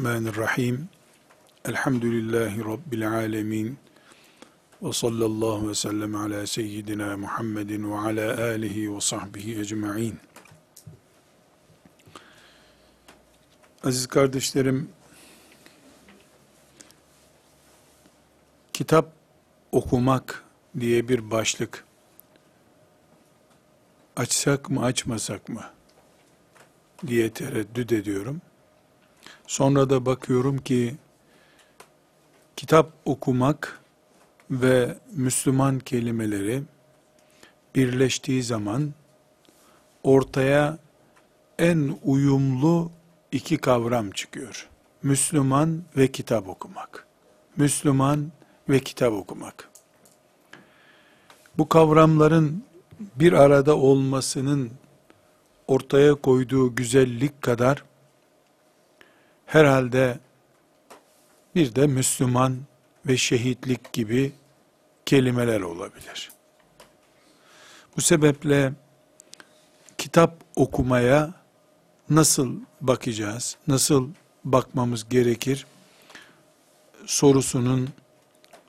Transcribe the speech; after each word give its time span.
Bismillahirrahmanirrahim. 0.00 0.88
Elhamdülillahi 1.64 2.64
Rabbil 2.64 3.10
alemin. 3.10 3.78
Ve 4.82 4.92
sallallahu 4.92 5.68
ve 5.68 5.74
sellem 5.74 6.14
ala 6.14 6.46
seyyidina 6.46 7.16
Muhammedin 7.16 7.92
ve 7.92 7.96
ala 7.96 8.44
alihi 8.44 8.94
ve 8.94 9.00
sahbihi 9.00 9.60
ecma'in. 9.60 10.18
Aziz 13.84 14.06
kardeşlerim, 14.06 14.88
kitap 18.72 19.12
okumak 19.72 20.44
diye 20.80 21.08
bir 21.08 21.30
başlık 21.30 21.84
açsak 24.16 24.70
mı 24.70 24.84
açmasak 24.84 25.48
mı 25.48 25.64
diye 27.06 27.30
tereddüt 27.32 27.92
ediyorum. 27.92 28.40
Sonra 29.46 29.90
da 29.90 30.06
bakıyorum 30.06 30.58
ki 30.58 30.96
kitap 32.56 32.92
okumak 33.04 33.80
ve 34.50 34.96
Müslüman 35.12 35.78
kelimeleri 35.78 36.62
birleştiği 37.74 38.42
zaman 38.42 38.94
ortaya 40.02 40.78
en 41.58 41.98
uyumlu 42.04 42.90
iki 43.32 43.56
kavram 43.58 44.10
çıkıyor. 44.10 44.68
Müslüman 45.02 45.82
ve 45.96 46.12
kitap 46.12 46.48
okumak. 46.48 47.06
Müslüman 47.56 48.32
ve 48.68 48.80
kitap 48.80 49.12
okumak. 49.12 49.70
Bu 51.58 51.68
kavramların 51.68 52.64
bir 53.00 53.32
arada 53.32 53.76
olmasının 53.76 54.70
ortaya 55.66 56.14
koyduğu 56.14 56.74
güzellik 56.74 57.42
kadar 57.42 57.84
herhalde 59.50 60.18
bir 61.54 61.74
de 61.74 61.86
Müslüman 61.86 62.58
ve 63.06 63.16
şehitlik 63.16 63.92
gibi 63.92 64.32
kelimeler 65.06 65.60
olabilir. 65.60 66.30
Bu 67.96 68.00
sebeple 68.00 68.72
kitap 69.98 70.36
okumaya 70.56 71.34
nasıl 72.10 72.60
bakacağız, 72.80 73.56
nasıl 73.66 74.08
bakmamız 74.44 75.08
gerekir 75.08 75.66
sorusunun 77.06 77.88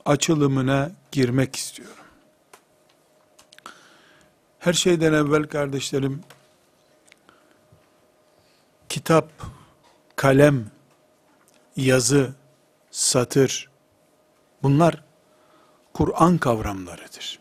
açılımına 0.05 0.91
girmek 1.11 1.55
istiyorum. 1.55 2.05
Her 4.59 4.73
şeyden 4.73 5.13
evvel 5.13 5.43
kardeşlerim, 5.43 6.23
kitap, 8.89 9.30
kalem, 10.21 10.71
yazı, 11.76 12.33
satır, 12.92 13.70
bunlar 14.64 15.04
Kur'an 15.93 16.37
kavramlarıdır. 16.37 17.39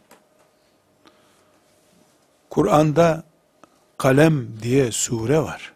Kur'an'da 2.51 3.25
kalem 3.99 4.63
diye 4.63 4.93
sure 4.93 5.39
var. 5.39 5.73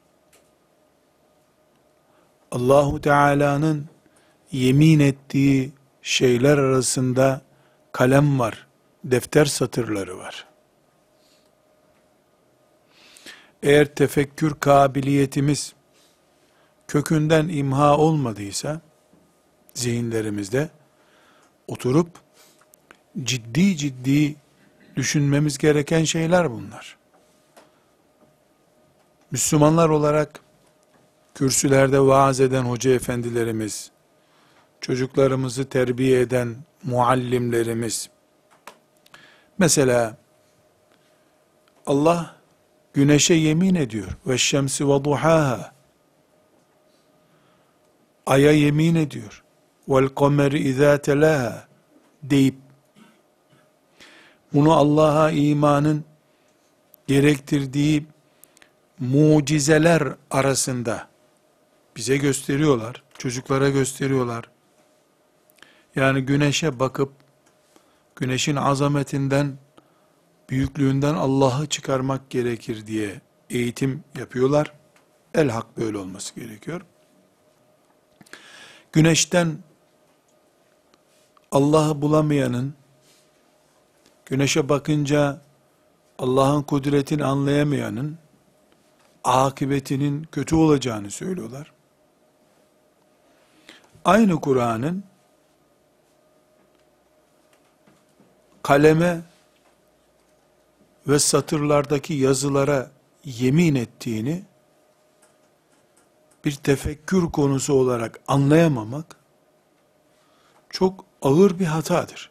Allahu 2.51 3.01
Teala'nın 3.01 3.87
yemin 4.53 5.01
ettiği 5.01 5.73
şeyler 6.03 6.59
arasında 6.59 7.41
kalem 7.93 8.39
var, 8.39 8.67
defter 9.05 9.45
satırları 9.45 10.19
var. 10.19 10.47
Eğer 13.63 13.95
tefekkür 13.95 14.55
kabiliyetimiz 14.55 15.75
kökünden 16.95 17.49
imha 17.49 17.97
olmadıysa 17.97 18.81
zihinlerimizde 19.75 20.69
oturup 21.69 22.09
ciddi 23.23 23.77
ciddi 23.77 24.37
düşünmemiz 24.97 25.59
gereken 25.59 26.05
şeyler 26.05 26.51
bunlar. 26.51 26.97
Müslümanlar 29.31 29.89
olarak 29.89 30.41
kürsülerde 31.35 32.01
vaaz 32.01 32.41
eden 32.41 32.63
hoca 32.63 32.91
efendilerimiz, 32.91 33.91
çocuklarımızı 34.81 35.69
terbiye 35.69 36.21
eden 36.21 36.57
muallimlerimiz, 36.83 38.11
mesela 39.59 40.17
Allah 41.87 42.37
güneşe 42.93 43.35
yemin 43.35 43.75
ediyor. 43.75 44.17
Ve 44.27 44.39
şemsi 44.39 44.89
ve 44.89 45.05
duhaha 45.05 45.74
aya 48.27 48.53
yemin 48.53 48.95
ediyor. 48.95 49.43
Vel 49.89 50.09
kameri 50.09 50.59
izâ 50.59 50.99
telâhâ 50.99 51.69
deyip 52.23 52.55
bunu 54.53 54.73
Allah'a 54.73 55.31
imanın 55.31 56.05
gerektirdiği 57.07 58.07
mucizeler 58.99 60.03
arasında 60.31 61.09
bize 61.97 62.17
gösteriyorlar, 62.17 63.03
çocuklara 63.19 63.69
gösteriyorlar. 63.69 64.51
Yani 65.97 66.21
güneşe 66.21 66.81
bakıp 66.81 67.13
güneşin 68.17 68.57
azametinden, 68.57 69.59
büyüklüğünden 70.51 71.15
Allah'ı 71.15 71.67
çıkarmak 71.67 72.31
gerekir 72.31 72.87
diye 72.87 73.21
eğitim 73.51 74.05
yapıyorlar. 74.19 74.73
El 75.35 75.49
hak 75.49 75.77
böyle 75.77 75.99
olması 75.99 76.35
gerekiyor. 76.35 76.81
Güneşten 78.95 79.59
Allah'ı 81.51 82.03
bulamayanın, 82.03 82.75
güneşe 84.27 84.69
bakınca 84.69 85.41
Allah'ın 86.19 86.63
kudretini 86.63 87.25
anlayamayanın, 87.25 88.19
akıbetinin 89.25 90.23
kötü 90.23 90.55
olacağını 90.55 91.11
söylüyorlar. 91.11 91.73
Aynı 94.05 94.41
Kur'an'ın 94.41 95.05
kaleme 98.63 99.21
ve 101.09 101.19
satırlardaki 101.19 102.15
yazılara 102.15 102.91
yemin 103.25 103.75
ettiğini 103.75 104.45
bir 106.46 106.56
tefekkür 106.56 107.32
konusu 107.32 107.74
olarak 107.74 108.20
anlayamamak 108.28 109.16
çok 110.70 111.06
ağır 111.22 111.60
bir 111.60 111.66
hatadır. 111.66 112.30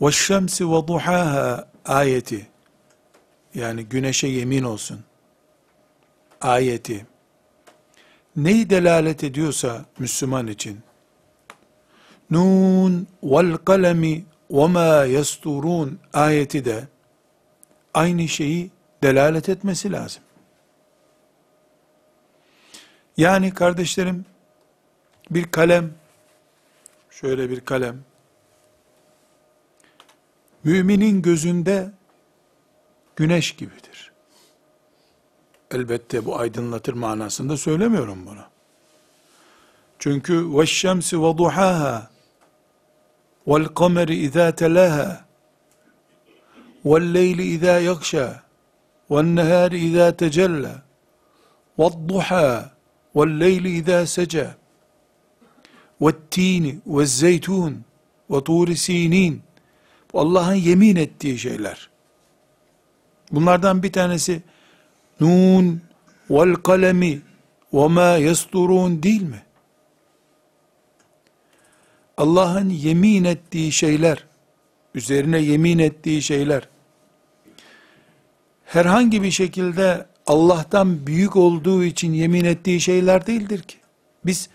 وَالشَّمْسِ 0.00 0.62
وَضُحَاهَا 0.62 1.66
ayeti 1.84 2.46
yani 3.54 3.84
güneşe 3.84 4.26
yemin 4.26 4.62
olsun 4.62 5.00
ayeti 6.40 7.06
neyi 8.36 8.70
delalet 8.70 9.24
ediyorsa 9.24 9.84
Müslüman 9.98 10.46
için 10.46 10.80
Nun 12.30 13.06
vel 13.22 13.56
kalemi 13.56 14.24
ve 14.50 14.66
ma 14.66 15.04
yasturun 15.04 15.98
ayeti 16.12 16.64
de 16.64 16.88
aynı 17.94 18.28
şeyi 18.28 18.70
delalet 19.02 19.48
etmesi 19.48 19.92
lazım. 19.92 20.22
Yani 23.18 23.54
kardeşlerim 23.54 24.24
bir 25.30 25.50
kalem 25.50 25.94
şöyle 27.10 27.50
bir 27.50 27.60
kalem 27.60 28.04
müminin 30.64 31.22
gözünde 31.22 31.90
güneş 33.16 33.56
gibidir. 33.56 34.12
Elbette 35.70 36.24
bu 36.24 36.38
aydınlatır 36.38 36.92
manasında 36.92 37.56
söylemiyorum 37.56 38.26
bunu. 38.26 38.44
Çünkü 39.98 40.32
وَالشَّمْسِ 40.32 41.16
وَضُحَاهَا 41.24 42.02
وَالْقَمَرِ 43.46 44.08
اِذَا 44.26 44.46
تَلَاهَا 44.62 45.10
وَالْلَيْلِ 46.84 47.38
اِذَا 47.54 47.74
يَغْشَى 47.90 48.28
وَالنَّهَارِ 49.10 49.70
اِذَا 49.86 50.06
تَجَلَّى 50.22 50.74
وَالضُّحَى 51.78 52.50
وَالْلَيْلِ 53.18 53.64
اِذَا 53.80 53.98
سَجَى 54.16 54.48
وَالتِّينِ 56.00 56.64
وَالزَّيْتُونِ 56.94 57.72
وَطُورِ 58.30 58.68
سِينِينَ 58.86 59.38
Bu 60.12 60.20
Allah'ın 60.20 60.54
yemin 60.54 60.96
ettiği 60.96 61.38
şeyler. 61.38 61.90
Bunlardan 63.32 63.82
bir 63.82 63.92
tanesi 63.92 64.42
Nun 65.20 65.82
vel 66.30 66.54
kalemi 66.54 67.22
ve 67.72 67.88
ma 67.88 68.16
yasturun 68.16 69.02
değil 69.02 69.22
mi? 69.22 69.42
Allah'ın 72.16 72.70
yemin 72.70 73.24
ettiği 73.24 73.72
şeyler, 73.72 74.24
üzerine 74.94 75.38
yemin 75.38 75.78
ettiği 75.78 76.22
şeyler, 76.22 76.68
herhangi 78.64 79.22
bir 79.22 79.30
şekilde 79.30 80.06
Allah'tan 80.29 81.07
büyük 81.07 81.35
olduğu 81.35 81.83
için 81.83 82.13
yemin 82.13 82.45
ettiği 82.45 82.81
şeyler 82.81 83.27
değildir 83.27 83.61
ki. 83.61 83.77
Biz 84.25 84.49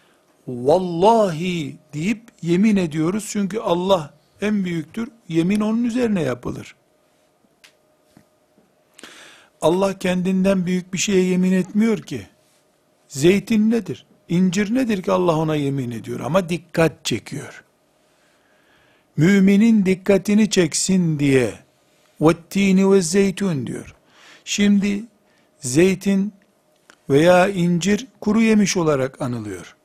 vallahi 0.48 1.76
deyip 1.94 2.22
yemin 2.42 2.76
ediyoruz 2.76 3.28
çünkü 3.32 3.58
Allah 3.58 4.14
en 4.40 4.64
büyüktür. 4.64 5.08
Yemin 5.28 5.60
onun 5.60 5.84
üzerine 5.84 6.22
yapılır. 6.22 6.74
Allah 9.60 9.98
kendinden 9.98 10.66
büyük 10.66 10.92
bir 10.92 10.98
şeye 10.98 11.24
yemin 11.24 11.52
etmiyor 11.52 11.98
ki. 11.98 12.26
Zeytin 13.08 13.70
nedir? 13.70 14.06
İncir 14.28 14.74
nedir 14.74 15.02
ki 15.02 15.12
Allah 15.12 15.36
ona 15.36 15.54
yemin 15.54 15.90
ediyor 15.90 16.20
ama 16.20 16.48
dikkat 16.48 17.04
çekiyor. 17.04 17.64
Müminin 19.16 19.86
dikkatini 19.86 20.50
çeksin 20.50 21.18
diye 21.18 21.54
vettini 22.20 22.92
ve 22.92 23.00
zeytun 23.02 23.66
diyor. 23.66 23.94
Şimdi 24.44 25.04
zeytin 25.64 26.32
veya 27.10 27.48
incir 27.48 28.06
kuru 28.20 28.42
yemiş 28.42 28.76
olarak 28.76 29.22
anılıyor. 29.22 29.76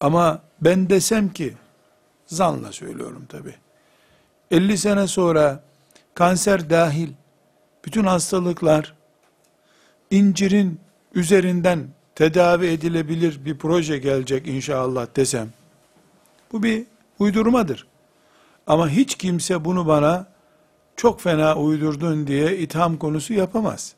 Ama 0.00 0.42
ben 0.60 0.90
desem 0.90 1.32
ki, 1.32 1.54
zanla 2.26 2.72
söylüyorum 2.72 3.26
tabi, 3.28 3.54
50 4.50 4.78
sene 4.78 5.06
sonra 5.06 5.64
kanser 6.14 6.70
dahil 6.70 7.08
bütün 7.84 8.04
hastalıklar 8.04 8.94
incirin 10.10 10.80
üzerinden 11.14 11.88
tedavi 12.14 12.66
edilebilir 12.66 13.44
bir 13.44 13.58
proje 13.58 13.98
gelecek 13.98 14.46
inşallah 14.46 15.06
desem, 15.16 15.48
bu 16.52 16.62
bir 16.62 16.84
uydurmadır. 17.18 17.86
Ama 18.66 18.88
hiç 18.88 19.14
kimse 19.14 19.64
bunu 19.64 19.86
bana 19.86 20.31
çok 21.02 21.20
fena 21.20 21.56
uydurdun 21.56 22.26
diye 22.26 22.58
itham 22.58 22.96
konusu 22.96 23.34
yapamaz. 23.34 23.94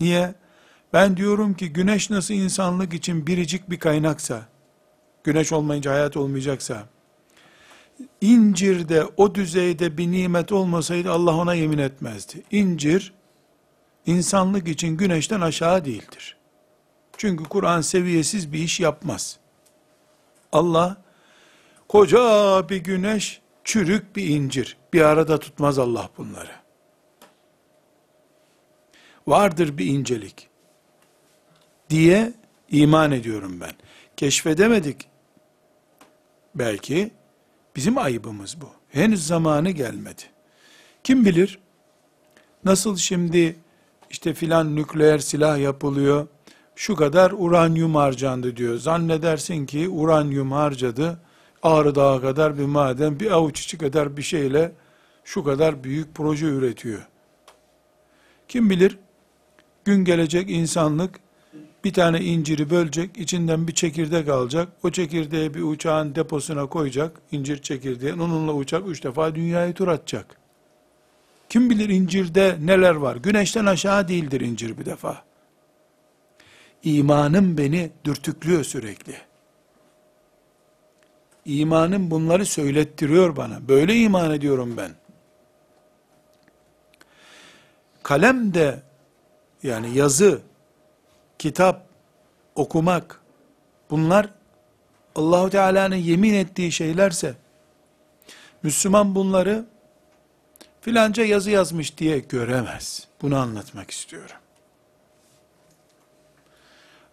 Niye? 0.00 0.34
Ben 0.92 1.16
diyorum 1.16 1.54
ki 1.54 1.72
güneş 1.72 2.10
nasıl 2.10 2.34
insanlık 2.34 2.94
için 2.94 3.26
biricik 3.26 3.70
bir 3.70 3.78
kaynaksa, 3.78 4.42
güneş 5.24 5.52
olmayınca 5.52 5.92
hayat 5.92 6.16
olmayacaksa, 6.16 6.86
incirde 8.20 9.04
o 9.16 9.34
düzeyde 9.34 9.98
bir 9.98 10.12
nimet 10.12 10.52
olmasaydı 10.52 11.12
Allah 11.12 11.36
ona 11.36 11.54
yemin 11.54 11.78
etmezdi. 11.78 12.42
İncir, 12.50 13.12
insanlık 14.06 14.68
için 14.68 14.96
güneşten 14.96 15.40
aşağı 15.40 15.84
değildir. 15.84 16.36
Çünkü 17.16 17.44
Kur'an 17.44 17.80
seviyesiz 17.80 18.52
bir 18.52 18.58
iş 18.58 18.80
yapmaz. 18.80 19.38
Allah, 20.52 20.96
koca 21.88 22.68
bir 22.68 22.76
güneş, 22.76 23.40
çürük 23.64 24.16
bir 24.16 24.26
incir, 24.26 24.77
bir 24.92 25.00
arada 25.00 25.38
tutmaz 25.38 25.78
Allah 25.78 26.08
bunları. 26.18 26.52
Vardır 29.26 29.78
bir 29.78 29.86
incelik 29.86 30.48
diye 31.90 32.32
iman 32.70 33.12
ediyorum 33.12 33.60
ben. 33.60 33.72
Keşfedemedik. 34.16 35.08
Belki 36.54 37.10
bizim 37.76 37.98
ayıbımız 37.98 38.60
bu. 38.60 38.70
Henüz 38.88 39.26
zamanı 39.26 39.70
gelmedi. 39.70 40.22
Kim 41.04 41.24
bilir 41.24 41.58
nasıl 42.64 42.96
şimdi 42.96 43.56
işte 44.10 44.34
filan 44.34 44.76
nükleer 44.76 45.18
silah 45.18 45.58
yapılıyor, 45.58 46.26
şu 46.76 46.96
kadar 46.96 47.32
uranyum 47.36 47.94
harcandı 47.94 48.56
diyor. 48.56 48.76
Zannedersin 48.78 49.66
ki 49.66 49.88
uranyum 49.88 50.52
harcadı, 50.52 51.20
Ağrı 51.62 51.94
Dağı 51.94 52.20
kadar 52.20 52.58
bir 52.58 52.64
maden, 52.64 53.20
bir 53.20 53.30
avuç 53.30 53.60
içi 53.60 53.78
kadar 53.78 54.16
bir 54.16 54.22
şeyle 54.22 54.72
şu 55.24 55.44
kadar 55.44 55.84
büyük 55.84 56.14
proje 56.14 56.46
üretiyor. 56.46 57.08
Kim 58.48 58.70
bilir 58.70 58.98
gün 59.84 60.04
gelecek 60.04 60.50
insanlık 60.50 61.20
bir 61.84 61.92
tane 61.92 62.20
inciri 62.20 62.70
bölecek, 62.70 63.18
içinden 63.18 63.68
bir 63.68 63.74
çekirdek 63.74 64.28
alacak, 64.28 64.68
o 64.82 64.90
çekirdeği 64.90 65.54
bir 65.54 65.62
uçağın 65.62 66.14
deposuna 66.14 66.66
koyacak, 66.66 67.20
incir 67.32 67.62
çekirdeği, 67.62 68.14
onunla 68.14 68.52
uçak 68.52 68.88
üç 68.88 69.04
defa 69.04 69.34
dünyayı 69.34 69.74
tur 69.74 69.88
atacak. 69.88 70.36
Kim 71.48 71.70
bilir 71.70 71.88
incirde 71.88 72.56
neler 72.60 72.94
var? 72.94 73.16
Güneşten 73.16 73.66
aşağı 73.66 74.08
değildir 74.08 74.40
incir 74.40 74.78
bir 74.78 74.84
defa. 74.84 75.24
İmanım 76.82 77.58
beni 77.58 77.90
dürtüklüyor 78.04 78.64
sürekli. 78.64 79.27
İmanım 81.48 82.10
bunları 82.10 82.46
söylettiriyor 82.46 83.36
bana. 83.36 83.68
Böyle 83.68 83.96
iman 83.96 84.30
ediyorum 84.30 84.76
ben. 84.76 84.90
Kalem 88.02 88.54
de 88.54 88.82
yani 89.62 89.96
yazı, 89.96 90.40
kitap, 91.38 91.86
okumak 92.54 93.20
bunlar 93.90 94.30
Allahu 95.14 95.50
Teala'nın 95.50 95.96
yemin 95.96 96.34
ettiği 96.34 96.72
şeylerse 96.72 97.34
Müslüman 98.62 99.14
bunları 99.14 99.64
filanca 100.80 101.24
yazı 101.24 101.50
yazmış 101.50 101.98
diye 101.98 102.18
göremez. 102.18 103.08
Bunu 103.22 103.36
anlatmak 103.36 103.90
istiyorum. 103.90 104.36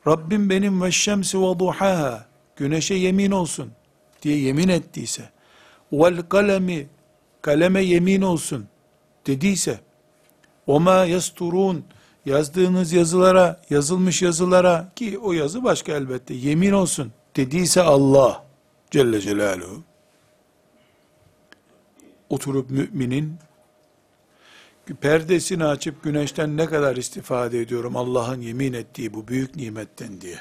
Rabbim 0.07 0.49
benim 0.49 0.81
ve 0.81 0.91
şemsi 0.91 1.41
ve 1.41 1.59
duhaha 1.59 2.25
güneşe 2.55 2.93
yemin 2.93 3.31
olsun 3.31 3.73
diye 4.25 4.37
yemin 4.37 4.67
ettiyse 4.67 5.29
vel 5.91 6.21
kalemi 6.21 6.87
kaleme 7.41 7.81
yemin 7.81 8.21
olsun 8.21 8.67
dediyse 9.27 9.79
o 10.67 10.79
ma 10.79 11.05
yasturun 11.05 11.85
yazdığınız 12.25 12.93
yazılara, 12.93 13.61
yazılmış 13.69 14.21
yazılara 14.21 14.91
ki 14.95 15.19
o 15.19 15.33
yazı 15.33 15.63
başka 15.63 15.91
elbette 15.91 16.33
yemin 16.33 16.71
olsun 16.71 17.11
dediyse 17.35 17.81
Allah 17.81 18.45
Celle 18.91 19.21
Celaluhu 19.21 19.83
oturup 22.29 22.69
müminin 22.69 23.35
perdesini 25.01 25.65
açıp 25.65 26.03
güneşten 26.03 26.57
ne 26.57 26.65
kadar 26.65 26.95
istifade 26.95 27.61
ediyorum 27.61 27.95
Allah'ın 27.95 28.41
yemin 28.41 28.73
ettiği 28.73 29.13
bu 29.13 29.27
büyük 29.27 29.55
nimetten 29.55 30.21
diye 30.21 30.39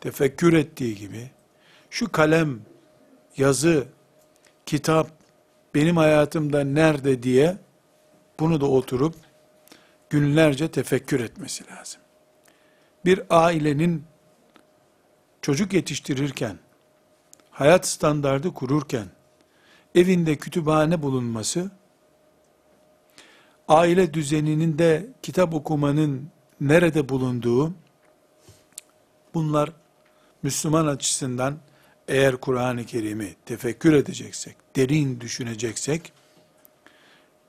tefekkür 0.00 0.52
ettiği 0.52 0.96
gibi 0.96 1.30
şu 1.90 2.12
kalem, 2.12 2.60
yazı, 3.36 3.86
kitap 4.66 5.10
benim 5.74 5.96
hayatımda 5.96 6.64
nerede 6.64 7.22
diye 7.22 7.58
bunu 8.40 8.60
da 8.60 8.66
oturup 8.66 9.14
günlerce 10.10 10.70
tefekkür 10.70 11.20
etmesi 11.20 11.64
lazım. 11.70 12.00
Bir 13.04 13.22
ailenin 13.30 14.04
çocuk 15.42 15.72
yetiştirirken, 15.72 16.58
hayat 17.50 17.86
standardı 17.86 18.54
kururken, 18.54 19.06
evinde 19.94 20.36
kütüphane 20.36 21.02
bulunması, 21.02 21.70
aile 23.68 24.14
düzeninin 24.14 24.78
de 24.78 25.06
kitap 25.22 25.54
okumanın 25.54 26.30
nerede 26.60 27.08
bulunduğu, 27.08 27.74
bunlar 29.34 29.72
Müslüman 30.42 30.86
açısından 30.86 31.58
eğer 32.08 32.36
Kur'an-ı 32.36 32.86
Kerim'i 32.86 33.34
tefekkür 33.46 33.92
edeceksek, 33.92 34.56
derin 34.76 35.20
düşüneceksek, 35.20 36.12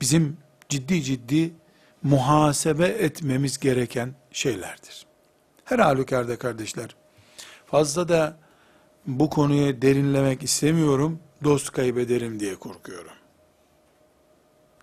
bizim 0.01 0.37
ciddi 0.69 1.03
ciddi 1.03 1.53
muhasebe 2.03 2.85
etmemiz 2.85 3.59
gereken 3.59 4.15
şeylerdir. 4.31 5.05
Her 5.65 5.79
halükarda 5.79 6.37
kardeşler, 6.37 6.95
fazla 7.65 8.09
da 8.09 8.37
bu 9.07 9.29
konuya 9.29 9.81
derinlemek 9.81 10.43
istemiyorum, 10.43 11.19
dost 11.43 11.71
kaybederim 11.71 12.39
diye 12.39 12.55
korkuyorum. 12.55 13.11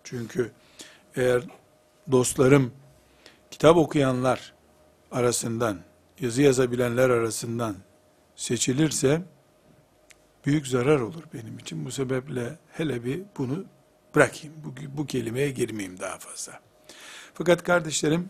Çünkü 0.04 0.50
eğer 1.16 1.42
dostlarım, 2.10 2.72
kitap 3.50 3.76
okuyanlar 3.76 4.52
arasından, 5.12 5.78
yazı 6.20 6.42
yazabilenler 6.42 7.10
arasından 7.10 7.76
seçilirse, 8.36 9.22
büyük 10.46 10.66
zarar 10.66 11.00
olur 11.00 11.22
benim 11.34 11.58
için. 11.58 11.84
Bu 11.84 11.90
sebeple 11.90 12.58
hele 12.72 13.04
bir 13.04 13.22
bunu 13.38 13.64
bırakayım. 14.14 14.54
Bu, 14.64 14.98
bu 14.98 15.06
kelimeye 15.06 15.50
girmeyeyim 15.50 16.00
daha 16.00 16.18
fazla. 16.18 16.60
Fakat 17.34 17.62
kardeşlerim, 17.62 18.28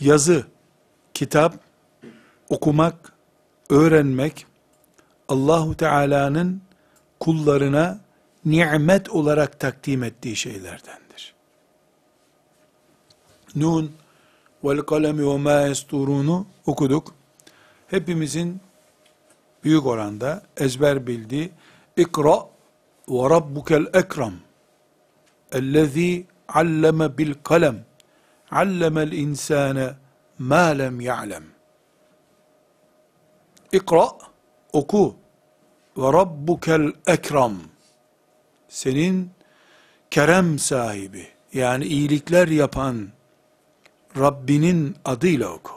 yazı, 0.00 0.46
kitap, 1.14 1.54
okumak, 2.48 3.12
öğrenmek, 3.70 4.46
Allahu 5.28 5.76
Teala'nın 5.76 6.62
kullarına 7.20 8.00
nimet 8.44 9.10
olarak 9.10 9.60
takdim 9.60 10.02
ettiği 10.02 10.36
şeylerdendir. 10.36 11.34
Nun 13.56 13.92
vel 14.64 14.78
kalemi 14.78 15.26
ve 15.26 15.36
ma 15.36 15.74
okuduk. 16.66 17.14
Hepimizin 17.86 18.60
büyük 19.64 19.86
oranda 19.86 20.42
ezber 20.56 21.06
bildiği 21.06 21.50
ikra 21.96 22.38
ve 23.08 23.30
rabbukel 23.30 23.86
ekrem 23.94 24.34
ellezî 25.52 26.26
alleme 26.48 27.18
bil 27.18 27.34
kalem 27.44 27.84
allemel 28.50 29.12
insane 29.12 29.90
ma 30.38 30.64
lem 30.64 31.00
ya'lem. 31.00 31.44
İkra, 33.72 34.08
oku. 34.72 35.16
Ve 35.96 36.12
rabbukel 36.12 36.92
ekram. 37.06 37.56
Senin 38.68 39.30
kerem 40.10 40.58
sahibi, 40.58 41.28
yani 41.52 41.84
iyilikler 41.84 42.48
yapan 42.48 43.08
Rabbinin 44.18 44.96
adıyla 45.04 45.48
oku. 45.48 45.72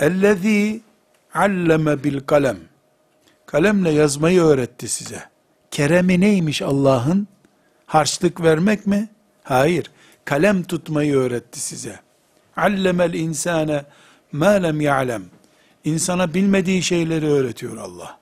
Ellezî 0.00 0.80
alleme 1.38 2.04
bil 2.04 2.20
kalem. 2.20 2.58
Kalemle 3.46 3.90
yazmayı 3.90 4.42
öğretti 4.42 4.88
size. 4.88 5.22
Keremi 5.70 6.20
neymiş 6.20 6.62
Allah'ın? 6.62 7.28
Harçlık 7.86 8.42
vermek 8.42 8.86
mi? 8.86 9.08
Hayır. 9.42 9.90
Kalem 10.24 10.62
tutmayı 10.62 11.16
öğretti 11.16 11.60
size. 11.60 12.00
Allemel 12.56 13.14
insane 13.14 13.84
ma 14.32 14.48
lem 14.48 14.80
ya'lem. 14.80 15.22
İnsana 15.84 16.34
bilmediği 16.34 16.82
şeyleri 16.82 17.26
öğretiyor 17.26 17.76
Allah. 17.76 18.18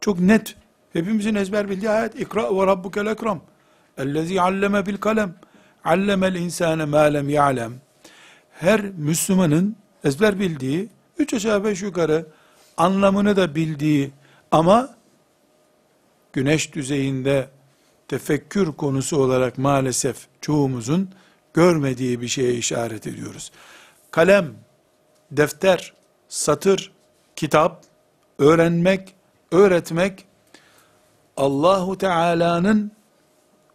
Çok 0.00 0.20
net. 0.20 0.56
Hepimizin 0.92 1.34
ezber 1.34 1.70
bildiği 1.70 1.90
ayet. 1.90 2.20
İkra 2.20 2.56
ve 2.56 2.66
rabbukel 2.66 3.06
ekram. 3.06 3.40
Ellezî 3.98 4.40
alleme 4.40 4.86
bil 4.86 4.96
kalem. 4.96 5.34
Allemel 5.84 6.34
insane 6.34 6.84
ma 6.84 7.00
lem 7.00 7.28
ya'lem. 7.28 7.72
Her 8.50 8.80
Müslümanın 8.80 9.76
ezber 10.04 10.40
bildiği, 10.40 10.88
üç 11.18 11.34
aşağı 11.34 11.64
beş 11.64 11.82
yukarı 11.82 12.26
anlamını 12.76 13.36
da 13.36 13.54
bildiği 13.54 14.10
ama 14.50 14.94
güneş 16.32 16.74
düzeyinde 16.74 17.48
tefekkür 18.08 18.72
konusu 18.72 19.16
olarak 19.16 19.58
maalesef 19.58 20.16
çoğumuzun 20.40 21.10
görmediği 21.54 22.20
bir 22.20 22.28
şeye 22.28 22.54
işaret 22.54 23.06
ediyoruz. 23.06 23.52
Kalem, 24.10 24.54
defter, 25.30 25.92
satır, 26.28 26.92
kitap, 27.36 27.84
öğrenmek, 28.38 29.14
öğretmek 29.52 30.24
Allahu 31.36 31.98
Teala'nın 31.98 32.92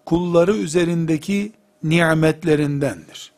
kulları 0.05 0.55
üzerindeki 0.55 1.51
nimetlerindendir. 1.83 3.31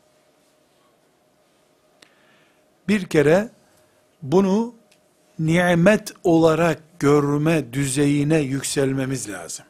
Bir 2.88 3.06
kere 3.06 3.50
bunu 4.22 4.76
nimet 5.40 6.14
olarak 6.24 7.00
görme 7.00 7.74
düzeyine 7.74 8.40
yükselmemiz 8.40 9.30
lazım. 9.30 9.66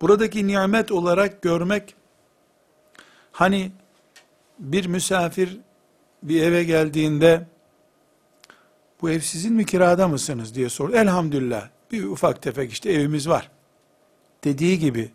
Buradaki 0.00 0.46
nimet 0.46 0.92
olarak 0.92 1.42
görmek, 1.42 1.94
hani 3.32 3.72
bir 4.58 4.86
misafir 4.86 5.60
bir 6.22 6.42
eve 6.42 6.64
geldiğinde, 6.64 7.46
bu 9.02 9.10
ev 9.10 9.20
sizin 9.20 9.52
mi 9.52 9.66
kirada 9.66 10.08
mısınız 10.08 10.54
diye 10.54 10.68
sor. 10.68 10.92
Elhamdülillah 10.92 11.68
bir 11.92 12.04
ufak 12.04 12.42
tefek 12.42 12.72
işte 12.72 12.92
evimiz 12.92 13.28
var. 13.28 13.50
Dediği 14.44 14.78
gibi, 14.78 15.10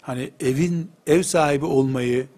hani 0.00 0.30
evin 0.40 0.92
ev 1.06 1.22
sahibi 1.22 1.64
olmayı, 1.64 2.28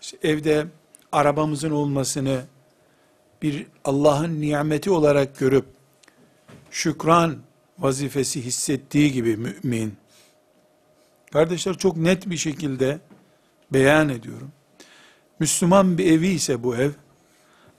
işte 0.00 0.18
evde 0.22 0.66
arabamızın 1.14 1.70
olmasını, 1.70 2.44
bir 3.42 3.66
Allah'ın 3.84 4.40
nimeti 4.40 4.90
olarak 4.90 5.38
görüp, 5.38 5.66
şükran 6.70 7.38
vazifesi 7.78 8.44
hissettiği 8.44 9.12
gibi 9.12 9.36
mümin, 9.36 9.96
Kardeşler 11.34 11.74
çok 11.74 11.96
net 11.96 12.30
bir 12.30 12.36
şekilde 12.36 12.98
beyan 13.72 14.08
ediyorum. 14.08 14.52
Müslüman 15.38 15.98
bir 15.98 16.12
evi 16.12 16.28
ise 16.28 16.62
bu 16.62 16.76
ev, 16.76 16.90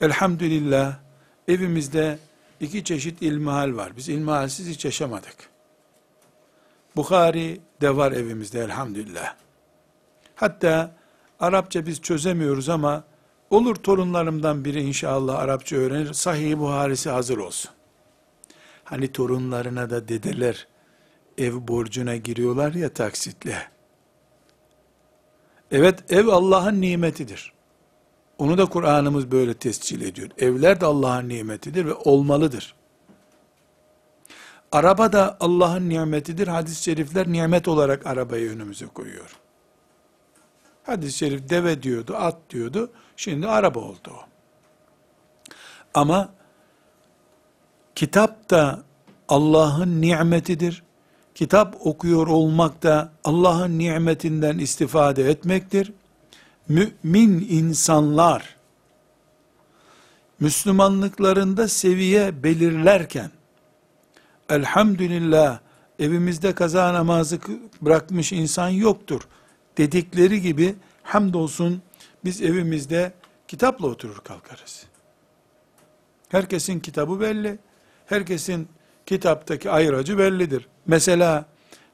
elhamdülillah 0.01 0.95
evimizde 1.47 2.19
iki 2.59 2.83
çeşit 2.83 3.21
ilmihal 3.21 3.75
var. 3.75 3.97
Biz 3.97 4.09
ilmihalsiz 4.09 4.67
hiç 4.67 4.85
yaşamadık. 4.85 5.35
Bukhari 6.95 7.61
de 7.81 7.95
var 7.95 8.11
evimizde 8.11 8.59
elhamdülillah. 8.59 9.35
Hatta 10.35 10.95
Arapça 11.39 11.85
biz 11.85 12.01
çözemiyoruz 12.01 12.69
ama 12.69 13.03
olur 13.55 13.75
torunlarımdan 13.75 14.65
biri 14.65 14.81
inşallah 14.81 15.39
Arapça 15.39 15.75
öğrenir. 15.75 16.13
Sahih 16.13 16.57
Buharisi 16.57 17.09
hazır 17.09 17.37
olsun. 17.37 17.71
Hani 18.83 19.11
torunlarına 19.11 19.89
da 19.89 20.07
dedeler 20.07 20.67
ev 21.37 21.53
borcuna 21.67 22.15
giriyorlar 22.15 22.73
ya 22.73 22.93
taksitle. 22.93 23.67
Evet 25.71 26.11
ev 26.11 26.27
Allah'ın 26.27 26.81
nimetidir. 26.81 27.53
Onu 28.37 28.57
da 28.57 28.65
Kur'an'ımız 28.65 29.31
böyle 29.31 29.53
tescil 29.53 30.01
ediyor. 30.01 30.29
Evler 30.37 30.81
de 30.81 30.85
Allah'ın 30.85 31.29
nimetidir 31.29 31.85
ve 31.85 31.93
olmalıdır. 31.93 32.75
Araba 34.71 35.13
da 35.13 35.37
Allah'ın 35.39 35.89
nimetidir. 35.89 36.47
Hadis-i 36.47 36.83
şerifler 36.83 37.27
nimet 37.27 37.67
olarak 37.67 38.05
arabayı 38.05 38.51
önümüze 38.51 38.85
koyuyor. 38.85 39.44
Hadis-i 40.85 41.17
şerif 41.17 41.49
deve 41.49 41.83
diyordu, 41.83 42.15
at 42.15 42.37
diyordu. 42.49 42.91
Şimdi 43.17 43.47
araba 43.47 43.79
oldu 43.79 44.11
o. 44.11 44.25
Ama 45.93 46.29
kitap 47.95 48.49
da 48.49 48.83
Allah'ın 49.27 50.01
nimetidir 50.01 50.83
kitap 51.35 51.77
okuyor 51.79 52.27
olmak 52.27 52.83
da 52.83 53.11
Allah'ın 53.23 53.79
nimetinden 53.79 54.57
istifade 54.57 55.29
etmektir. 55.29 55.93
Mümin 56.67 57.47
insanlar 57.49 58.55
Müslümanlıklarında 60.39 61.67
seviye 61.67 62.43
belirlerken 62.43 63.31
elhamdülillah 64.49 65.59
evimizde 65.99 66.55
kaza 66.55 66.93
namazı 66.93 67.39
bırakmış 67.81 68.33
insan 68.33 68.69
yoktur 68.69 69.21
dedikleri 69.77 70.41
gibi 70.41 70.75
hamdolsun 71.03 71.81
biz 72.25 72.41
evimizde 72.41 73.13
kitapla 73.47 73.87
oturur 73.87 74.17
kalkarız. 74.17 74.85
Herkesin 76.29 76.79
kitabı 76.79 77.21
belli. 77.21 77.57
Herkesin 78.05 78.67
kitaptaki 79.05 79.69
ayracı 79.69 80.17
bellidir. 80.17 80.67
Mesela 80.87 81.45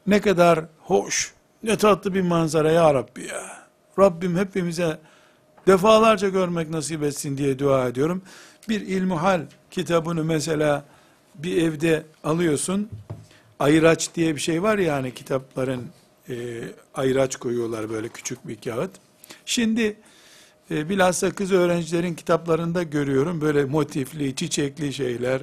ne 0.08 0.22
kadar 0.22 0.66
hoş, 0.80 1.34
ne 1.64 1.78
tatlı 1.78 2.14
bir 2.14 2.22
manzara 2.22 2.72
ya 2.72 2.94
Rabbi 2.94 3.28
ya. 3.28 3.62
Rabbim 4.00 4.38
hepimize 4.38 5.00
defalarca 5.68 6.30
görmek 6.30 6.70
nasip 6.70 7.04
etsin 7.04 7.38
diye 7.38 7.60
dua 7.60 7.88
ediyorum. 7.88 8.22
Bir 8.70 8.82
ilmuhal 8.82 9.42
kitabını 9.72 10.24
mesela 10.24 10.86
bir 11.36 11.62
evde 11.62 12.04
alıyorsun. 12.24 12.90
Ayraç 13.60 14.16
diye 14.16 14.36
bir 14.36 14.42
şey 14.42 14.64
var 14.64 14.78
ya 14.78 14.96
hani 14.96 15.14
kitapların 15.14 15.88
e, 16.32 16.36
ayraç 16.94 17.36
koyuyorlar 17.36 17.90
böyle 17.90 18.10
küçük 18.10 18.48
bir 18.48 18.56
kağıt. 18.56 18.92
Şimdi 19.46 19.98
e, 20.72 20.90
bilhassa 20.90 21.32
kız 21.32 21.52
öğrencilerin 21.52 22.14
kitaplarında 22.14 22.84
görüyorum 22.84 23.42
böyle 23.42 23.66
motifli, 23.66 24.36
çiçekli 24.36 24.94
şeyler, 24.94 25.42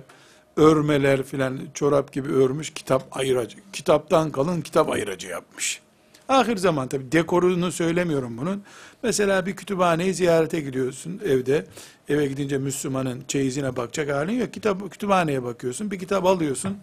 örmeler 0.57 1.23
filan 1.23 1.61
çorap 1.75 2.12
gibi 2.12 2.28
örmüş 2.28 2.75
kitap 2.75 3.16
ayıracı. 3.16 3.59
Kitaptan 3.73 4.33
kalın 4.33 4.61
kitap 4.61 4.90
ayıracı 4.90 5.28
yapmış. 5.28 5.80
Ahir 6.28 6.57
zaman 6.57 6.88
tabi 6.88 7.12
dekorunu 7.12 7.73
söylemiyorum 7.73 8.38
bunun. 8.38 8.62
Mesela 9.02 9.47
bir 9.47 9.57
kütüphaneyi 9.57 10.14
ziyarete 10.14 10.61
gidiyorsun 10.61 11.21
evde. 11.25 11.66
Eve 12.09 12.26
gidince 12.26 12.59
Müslümanın 12.59 13.23
çeyizine 13.28 13.76
bakacak 13.76 14.11
halin 14.11 14.40
yok. 14.40 14.52
Kitap, 14.52 14.90
kütüphaneye 14.90 15.42
bakıyorsun. 15.42 15.90
Bir 15.90 15.99
kitap 15.99 16.26
alıyorsun. 16.26 16.78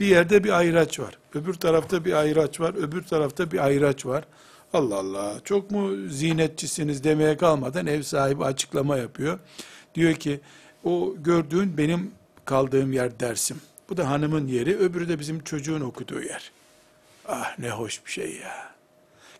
Bir 0.00 0.06
yerde 0.06 0.44
bir 0.44 0.58
ayraç 0.58 1.00
var. 1.00 1.18
Öbür 1.34 1.54
tarafta 1.54 2.04
bir 2.04 2.12
ayraç 2.12 2.60
var. 2.60 2.74
Öbür 2.74 3.02
tarafta 3.02 3.50
bir 3.50 3.64
ayraç 3.64 4.06
var. 4.06 4.24
Allah 4.72 4.96
Allah 4.96 5.34
çok 5.44 5.70
mu 5.70 6.08
zinetçisiniz 6.08 7.04
demeye 7.04 7.36
kalmadan 7.36 7.86
ev 7.86 8.02
sahibi 8.02 8.44
açıklama 8.44 8.96
yapıyor. 8.96 9.38
Diyor 9.94 10.14
ki 10.14 10.40
o 10.84 11.14
gördüğün 11.18 11.78
benim 11.78 12.10
kaldığım 12.44 12.92
yer 12.92 13.20
dersim. 13.20 13.60
Bu 13.88 13.96
da 13.96 14.10
hanımın 14.10 14.46
yeri, 14.46 14.76
öbürü 14.76 15.08
de 15.08 15.18
bizim 15.18 15.44
çocuğun 15.44 15.80
okuduğu 15.80 16.22
yer. 16.22 16.52
Ah 17.28 17.58
ne 17.58 17.70
hoş 17.70 18.06
bir 18.06 18.10
şey 18.10 18.36
ya. 18.36 18.74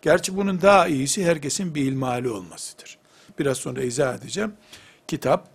Gerçi 0.01 0.37
bunun 0.37 0.61
daha 0.61 0.87
iyisi 0.87 1.25
herkesin 1.25 1.75
bir 1.75 1.81
ilmali 1.81 2.29
olmasıdır. 2.29 2.97
Biraz 3.39 3.57
sonra 3.57 3.83
izah 3.83 4.17
edeceğim. 4.17 4.53
Kitap 5.07 5.47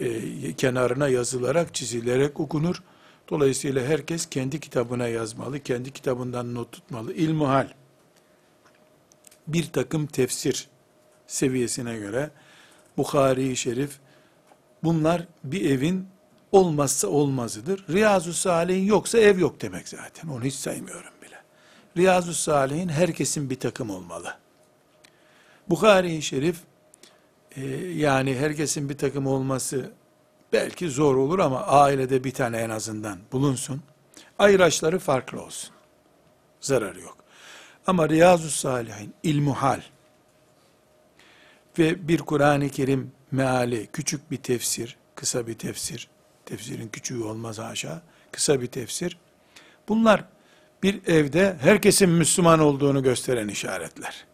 e, 0.00 0.52
kenarına 0.52 1.08
yazılarak, 1.08 1.74
çizilerek 1.74 2.40
okunur. 2.40 2.82
Dolayısıyla 3.32 3.84
herkes 3.84 4.26
kendi 4.26 4.60
kitabına 4.60 5.08
yazmalı, 5.08 5.60
kendi 5.60 5.90
kitabından 5.90 6.54
not 6.54 6.72
tutmalı. 6.72 7.12
İlmuhal, 7.14 7.68
bir 9.46 9.72
takım 9.72 10.06
tefsir 10.06 10.68
seviyesine 11.26 11.96
göre 11.96 12.30
Bukhari-i 12.96 13.56
Şerif, 13.56 13.98
bunlar 14.84 15.26
bir 15.44 15.70
evin 15.70 16.06
olmazsa 16.52 17.08
olmazıdır. 17.08 17.84
Riyazu 17.88 18.32
Salih'in 18.32 18.84
yoksa 18.84 19.18
ev 19.18 19.38
yok 19.38 19.60
demek 19.60 19.88
zaten. 19.88 20.28
Onu 20.28 20.44
hiç 20.44 20.54
saymıyorum 20.54 21.12
bile. 21.22 21.36
Riyazu 21.96 22.34
Salihin 22.34 22.88
herkesin 22.88 23.50
bir 23.50 23.60
takım 23.60 23.90
olmalı. 23.90 24.34
Bukhari-i 25.70 26.22
Şerif 26.22 26.56
e, 27.56 27.66
yani 27.76 28.36
herkesin 28.36 28.88
bir 28.88 28.98
takım 28.98 29.26
olması 29.26 29.90
belki 30.52 30.90
zor 30.90 31.16
olur 31.16 31.38
ama 31.38 31.66
ailede 31.66 32.24
bir 32.24 32.34
tane 32.34 32.58
en 32.58 32.70
azından 32.70 33.18
bulunsun. 33.32 33.82
Ayraçları 34.38 34.98
farklı 34.98 35.42
olsun. 35.42 35.70
Zararı 36.60 37.00
yok. 37.00 37.16
Ama 37.86 38.08
Riyazu 38.08 38.50
Salihin, 38.50 39.14
İlmuhal 39.22 39.80
ve 41.78 42.08
bir 42.08 42.18
Kur'an-ı 42.18 42.68
Kerim 42.68 43.12
meali, 43.30 43.86
küçük 43.92 44.30
bir 44.30 44.36
tefsir, 44.36 44.96
kısa 45.14 45.46
bir 45.46 45.54
tefsir, 45.54 46.08
tefsirin 46.44 46.88
küçüğü 46.88 47.22
olmaz 47.22 47.58
haşa, 47.58 48.02
kısa 48.32 48.60
bir 48.60 48.66
tefsir. 48.66 49.18
Bunlar 49.88 50.24
bir 50.82 51.06
evde 51.06 51.56
herkesin 51.60 52.10
Müslüman 52.10 52.60
olduğunu 52.60 53.02
gösteren 53.02 53.48
işaretler. 53.48 54.26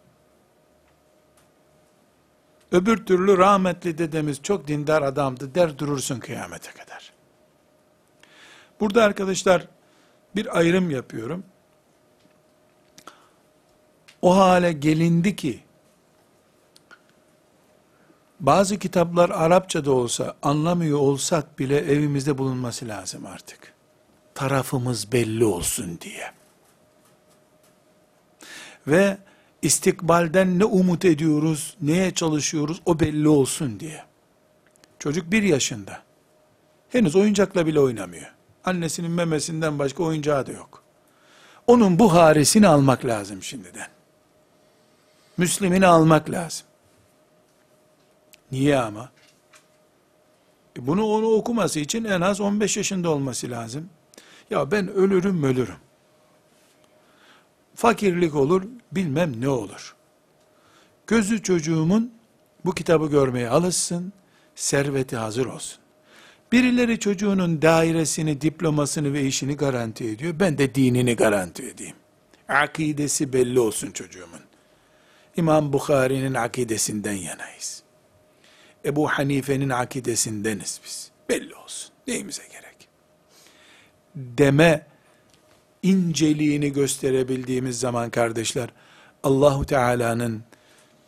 Öbür 2.71 3.05
türlü 3.05 3.37
rahmetli 3.37 3.97
dedemiz 3.97 4.41
çok 4.41 4.67
dindar 4.67 5.01
adamdı 5.01 5.55
der 5.55 5.77
durursun 5.77 6.19
kıyamete 6.19 6.71
kadar. 6.71 7.13
Burada 8.79 9.03
arkadaşlar 9.03 9.67
bir 10.35 10.57
ayrım 10.57 10.89
yapıyorum. 10.89 11.43
O 14.21 14.37
hale 14.37 14.73
gelindi 14.73 15.35
ki 15.35 15.63
bazı 18.39 18.79
kitaplar 18.79 19.29
Arapça 19.29 19.85
da 19.85 19.91
olsa 19.91 20.35
anlamıyor 20.43 20.99
olsak 20.99 21.59
bile 21.59 21.77
evimizde 21.77 22.37
bulunması 22.37 22.87
lazım 22.87 23.25
artık. 23.25 23.73
Tarafımız 24.35 25.11
belli 25.11 25.45
olsun 25.45 25.99
diye. 26.01 26.31
Ve 28.87 29.17
istikbalden 29.61 30.59
ne 30.59 30.65
umut 30.65 31.05
ediyoruz, 31.05 31.77
neye 31.81 32.13
çalışıyoruz 32.13 32.81
o 32.85 32.99
belli 32.99 33.27
olsun 33.27 33.79
diye. 33.79 34.03
Çocuk 34.99 35.31
bir 35.31 35.43
yaşında. 35.43 36.03
Henüz 36.89 37.15
oyuncakla 37.15 37.65
bile 37.65 37.79
oynamıyor. 37.79 38.33
Annesinin 38.63 39.11
memesinden 39.11 39.79
başka 39.79 40.03
oyuncağı 40.03 40.47
da 40.47 40.51
yok. 40.51 40.83
Onun 41.67 41.99
bu 41.99 42.13
haresini 42.13 42.67
almak 42.67 43.05
lazım 43.05 43.43
şimdiden. 43.43 43.87
Müslimini 45.37 45.87
almak 45.87 46.29
lazım. 46.29 46.67
Niye 48.51 48.79
ama? 48.79 49.09
E 50.77 50.87
bunu 50.87 51.05
onu 51.05 51.27
okuması 51.27 51.79
için 51.79 52.03
en 52.03 52.21
az 52.21 52.41
15 52.41 52.77
yaşında 52.77 53.09
olması 53.09 53.49
lazım. 53.49 53.89
Ya 54.49 54.71
ben 54.71 54.87
ölürüm 54.87 55.43
ölürüm. 55.43 55.75
Fakirlik 57.79 58.35
olur, 58.35 58.63
bilmem 58.91 59.41
ne 59.41 59.49
olur. 59.49 59.95
Gözü 61.07 61.43
çocuğumun 61.43 62.13
bu 62.65 62.71
kitabı 62.71 63.09
görmeye 63.09 63.49
alışsın, 63.49 64.13
serveti 64.55 65.17
hazır 65.17 65.45
olsun. 65.45 65.79
Birileri 66.51 66.99
çocuğunun 66.99 67.61
dairesini, 67.61 68.41
diplomasını 68.41 69.13
ve 69.13 69.23
işini 69.23 69.55
garanti 69.55 70.05
ediyor. 70.05 70.39
Ben 70.39 70.57
de 70.57 70.75
dinini 70.75 71.15
garanti 71.15 71.63
edeyim. 71.63 71.95
Akidesi 72.47 73.33
belli 73.33 73.59
olsun 73.59 73.91
çocuğumun. 73.91 74.41
İmam 75.37 75.73
Bukhari'nin 75.73 76.33
akidesinden 76.33 77.13
yanayız. 77.13 77.83
Ebu 78.85 79.07
Hanife'nin 79.07 79.69
akidesindeniz 79.69 80.81
biz. 80.85 81.11
Belli 81.29 81.55
olsun. 81.55 81.91
Neyimize 82.07 82.43
gerek? 82.51 82.87
Deme 84.15 84.88
inceliğini 85.83 86.73
gösterebildiğimiz 86.73 87.79
zaman 87.79 88.09
kardeşler, 88.09 88.69
Allahu 89.23 89.65
Teala'nın 89.65 90.43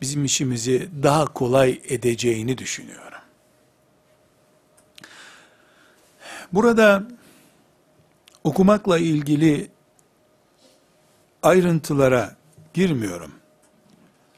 bizim 0.02 0.26
işimizi 0.26 0.90
daha 1.04 1.26
kolay 1.26 1.82
edeceğini 1.90 2.58
düşünüyorum. 2.58 3.20
Burada 6.54 7.04
okumakla 8.44 8.98
ilgili 8.98 9.68
ayrıntılara 11.44 12.36
girmiyorum. 12.74 13.32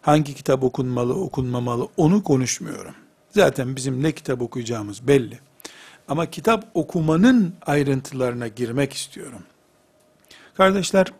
Hangi 0.02 0.36
kitap 0.36 0.64
okunmalı, 0.64 1.14
okunmamalı 1.14 1.88
onu 1.98 2.24
konuşmuyorum. 2.24 2.96
Zaten 3.32 3.76
bizim 3.76 4.04
ne 4.04 4.12
kitap 4.12 4.42
okuyacağımız 4.42 5.08
belli. 5.08 5.40
Ama 6.08 6.26
kitap 6.30 6.66
okumanın 6.74 7.56
ayrıntılarına 7.66 8.48
girmek 8.48 8.94
istiyorum. 8.94 9.44
Kardeşler, 10.58 11.14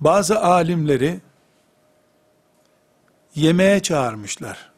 bazı 0.00 0.40
alimleri 0.40 1.20
yemeğe 3.34 3.82
çağırmışlar. 3.82 4.70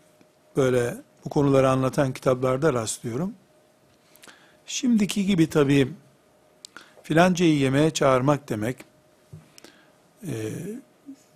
Böyle 0.56 0.94
bu 1.24 1.28
konuları 1.28 1.70
anlatan 1.70 2.12
kitaplarda 2.12 2.72
rastlıyorum. 2.72 3.34
Şimdiki 4.66 5.26
gibi 5.26 5.50
tabii 5.50 5.92
filancayı 7.02 7.58
yemeğe 7.58 7.90
çağırmak 7.90 8.48
demek, 8.48 8.76
e, 10.26 10.32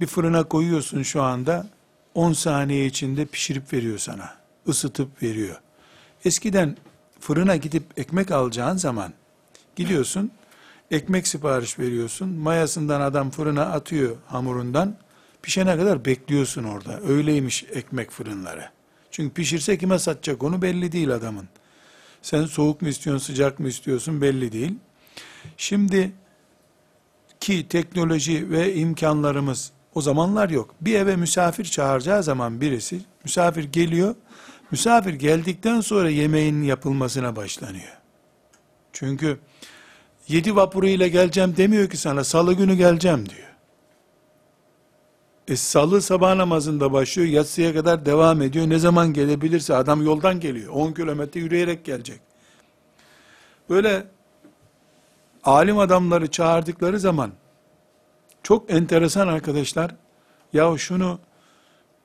bir 0.01 0.07
fırına 0.07 0.45
koyuyorsun 0.45 1.03
şu 1.03 1.23
anda, 1.23 1.67
10 2.15 2.33
saniye 2.33 2.87
içinde 2.87 3.27
pişirip 3.27 3.73
veriyor 3.73 3.99
sana, 3.99 4.35
ısıtıp 4.69 5.23
veriyor. 5.23 5.61
Eskiden 6.25 6.77
fırına 7.21 7.57
gidip 7.57 7.85
ekmek 7.97 8.31
alacağın 8.31 8.77
zaman, 8.77 9.13
gidiyorsun, 9.77 10.31
ekmek 10.91 11.29
sipariş 11.29 11.79
veriyorsun, 11.79 12.29
mayasından 12.29 13.01
adam 13.01 13.31
fırına 13.31 13.63
atıyor 13.63 14.17
hamurundan, 14.27 14.97
pişene 15.43 15.77
kadar 15.77 16.05
bekliyorsun 16.05 16.65
orada. 16.65 17.01
Öyleymiş 17.01 17.65
ekmek 17.73 18.11
fırınları. 18.11 18.71
Çünkü 19.11 19.35
pişirse 19.35 19.79
kime 19.79 19.99
satacak 19.99 20.43
onu 20.43 20.63
belli 20.63 20.93
değil 20.93 21.11
adamın. 21.11 21.49
Sen 22.23 22.45
soğuk 22.45 22.83
mu 22.83 22.89
istiyorsun, 22.89 23.27
sıcak 23.27 23.61
mı 23.61 23.69
istiyorsun 23.69 24.21
belli 24.21 24.53
değil. 24.53 24.75
Şimdi 25.57 26.13
ki 27.41 27.69
teknoloji 27.69 28.51
ve 28.51 28.75
imkanlarımız 28.75 29.73
o 29.95 30.01
zamanlar 30.01 30.51
yok. 30.51 30.75
Bir 30.81 30.95
eve 30.95 31.17
misafir 31.17 31.65
çağıracağı 31.65 32.23
zaman 32.23 32.61
birisi, 32.61 33.01
misafir 33.25 33.65
geliyor, 33.65 34.15
misafir 34.71 35.15
geldikten 35.15 35.81
sonra 35.81 36.11
yemeğin 36.11 36.63
yapılmasına 36.63 37.37
başlanıyor. 37.37 38.02
Çünkü 38.93 39.39
yedi 40.29 40.57
vapuruyla 40.57 41.07
geleceğim 41.07 41.55
demiyor 41.57 41.91
ki 41.91 41.97
sana, 41.97 42.25
salı 42.25 42.55
günü 42.55 42.75
geleceğim 42.75 43.29
diyor. 43.29 43.53
E 45.49 45.57
salı 45.57 46.03
sabah 46.03 46.35
namazında 46.35 46.93
başlıyor, 46.93 47.29
yatsıya 47.29 47.75
kadar 47.75 48.07
devam 48.07 48.43
ediyor. 48.43 48.69
Ne 48.69 48.79
zaman 48.79 49.13
gelebilirse 49.13 49.75
adam 49.75 50.05
yoldan 50.05 50.41
geliyor. 50.41 50.73
10 50.73 50.93
kilometre 50.93 51.41
yürüyerek 51.41 51.85
gelecek. 51.85 52.21
Böyle 53.71 54.07
alim 55.45 55.79
adamları 55.79 56.31
çağırdıkları 56.31 57.01
zaman 57.01 57.33
çok 58.43 58.71
enteresan 58.71 59.29
arkadaşlar. 59.29 59.95
Ya 60.53 60.79
şunu 60.79 61.19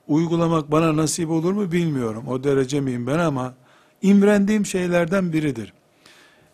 uygulamak 0.08 0.72
bana 0.72 0.98
nasip 0.98 1.30
olur 1.30 1.54
mu 1.54 1.72
bilmiyorum. 1.72 2.28
O 2.28 2.44
derece 2.44 2.82
miyim 2.82 3.08
ben 3.08 3.20
ama 3.20 3.54
imrendiğim 4.02 4.66
şeylerden 4.66 5.34
biridir. 5.34 5.74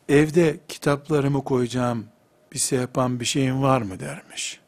Evde 0.10 0.60
kitaplarımı 0.68 1.44
koyacağım 1.44 2.06
bir 2.52 2.60
sehpan 2.60 3.20
bir 3.20 3.26
şeyin 3.26 3.62
var 3.62 3.82
mı 3.82 4.00
dermiş. 4.00 4.60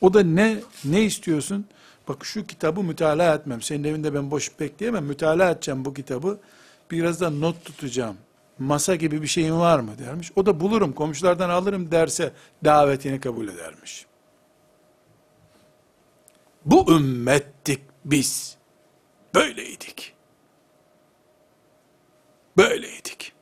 O 0.00 0.14
da 0.14 0.22
ne 0.22 0.56
ne 0.84 1.02
istiyorsun? 1.02 1.66
Bak 2.08 2.24
şu 2.24 2.46
kitabı 2.46 2.82
mütalaa 2.82 3.34
etmem. 3.34 3.62
Senin 3.62 3.84
evinde 3.84 4.14
ben 4.14 4.30
boş 4.30 4.60
bekleyemem. 4.60 5.04
Mütalaa 5.04 5.50
edeceğim 5.50 5.84
bu 5.84 5.94
kitabı. 5.94 6.40
Biraz 6.90 7.20
da 7.20 7.30
not 7.30 7.64
tutacağım. 7.64 8.16
Masa 8.58 8.94
gibi 8.94 9.22
bir 9.22 9.26
şeyin 9.26 9.58
var 9.58 9.78
mı 9.78 9.98
dermiş. 9.98 10.32
O 10.36 10.46
da 10.46 10.60
bulurum 10.60 10.92
komşulardan 10.92 11.50
alırım 11.50 11.90
derse 11.90 12.32
davetini 12.64 13.20
kabul 13.20 13.48
edermiş. 13.48 14.06
Bu 16.64 16.96
ümmettik 16.96 17.80
biz. 18.04 18.56
Böyleydik. 19.34 20.13
Böyleydik. 22.56 23.32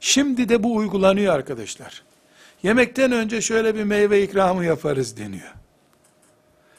Şimdi 0.00 0.48
de 0.48 0.62
bu 0.62 0.74
uygulanıyor 0.74 1.34
arkadaşlar. 1.34 2.02
Yemekten 2.62 3.12
önce 3.12 3.40
şöyle 3.40 3.74
bir 3.74 3.84
meyve 3.84 4.22
ikramı 4.22 4.64
yaparız 4.64 5.16
deniyor. 5.16 5.52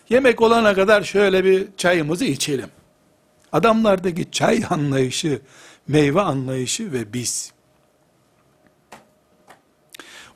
Yemek 0.10 0.42
olana 0.42 0.74
kadar 0.74 1.02
şöyle 1.04 1.44
bir 1.44 1.68
çayımızı 1.78 2.26
içelim. 2.26 2.70
Adamlardaki 3.52 4.32
çay 4.32 4.64
anlayışı, 4.70 5.42
meyve 5.88 6.22
anlayışı 6.22 6.92
ve 6.92 7.14
biz. 7.14 7.54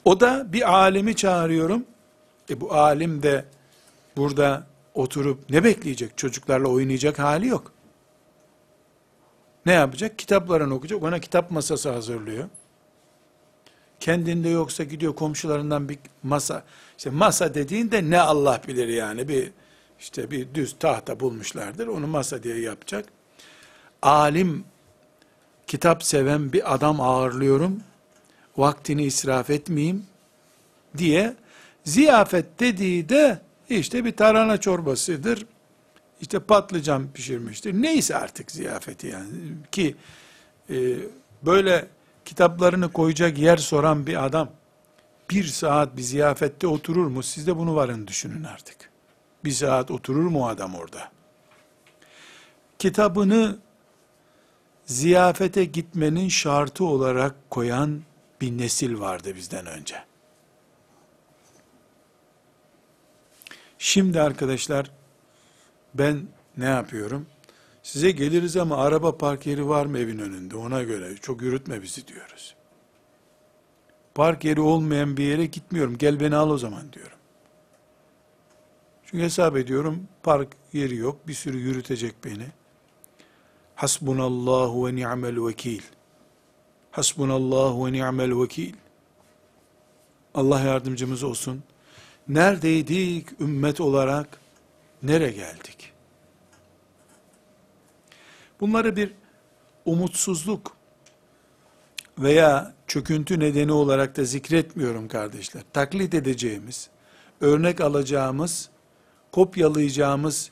O 0.06 0.20
da 0.20 0.54
bir 0.54 0.74
alimi 0.74 1.16
çağırıyorum. 1.16 1.86
E 2.50 2.62
bu 2.62 2.74
alim 2.74 3.24
de 3.24 3.46
burada 4.18 4.68
oturup 4.98 5.50
ne 5.50 5.64
bekleyecek? 5.64 6.18
Çocuklarla 6.18 6.68
oynayacak 6.68 7.20
hali 7.20 7.48
yok. 7.48 7.72
Ne 9.66 9.74
yapacak? 9.74 10.20
Kitaplarını 10.20 10.74
okuyacak. 10.74 11.04
Ona 11.04 11.20
kitap 11.20 11.52
masası 11.52 11.92
hazırlıyor. 11.92 12.50
Kendinde 14.00 14.50
yoksa 14.50 14.84
gidiyor 14.84 15.16
komşularından 15.16 15.90
bir 15.90 15.98
masa. 16.24 16.64
İşte 16.98 17.10
masa 17.10 17.54
dediğinde 17.54 18.10
ne 18.10 18.20
Allah 18.20 18.62
bilir 18.68 18.88
yani 18.88 19.28
bir 19.28 19.52
işte 20.00 20.32
bir 20.32 20.54
düz 20.54 20.76
tahta 20.80 21.20
bulmuşlardır. 21.20 21.88
Onu 21.88 22.08
masa 22.08 22.44
diye 22.44 22.60
yapacak. 22.60 23.06
Alim, 24.02 24.66
kitap 25.68 26.04
seven 26.04 26.54
bir 26.54 26.74
adam 26.74 27.02
ağırlıyorum. 27.02 27.80
Vaktini 28.58 29.04
israf 29.04 29.50
etmeyeyim 29.50 30.06
diye 30.98 31.36
ziyafet 31.84 32.60
dediği 32.60 33.10
de 33.10 33.47
işte 33.70 34.06
bir 34.06 34.16
tarhana 34.16 34.58
çorbasıdır. 34.58 35.46
İşte 36.22 36.40
patlıcan 36.40 37.12
pişirmiştir. 37.14 37.74
Neyse 37.74 38.16
artık 38.16 38.52
ziyafeti 38.52 39.08
yani. 39.08 39.28
Ki 39.72 39.96
e, 40.70 40.76
böyle 41.46 41.88
kitaplarını 42.26 42.92
koyacak 42.92 43.38
yer 43.38 43.58
soran 43.58 44.08
bir 44.08 44.26
adam 44.26 44.50
bir 45.30 45.44
saat 45.44 45.98
bir 45.98 46.02
ziyafette 46.02 46.68
oturur 46.68 47.08
mu? 47.08 47.24
Siz 47.24 47.48
de 47.48 47.58
bunu 47.58 47.76
varın 47.76 48.08
düşünün 48.08 48.44
artık. 48.44 48.90
Bir 49.44 49.52
saat 49.52 49.92
oturur 49.92 50.28
mu 50.28 50.48
adam 50.48 50.76
orada? 50.76 51.12
Kitabını 52.80 53.58
ziyafete 54.86 55.66
gitmenin 55.66 56.30
şartı 56.30 56.86
olarak 56.86 57.36
koyan 57.50 58.02
bir 58.42 58.58
nesil 58.58 59.00
vardı 59.00 59.36
bizden 59.36 59.66
önce. 59.66 60.07
Şimdi 63.88 64.22
arkadaşlar 64.22 64.92
ben 65.94 66.28
ne 66.58 66.66
yapıyorum? 66.66 67.26
Size 67.84 68.12
geliriz 68.12 68.58
ama 68.58 68.78
araba 68.78 69.18
park 69.18 69.48
yeri 69.48 69.68
var 69.68 69.86
mı 69.86 70.00
evin 70.00 70.20
önünde? 70.20 70.58
Ona 70.58 70.84
göre 70.84 71.16
çok 71.16 71.42
yürütme 71.42 71.82
bizi 71.82 72.08
diyoruz. 72.08 72.56
Park 74.16 74.46
yeri 74.46 74.62
olmayan 74.62 75.18
bir 75.18 75.24
yere 75.24 75.46
gitmiyorum. 75.46 75.98
Gel 75.98 76.20
beni 76.20 76.36
al 76.36 76.50
o 76.50 76.58
zaman 76.58 76.94
diyorum. 76.94 77.18
Çünkü 79.06 79.24
hesap 79.24 79.58
ediyorum 79.58 80.08
park 80.24 80.48
yeri 80.74 80.96
yok. 80.96 81.28
Bir 81.28 81.34
sürü 81.34 81.58
yürütecek 81.58 82.16
beni. 82.26 82.48
Hasbunallahu 83.76 84.88
ve 84.88 84.96
ni'mel 84.96 85.46
vekil. 85.48 85.82
Hasbunallahu 86.92 87.86
ve 87.86 87.92
ni'mel 87.92 88.42
vekil. 88.42 88.76
Allah 90.34 90.60
yardımcımız 90.60 91.24
olsun. 91.24 91.64
Neredeydik 92.30 93.42
ümmet 93.42 93.82
olarak? 93.82 94.40
Nere 95.04 95.32
geldik? 95.32 95.94
Bunları 98.60 98.96
bir 98.96 99.14
umutsuzluk 99.86 100.78
veya 102.20 102.74
çöküntü 102.88 103.40
nedeni 103.40 103.72
olarak 103.72 104.18
da 104.18 104.24
zikretmiyorum 104.24 105.08
kardeşler. 105.08 105.64
Taklit 105.74 106.14
edeceğimiz, 106.14 106.90
örnek 107.42 107.82
alacağımız, 107.82 108.70
kopyalayacağımız 109.32 110.52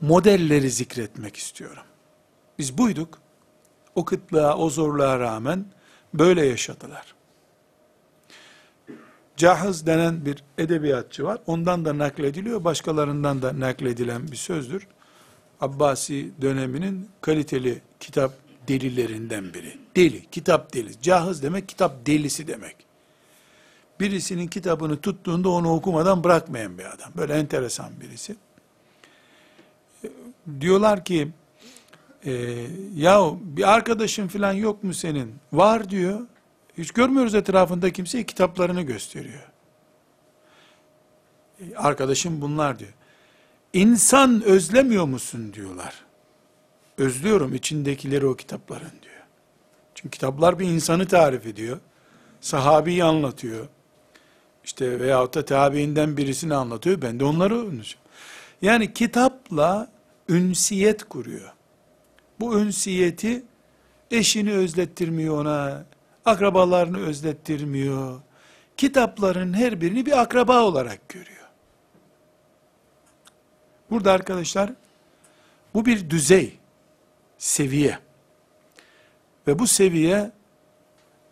modelleri 0.00 0.70
zikretmek 0.70 1.36
istiyorum. 1.36 1.82
Biz 2.58 2.78
buyduk. 2.78 3.18
O 3.94 4.04
kıtlığa, 4.04 4.56
o 4.56 4.70
zorluğa 4.70 5.18
rağmen 5.18 5.64
böyle 6.14 6.46
yaşadılar. 6.46 7.14
Cahız 9.40 9.86
denen 9.86 10.24
bir 10.24 10.44
edebiyatçı 10.58 11.24
var. 11.24 11.38
Ondan 11.46 11.84
da 11.84 11.98
naklediliyor, 11.98 12.64
başkalarından 12.64 13.42
da 13.42 13.60
nakledilen 13.60 14.32
bir 14.32 14.36
sözdür. 14.36 14.86
Abbasi 15.60 16.30
döneminin 16.40 17.08
kaliteli 17.20 17.80
kitap 18.00 18.32
delilerinden 18.68 19.54
biri. 19.54 19.78
Deli, 19.96 20.26
kitap 20.30 20.74
deli. 20.74 21.00
Cahız 21.02 21.42
demek 21.42 21.68
kitap 21.68 22.06
delisi 22.06 22.48
demek. 22.48 22.76
Birisinin 24.00 24.46
kitabını 24.46 25.00
tuttuğunda 25.00 25.48
onu 25.48 25.72
okumadan 25.72 26.24
bırakmayan 26.24 26.78
bir 26.78 26.84
adam. 26.84 27.10
Böyle 27.16 27.34
enteresan 27.34 27.90
birisi. 28.00 28.36
Diyorlar 30.60 31.04
ki, 31.04 31.28
e, 32.24 32.32
ya 32.96 33.30
bir 33.42 33.72
arkadaşın 33.74 34.28
falan 34.28 34.52
yok 34.52 34.84
mu 34.84 34.94
senin? 34.94 35.34
Var 35.52 35.90
diyor. 35.90 36.20
Hiç 36.80 36.90
görmüyoruz 36.90 37.34
etrafında 37.34 37.90
kimseyi 37.90 38.26
kitaplarını 38.26 38.82
gösteriyor. 38.82 39.48
E, 41.60 41.76
arkadaşım 41.76 42.40
bunlar 42.40 42.78
diyor. 42.78 42.92
İnsan 43.72 44.42
özlemiyor 44.42 45.04
musun 45.04 45.52
diyorlar. 45.54 45.94
Özlüyorum 46.98 47.54
içindekileri 47.54 48.26
o 48.26 48.36
kitapların 48.36 48.92
diyor. 49.02 49.24
Çünkü 49.94 50.10
kitaplar 50.10 50.58
bir 50.58 50.68
insanı 50.68 51.06
tarif 51.06 51.46
ediyor. 51.46 51.78
Sahabiyi 52.40 53.04
anlatıyor. 53.04 53.68
İşte 54.64 55.00
veyahut 55.00 55.34
da 55.34 55.44
tabiinden 55.44 56.16
birisini 56.16 56.54
anlatıyor. 56.54 57.02
Ben 57.02 57.20
de 57.20 57.24
onları 57.24 57.54
öğreneceğim. 57.54 58.04
Yani 58.62 58.92
kitapla 58.92 59.90
ünsiyet 60.28 61.04
kuruyor. 61.04 61.52
Bu 62.40 62.60
ünsiyeti 62.60 63.42
eşini 64.10 64.52
özlettirmiyor 64.52 65.40
ona, 65.40 65.84
akrabalarını 66.24 66.98
özlettirmiyor. 66.98 68.20
Kitapların 68.76 69.52
her 69.52 69.80
birini 69.80 70.06
bir 70.06 70.20
akraba 70.20 70.62
olarak 70.62 71.08
görüyor. 71.08 71.48
Burada 73.90 74.12
arkadaşlar 74.12 74.70
bu 75.74 75.86
bir 75.86 76.10
düzey, 76.10 76.58
seviye. 77.38 77.98
Ve 79.46 79.58
bu 79.58 79.66
seviye 79.66 80.30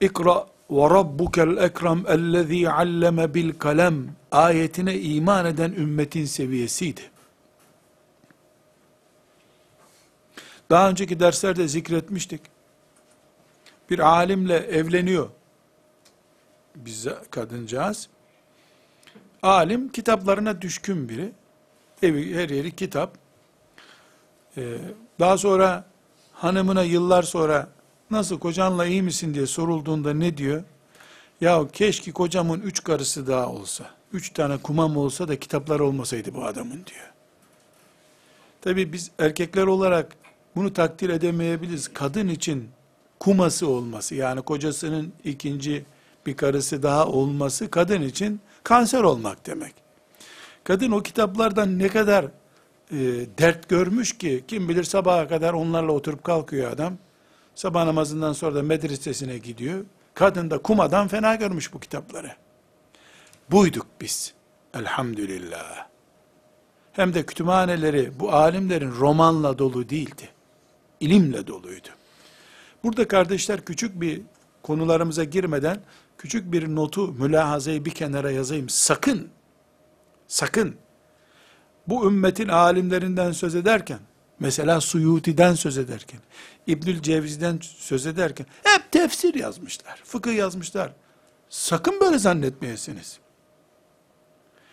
ikra 0.01 0.47
ve 0.71 0.91
rabbukel 0.91 1.57
ekrem 1.57 2.05
ellezî 2.09 2.71
alleme 2.71 3.35
bil 3.35 3.53
kalem 3.59 4.09
ayetine 4.33 4.99
iman 4.99 5.47
eden 5.47 5.73
ümmetin 5.73 6.25
seviyesiydi. 6.25 7.11
Daha 10.71 10.91
önceki 10.91 11.21
derslerde 11.21 11.69
zikretmiştik. 11.69 12.41
Bir 13.91 13.99
alimle 13.99 14.57
evleniyor. 14.57 15.29
Bize 16.77 17.19
kadıncağız. 17.31 18.09
Alim 19.43 19.89
kitaplarına 19.89 20.63
düşkün 20.63 21.09
biri. 21.09 21.33
Evi, 22.03 22.35
her 22.35 22.49
yeri 22.49 22.77
kitap. 22.77 23.19
Ee, 24.57 24.79
daha 25.21 25.39
sonra 25.39 25.85
hanımına 26.33 26.83
yıllar 26.83 27.23
sonra 27.23 27.69
nasıl 28.11 28.39
kocanla 28.39 28.87
iyi 28.87 29.03
misin 29.03 29.35
diye 29.35 29.47
sorulduğunda 29.47 30.15
ne 30.15 30.37
diyor? 30.37 30.65
Ya 31.41 31.69
keşke 31.73 32.13
kocamın 32.13 32.61
üç 32.61 32.85
karısı 32.85 33.27
daha 33.27 33.49
olsa. 33.49 33.91
Üç 34.13 34.31
tane 34.33 34.57
kumam 34.57 34.97
olsa 34.97 35.29
da 35.29 35.41
kitaplar 35.41 35.81
olmasaydı 35.81 36.35
bu 36.35 36.45
adamın 36.45 36.87
diyor. 36.87 37.13
Tabi 38.61 38.93
biz 38.93 39.11
erkekler 39.19 39.67
olarak 39.67 40.17
bunu 40.57 40.73
takdir 40.73 41.11
edemeyebiliriz. 41.11 41.89
Kadın 41.89 42.29
için 42.29 42.69
kuması 43.21 43.69
olması 43.69 44.15
yani 44.15 44.43
kocasının 44.43 45.13
ikinci 45.25 45.85
bir 46.27 46.37
karısı 46.37 46.83
daha 46.83 47.07
olması 47.07 47.71
kadın 47.71 48.03
için 48.03 48.41
kanser 48.65 49.03
olmak 49.03 49.47
demek. 49.47 49.75
Kadın 50.65 50.91
o 50.91 51.03
kitaplardan 51.03 51.79
ne 51.79 51.89
kadar 51.89 52.25
e, 52.25 52.99
dert 53.39 53.69
görmüş 53.69 54.19
ki 54.19 54.45
kim 54.49 54.69
bilir 54.69 54.85
sabaha 54.85 55.29
kadar 55.29 55.53
onlarla 55.53 55.93
oturup 55.93 56.25
kalkıyor 56.25 56.73
adam. 56.73 56.99
Sabah 57.55 57.85
namazından 57.85 58.33
sonra 58.33 58.55
da 58.55 58.63
medresesine 58.63 59.39
gidiyor. 59.39 59.85
Kadın 60.15 60.51
da 60.51 60.59
kumadan 60.59 61.09
fena 61.09 61.35
görmüş 61.35 61.75
bu 61.75 61.81
kitapları. 61.81 62.33
Buyduk 63.51 63.87
biz. 64.01 64.35
Elhamdülillah. 64.75 65.87
Hem 66.93 67.15
de 67.15 67.27
kütüphaneleri 67.27 68.21
bu 68.21 68.33
alimlerin 68.33 68.91
romanla 68.91 69.59
dolu 69.59 69.89
değildi. 69.89 70.29
İlimle 71.01 71.47
doluydu. 71.47 71.89
Burada 72.85 73.09
kardeşler 73.09 73.65
küçük 73.65 74.01
bir 74.01 74.23
konularımıza 74.63 75.25
girmeden 75.25 75.81
küçük 76.19 76.53
bir 76.53 76.75
notu, 76.75 77.13
mülahazayı 77.13 77.85
bir 77.85 77.91
kenara 77.91 78.31
yazayım. 78.31 78.69
Sakın, 78.69 79.29
sakın 80.29 80.77
bu 81.87 82.07
ümmetin 82.07 82.49
alimlerinden 82.49 83.33
söz 83.33 83.55
ederken, 83.55 83.99
mesela 84.41 84.81
Suyuti'den 84.81 85.55
söz 85.55 85.79
ederken, 85.79 86.21
İbnül 86.67 87.03
Ceviz'den 87.03 87.59
söz 87.63 88.07
ederken, 88.07 88.47
hep 88.65 88.93
tefsir 88.93 89.35
yazmışlar, 89.35 90.03
fıkıh 90.05 90.37
yazmışlar. 90.37 90.93
Sakın 91.49 92.01
böyle 92.01 92.19
zannetmeyesiniz. 92.19 93.19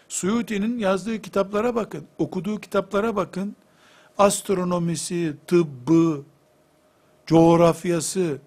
Suyuti'nin 0.07 0.77
yazdığı 0.77 1.21
kitaplara 1.21 1.75
bakın, 1.75 2.07
okuduğu 2.17 2.61
kitaplara 2.61 3.15
bakın, 3.15 3.55
astronomisi, 4.17 5.35
tıbbı, 5.47 6.23
coğrafyası, 7.27 8.37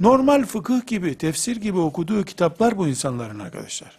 normal 0.00 0.44
fıkıh 0.44 0.86
gibi, 0.86 1.18
tefsir 1.18 1.56
gibi 1.56 1.78
okuduğu 1.78 2.24
kitaplar 2.24 2.78
bu 2.78 2.88
insanların 2.88 3.38
arkadaşlar. 3.38 3.98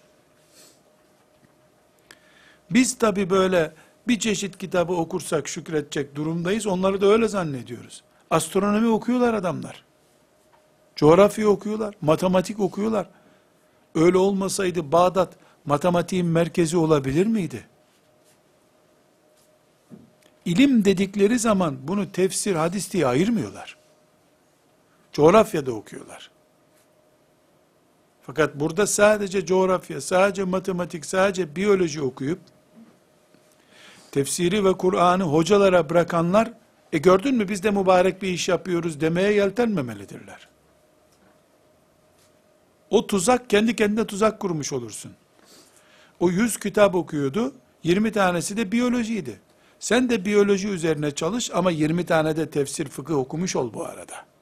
Biz 2.72 2.98
tabi 2.98 3.30
böyle 3.30 3.72
bir 4.08 4.20
çeşit 4.20 4.58
kitabı 4.58 4.94
okursak 4.94 5.48
şükredecek 5.48 6.16
durumdayız. 6.16 6.68
Onları 6.68 7.02
da 7.02 7.06
öyle 7.06 7.28
zannediyoruz. 7.28 8.04
Astronomi 8.30 8.88
okuyorlar 8.88 9.34
adamlar. 9.34 9.84
Coğrafya 10.96 11.48
okuyorlar, 11.48 11.96
matematik 12.02 12.60
okuyorlar. 12.60 13.08
Öyle 13.96 14.18
olmasaydı 14.18 14.92
Bağdat 14.92 15.34
matematiğin 15.66 16.26
merkezi 16.26 16.78
olabilir 16.78 17.26
miydi? 17.26 17.68
İlim 20.46 20.86
dedikleri 20.86 21.40
zaman 21.40 21.78
bunu 21.88 22.12
tefsir, 22.12 22.56
hadis 22.56 22.94
diye 22.94 23.08
ayırmıyorlar. 23.08 23.83
Coğrafyada 25.14 25.72
okuyorlar. 25.72 26.32
Fakat 28.22 28.56
burada 28.56 28.88
sadece 28.88 29.46
coğrafya, 29.46 30.02
sadece 30.02 30.44
matematik, 30.44 31.06
sadece 31.06 31.56
biyoloji 31.56 32.02
okuyup 32.02 32.40
tefsiri 34.12 34.66
ve 34.66 34.74
Kur'an'ı 34.74 35.24
hocalara 35.24 35.90
bırakanlar 35.90 36.54
e 36.94 36.98
gördün 36.98 37.36
mü 37.36 37.50
biz 37.50 37.64
de 37.64 37.72
mübarek 37.72 38.22
bir 38.22 38.28
iş 38.28 38.50
yapıyoruz 38.50 39.02
demeye 39.02 39.34
yeltenmemelidirler. 39.34 40.48
O 42.90 43.08
tuzak 43.08 43.50
kendi 43.50 43.76
kendine 43.76 44.08
tuzak 44.08 44.40
kurmuş 44.40 44.74
olursun. 44.74 45.12
O 46.20 46.30
100 46.30 46.58
kitap 46.58 46.96
okuyordu, 46.96 47.54
20 47.84 48.12
tanesi 48.12 48.58
de 48.58 48.72
biyolojiydi. 48.72 49.40
Sen 49.80 50.10
de 50.10 50.26
biyoloji 50.26 50.68
üzerine 50.68 51.12
çalış 51.12 51.52
ama 51.54 51.72
20 51.72 52.06
tane 52.06 52.36
de 52.36 52.50
tefsir 52.50 52.90
fıkıh 52.90 53.18
okumuş 53.18 53.56
ol 53.56 53.74
bu 53.74 53.86
arada. 53.86 54.33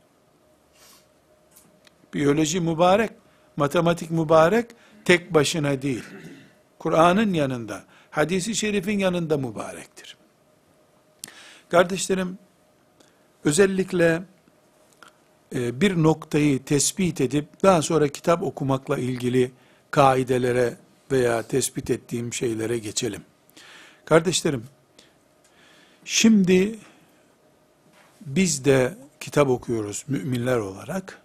Biyoloji 2.13 2.60
mübarek, 2.60 3.12
matematik 3.58 4.12
mübarek, 4.12 4.65
tek 5.06 5.34
başına 5.34 5.82
değil. 5.82 6.04
Kur'an'ın 6.80 7.34
yanında, 7.34 7.84
hadisi 8.12 8.56
şerifin 8.56 9.00
yanında 9.00 9.38
mübarektir. 9.38 10.17
Kardeşlerim, 11.69 12.38
özellikle 13.45 14.24
e, 15.56 15.82
bir 15.82 16.04
noktayı 16.04 16.63
tespit 16.63 17.21
edip 17.21 17.63
daha 17.63 17.82
sonra 17.82 18.08
kitap 18.08 18.43
okumakla 18.43 18.97
ilgili 18.97 19.52
kaidelere 19.91 20.78
veya 21.12 21.41
tespit 21.41 21.89
ettiğim 21.89 22.34
şeylere 22.34 22.78
geçelim. 22.78 23.21
Kardeşlerim, 24.06 24.63
şimdi 26.06 26.80
biz 28.21 28.65
de 28.65 28.97
kitap 29.19 29.50
okuyoruz 29.50 30.06
müminler 30.08 30.58
olarak. 30.58 31.20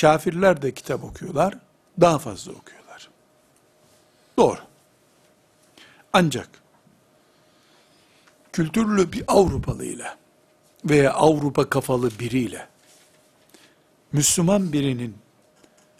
Kafirler 0.00 0.62
de 0.62 0.74
kitap 0.74 1.04
okuyorlar, 1.04 1.54
daha 2.00 2.18
fazla 2.18 2.52
okuyorlar. 2.52 3.08
Doğru. 4.38 4.60
Ancak 6.12 6.48
kültürlü 8.52 9.12
bir 9.12 9.24
Avrupalı 9.28 9.84
ile 9.84 10.16
veya 10.84 11.12
Avrupa 11.12 11.70
kafalı 11.70 12.10
biriyle 12.18 12.68
Müslüman 14.12 14.72
birinin 14.72 15.16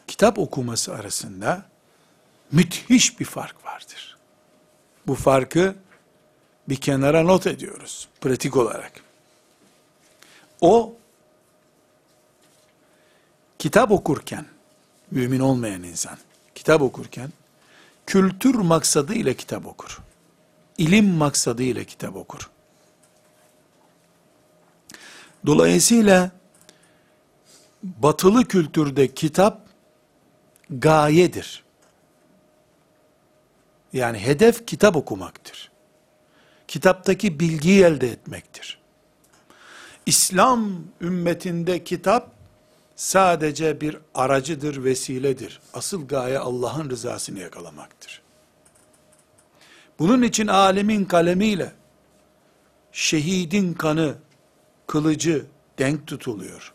kitap 0.06 0.38
okuması 0.38 0.94
arasında 0.94 1.66
müthiş 2.52 3.20
bir 3.20 3.24
fark 3.24 3.64
vardır. 3.64 4.16
Bu 5.06 5.14
farkı 5.14 5.74
bir 6.68 6.76
kenara 6.76 7.22
not 7.22 7.46
ediyoruz 7.46 8.08
pratik 8.20 8.56
olarak. 8.56 8.92
O 10.60 10.94
kitap 13.64 13.90
okurken 13.90 14.46
mümin 15.10 15.40
olmayan 15.40 15.82
insan 15.82 16.18
kitap 16.54 16.82
okurken 16.82 17.32
kültür 18.06 18.54
maksadı 18.54 19.14
ile 19.14 19.34
kitap 19.34 19.66
okur. 19.66 19.98
İlim 20.78 21.06
maksadı 21.08 21.62
ile 21.62 21.84
kitap 21.84 22.16
okur. 22.16 22.50
Dolayısıyla 25.46 26.30
batılı 27.82 28.44
kültürde 28.44 29.14
kitap 29.14 29.60
gayedir. 30.70 31.64
Yani 33.92 34.18
hedef 34.18 34.66
kitap 34.66 34.96
okumaktır. 34.96 35.70
Kitaptaki 36.68 37.40
bilgiyi 37.40 37.84
elde 37.84 38.08
etmektir. 38.08 38.78
İslam 40.06 40.84
ümmetinde 41.00 41.84
kitap 41.84 42.33
sadece 42.96 43.80
bir 43.80 43.98
aracıdır, 44.14 44.84
vesiledir. 44.84 45.60
Asıl 45.74 46.08
gaye 46.08 46.38
Allah'ın 46.38 46.90
rızasını 46.90 47.38
yakalamaktır. 47.38 48.22
Bunun 49.98 50.22
için 50.22 50.46
alemin 50.46 51.04
kalemiyle 51.04 51.72
şehidin 52.92 53.74
kanı, 53.74 54.14
kılıcı 54.86 55.46
denk 55.78 56.06
tutuluyor. 56.06 56.74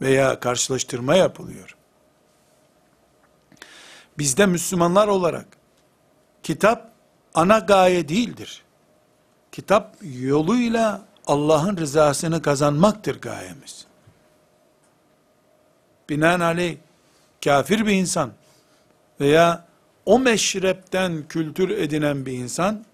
Veya 0.00 0.40
karşılaştırma 0.40 1.16
yapılıyor. 1.16 1.76
Bizde 4.18 4.46
Müslümanlar 4.46 5.08
olarak 5.08 5.46
kitap 6.42 6.92
ana 7.34 7.58
gaye 7.58 8.08
değildir. 8.08 8.62
Kitap 9.52 9.96
yoluyla 10.02 11.06
Allah'ın 11.26 11.76
rızasını 11.76 12.42
kazanmaktır 12.42 13.20
gayemiz. 13.20 13.86
Binaenaleyh 16.12 16.76
kafir 17.44 17.86
bir 17.86 17.92
insan 17.92 18.32
veya 19.20 19.64
o 20.06 20.18
meşrepten 20.18 21.28
kültür 21.28 21.70
edinen 21.70 22.26
bir 22.26 22.32
insan 22.32 22.84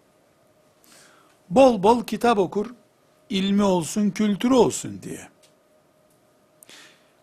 bol 1.50 1.82
bol 1.82 2.04
kitap 2.04 2.38
okur, 2.38 2.66
ilmi 3.30 3.62
olsun, 3.62 4.10
kültürü 4.10 4.54
olsun 4.54 5.02
diye. 5.02 5.28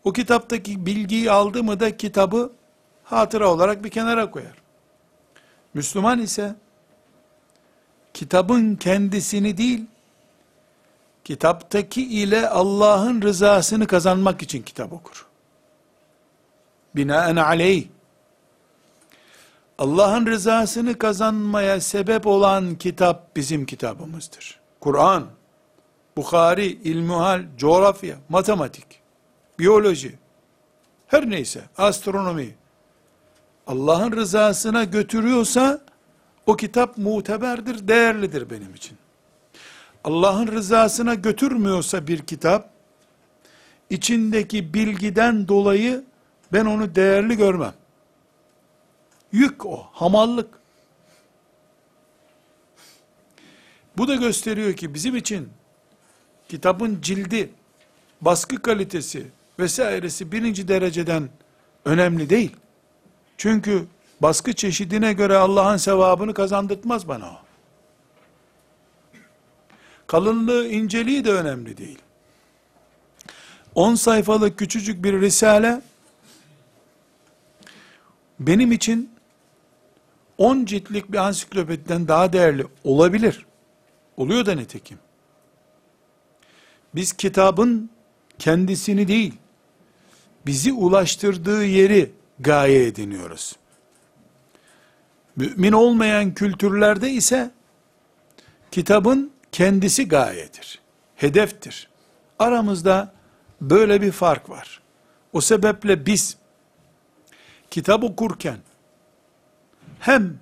O 0.04 0.14
kitaptaki 0.14 0.86
bilgiyi 0.86 1.32
aldı 1.32 1.64
mı 1.64 1.80
da 1.80 1.98
kitabı 1.98 2.52
hatıra 3.04 3.52
olarak 3.52 3.84
bir 3.84 3.90
kenara 3.90 4.32
koyar. 4.32 4.56
Müslüman 5.74 6.20
ise 6.20 6.56
kitabın 8.14 8.76
kendisini 8.76 9.58
değil, 9.58 9.86
kitaptaki 11.24 12.22
ile 12.22 12.50
Allah'ın 12.50 13.22
rızasını 13.22 13.88
kazanmak 13.88 14.42
için 14.42 14.62
kitap 14.62 14.94
okur. 14.94 15.26
Binaen 16.96 17.36
aleyh, 17.36 17.88
Allah'ın 19.78 20.26
rızasını 20.26 20.98
kazanmaya 20.98 21.82
sebep 21.82 22.28
olan 22.28 22.76
kitap 22.76 23.36
bizim 23.36 23.66
kitabımızdır. 23.66 24.60
Kur'an, 24.80 25.26
Bukhari, 26.18 26.66
İlmuhal, 26.66 27.44
coğrafya, 27.58 28.16
matematik, 28.30 28.86
biyoloji, 29.60 30.16
her 31.08 31.30
neyse, 31.30 31.62
astronomi, 31.78 32.56
Allah'ın 33.68 34.12
rızasına 34.12 34.84
götürüyorsa, 34.84 35.82
o 36.46 36.56
kitap 36.56 36.98
muteberdir, 36.98 37.88
değerlidir 37.88 38.50
benim 38.50 38.74
için. 38.74 38.98
Allah'ın 40.04 40.48
rızasına 40.48 41.14
götürmüyorsa 41.14 42.08
bir 42.08 42.20
kitap, 42.20 42.70
içindeki 43.90 44.74
bilgiden 44.74 45.48
dolayı 45.48 46.04
ben 46.56 46.66
onu 46.66 46.96
değerli 46.96 47.38
görmem. 47.38 47.74
Yük 49.32 49.66
o, 49.66 49.88
hamallık. 49.92 50.50
Bu 53.98 54.08
da 54.08 54.16
gösteriyor 54.16 54.74
ki 54.74 54.94
bizim 54.94 55.16
için 55.16 55.50
kitabın 56.50 57.02
cildi, 57.02 57.50
baskı 58.22 58.62
kalitesi 58.62 59.28
vesairesi 59.60 60.32
birinci 60.32 60.68
dereceden 60.68 61.30
önemli 61.86 62.30
değil. 62.30 62.56
Çünkü 63.38 63.86
baskı 64.22 64.54
çeşidine 64.54 65.14
göre 65.14 65.38
Allah'ın 65.38 65.78
sevabını 65.78 66.34
kazandırtmaz 66.34 67.08
bana 67.08 67.26
o. 67.26 67.38
Kalınlığı, 70.08 70.68
inceliği 70.68 71.26
de 71.26 71.32
önemli 71.32 71.78
değil. 71.78 72.00
10 73.76 73.96
sayfalık 73.96 74.58
küçücük 74.58 75.04
bir 75.04 75.22
risale 75.22 75.82
benim 78.40 78.72
için 78.72 79.16
10 80.38 80.66
ciltlik 80.66 81.12
bir 81.12 81.18
ansiklopediden 81.18 82.08
daha 82.08 82.34
değerli 82.34 82.68
olabilir. 82.84 83.46
Oluyor 84.18 84.46
da 84.46 84.56
nitekim. 84.56 85.00
Biz 86.96 87.14
kitabın 87.14 87.90
kendisini 88.40 89.08
değil, 89.08 89.34
bizi 90.46 90.74
ulaştırdığı 90.74 91.66
yeri 91.66 92.12
gaye 92.40 92.86
ediniyoruz. 92.86 93.56
Mümin 95.36 95.72
olmayan 95.72 96.34
kültürlerde 96.34 97.12
ise 97.12 97.52
kitabın 98.72 99.32
kendisi 99.52 100.08
gayedir, 100.08 100.82
hedeftir. 101.16 101.90
Aramızda 102.40 103.14
böyle 103.62 104.02
bir 104.02 104.12
fark 104.12 104.50
var. 104.50 104.82
O 105.34 105.42
sebeple 105.42 106.06
biz 106.06 106.38
kitap 107.76 108.04
okurken 108.04 108.58
hem 110.00 110.40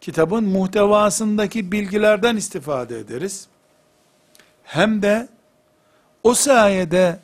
kitabın 0.00 0.44
muhtevasındaki 0.44 1.72
bilgilerden 1.72 2.36
istifade 2.36 2.98
ederiz, 2.98 3.48
hem 4.64 5.02
de 5.02 5.28
O 6.22 6.34
sayede 6.34 7.20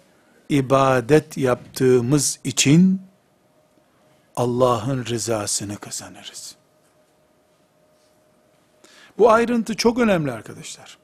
ibadet 0.48 1.36
yaptığımız 1.36 2.40
için 2.44 3.02
Allah'ın 4.36 5.04
rızasını 5.04 5.76
kazanırız. 5.76 6.56
Bu 9.18 9.30
ayrıntı 9.30 9.76
çok 9.76 9.98
önemli 9.98 10.32
arkadaşlar. 10.32 10.98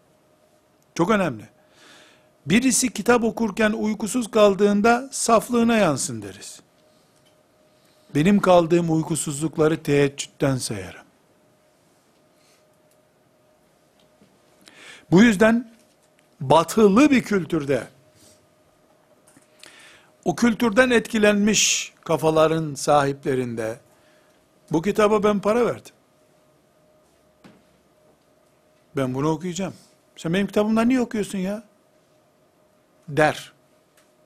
Çok 0.94 1.10
önemli. 1.10 1.48
Birisi 2.46 2.92
kitap 2.92 3.24
okurken 3.24 3.72
uykusuz 3.72 4.30
kaldığında 4.30 5.08
saflığına 5.12 5.76
yansın 5.76 6.22
deriz. 6.22 6.63
Benim 8.14 8.40
kaldığım 8.40 8.96
uykusuzlukları 8.96 9.82
teheccüden 9.82 10.56
sayarım. 10.56 11.04
Bu 15.10 15.22
yüzden 15.22 15.72
batılı 16.40 17.10
bir 17.10 17.22
kültürde 17.22 17.86
o 20.24 20.36
kültürden 20.36 20.90
etkilenmiş 20.90 21.92
kafaların 22.04 22.74
sahiplerinde 22.74 23.78
bu 24.72 24.82
kitaba 24.82 25.22
ben 25.22 25.40
para 25.40 25.66
verdim. 25.66 25.94
Ben 28.96 29.14
bunu 29.14 29.30
okuyacağım. 29.30 29.74
Sen 30.16 30.34
benim 30.34 30.46
kitabımdan 30.46 30.88
niye 30.88 31.00
okuyorsun 31.00 31.38
ya? 31.38 31.62
Der. 33.08 33.52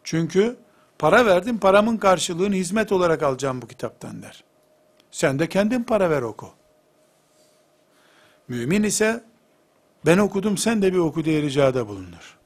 Çünkü 0.05 0.57
para 0.99 1.27
verdim, 1.27 1.59
paramın 1.59 1.97
karşılığını 1.97 2.55
hizmet 2.55 2.93
olarak 2.93 3.23
alacağım 3.23 3.63
bu 3.63 3.67
kitaptan 3.67 4.23
der. 4.23 4.45
Sen 5.11 5.39
de 5.39 5.49
kendin 5.49 5.83
para 5.83 6.11
ver 6.11 6.23
oku. 6.23 6.51
Mümin 8.49 8.83
ise 8.83 9.25
ben 10.07 10.19
okudum 10.19 10.59
sen 10.59 10.83
de 10.83 10.93
bir 10.93 10.99
oku 10.99 11.25
diye 11.25 11.43
ricada 11.43 11.89
bulunur. 11.89 12.39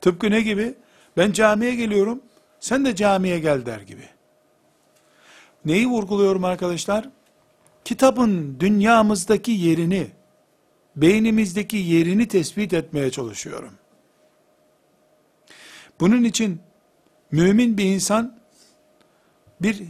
Tıpkı 0.00 0.30
ne 0.30 0.40
gibi? 0.40 0.74
Ben 1.16 1.32
camiye 1.32 1.74
geliyorum, 1.74 2.22
sen 2.60 2.84
de 2.84 2.96
camiye 2.96 3.38
gel 3.38 3.66
der 3.66 3.80
gibi. 3.80 4.08
Neyi 5.64 5.86
vurguluyorum 5.86 6.44
arkadaşlar? 6.44 7.08
Kitabın 7.84 8.56
dünyamızdaki 8.60 9.52
yerini, 9.52 10.10
beynimizdeki 10.96 11.76
yerini 11.76 12.28
tespit 12.28 12.72
etmeye 12.72 13.10
çalışıyorum. 13.10 13.74
Bunun 16.00 16.24
için 16.24 16.60
mümin 17.32 17.78
bir 17.78 17.84
insan 17.84 18.38
bir 19.62 19.82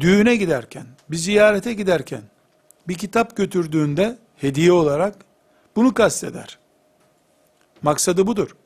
düğüne 0.00 0.36
giderken, 0.36 0.86
bir 1.10 1.16
ziyarete 1.16 1.72
giderken 1.72 2.22
bir 2.88 2.94
kitap 2.94 3.36
götürdüğünde 3.36 4.18
hediye 4.36 4.72
olarak 4.72 5.14
bunu 5.76 5.94
kasteder. 5.94 6.58
Maksadı 7.82 8.26
budur. 8.26 8.56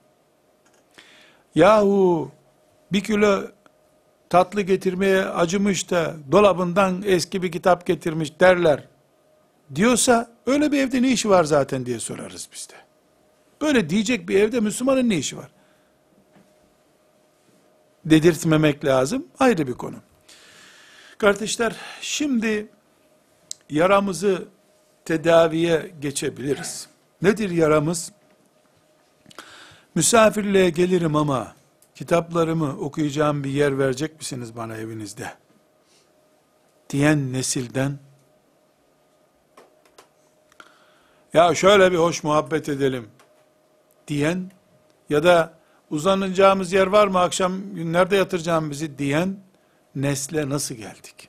Yahu 1.55 2.31
bir 2.93 3.01
kilo 3.01 3.43
tatlı 4.29 4.63
getirmeye 4.63 5.25
acımış 5.25 5.91
da 5.91 6.15
dolabından 6.33 7.03
eski 7.07 7.43
bir 7.43 7.53
kitap 7.53 7.87
getirmiş 7.87 8.41
derler 8.41 8.85
diyorsa 9.75 10.31
öyle 10.47 10.73
bir 10.73 10.79
evde 10.79 11.03
ne 11.03 11.13
işi 11.13 11.31
var 11.31 11.45
zaten 11.45 11.87
diye 11.87 12.01
sorarız 12.01 12.49
biz 12.53 12.69
de. 12.69 12.75
Böyle 13.61 13.91
diyecek 13.91 14.29
bir 14.29 14.41
evde 14.41 14.61
Müslümanın 14.61 15.09
ne 15.09 15.17
işi 15.17 15.37
var? 15.37 15.49
Dedirtmemek 18.07 18.85
lazım 18.85 19.27
ayrı 19.39 19.67
bir 19.67 19.73
konu. 19.73 19.97
Kardeşler 21.19 21.77
şimdi 22.01 22.69
yaramızı 23.71 24.49
tedaviye 25.05 25.93
geçebiliriz. 26.01 26.89
Nedir 27.23 27.51
yaramız? 27.51 28.13
Misafirliğe 29.95 30.71
gelirim 30.71 31.17
ama 31.17 31.55
kitaplarımı 31.95 32.79
okuyacağım 32.79 33.45
bir 33.45 33.51
yer 33.51 33.79
verecek 33.79 34.19
misiniz 34.19 34.57
bana 34.57 34.77
evinizde? 34.77 35.33
Diyen 36.91 37.33
nesilden 37.33 37.99
ya 41.35 41.55
şöyle 41.55 41.93
bir 41.93 41.99
hoş 41.99 42.23
muhabbet 42.23 42.69
edelim 42.69 43.09
diyen 44.09 44.51
ya 45.11 45.25
da 45.25 45.56
uzanacağımız 45.91 46.73
yer 46.73 46.87
var 46.87 47.07
mı 47.07 47.21
akşam 47.21 47.61
nerede 47.75 48.17
yatıracağım 48.17 48.71
bizi 48.71 48.99
diyen 48.99 49.37
nesle 49.95 50.49
nasıl 50.49 50.75
geldik? 50.75 51.29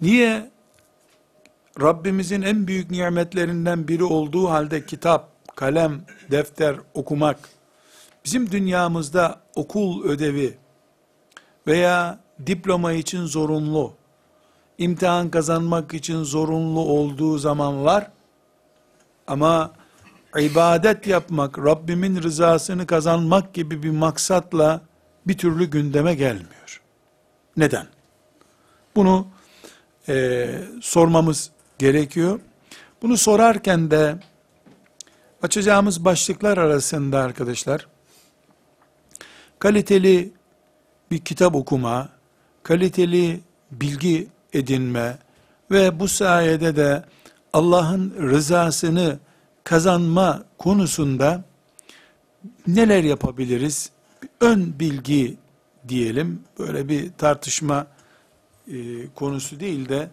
Niye 0.00 0.50
Rabbimizin 1.80 2.42
en 2.42 2.66
büyük 2.66 2.90
nimetlerinden 2.90 3.88
biri 3.88 4.04
olduğu 4.04 4.50
halde 4.50 4.86
kitap, 4.86 5.30
kalem, 5.56 6.00
defter 6.30 6.76
okumak, 6.94 7.48
bizim 8.24 8.50
dünyamızda 8.50 9.40
okul 9.54 10.04
ödevi 10.04 10.58
veya 11.66 12.18
diploma 12.46 12.92
için 12.92 13.24
zorunlu, 13.24 13.94
imtihan 14.78 15.30
kazanmak 15.30 15.94
için 15.94 16.22
zorunlu 16.22 16.80
olduğu 16.80 17.38
zaman 17.38 17.84
var, 17.84 18.10
ama 19.26 19.72
ibadet 20.38 21.06
yapmak, 21.06 21.58
Rabbimin 21.58 22.22
rızasını 22.22 22.86
kazanmak 22.86 23.54
gibi 23.54 23.82
bir 23.82 23.90
maksatla 23.90 24.80
bir 25.26 25.38
türlü 25.38 25.70
gündeme 25.70 26.14
gelmiyor. 26.14 26.82
Neden? 27.56 27.86
Bunu 28.96 29.26
e, 30.08 30.48
sormamız 30.82 31.50
gerekiyor. 31.78 32.40
Bunu 33.02 33.16
sorarken 33.16 33.90
de 33.90 34.16
açacağımız 35.42 36.04
başlıklar 36.04 36.58
arasında 36.58 37.18
arkadaşlar 37.18 37.86
kaliteli 39.58 40.32
bir 41.10 41.18
kitap 41.18 41.54
okuma, 41.54 42.08
kaliteli 42.62 43.40
bilgi 43.70 44.28
edinme 44.52 45.18
ve 45.70 46.00
bu 46.00 46.08
sayede 46.08 46.76
de 46.76 47.04
Allah'ın 47.52 48.14
rızasını 48.20 49.18
kazanma 49.66 50.44
konusunda 50.58 51.44
neler 52.66 53.04
yapabiliriz? 53.04 53.90
Ön 54.40 54.78
bilgi 54.80 55.36
diyelim, 55.88 56.44
böyle 56.58 56.88
bir 56.88 57.12
tartışma 57.12 57.86
e, 58.68 58.74
konusu 59.14 59.60
değil 59.60 59.88
de 59.88 60.10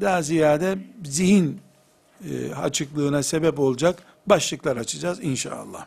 daha 0.00 0.22
ziyade 0.22 0.78
zihin 1.04 1.60
e, 2.30 2.54
açıklığına 2.54 3.22
sebep 3.22 3.58
olacak 3.58 4.02
başlıklar 4.26 4.76
açacağız 4.76 5.18
inşallah. 5.22 5.86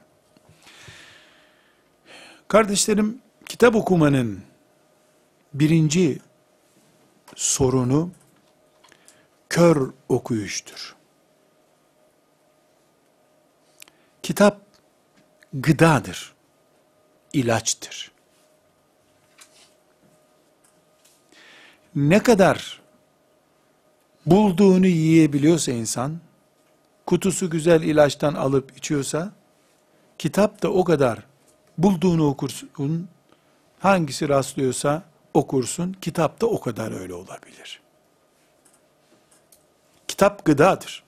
Kardeşlerim, 2.47 3.19
kitap 3.45 3.75
okumanın 3.75 4.39
birinci 5.53 6.19
sorunu 7.35 8.11
kör 9.49 9.91
okuyuştur. 10.09 10.95
Kitap 14.23 14.61
gıdadır, 15.53 16.33
ilaçtır. 17.33 18.11
Ne 21.95 22.23
kadar 22.23 22.81
bulduğunu 24.25 24.87
yiyebiliyorsa 24.87 25.71
insan, 25.71 26.19
kutusu 27.05 27.49
güzel 27.49 27.81
ilaçtan 27.81 28.33
alıp 28.33 28.77
içiyorsa, 28.77 29.31
kitap 30.17 30.61
da 30.63 30.69
o 30.69 30.83
kadar 30.83 31.19
bulduğunu 31.77 32.27
okursun, 32.27 33.07
hangisi 33.79 34.29
rastlıyorsa 34.29 35.03
okursun, 35.33 35.93
kitap 36.01 36.41
da 36.41 36.45
o 36.47 36.61
kadar 36.61 36.91
öyle 36.91 37.13
olabilir. 37.13 37.81
Kitap 40.07 40.45
gıdadır. 40.45 41.02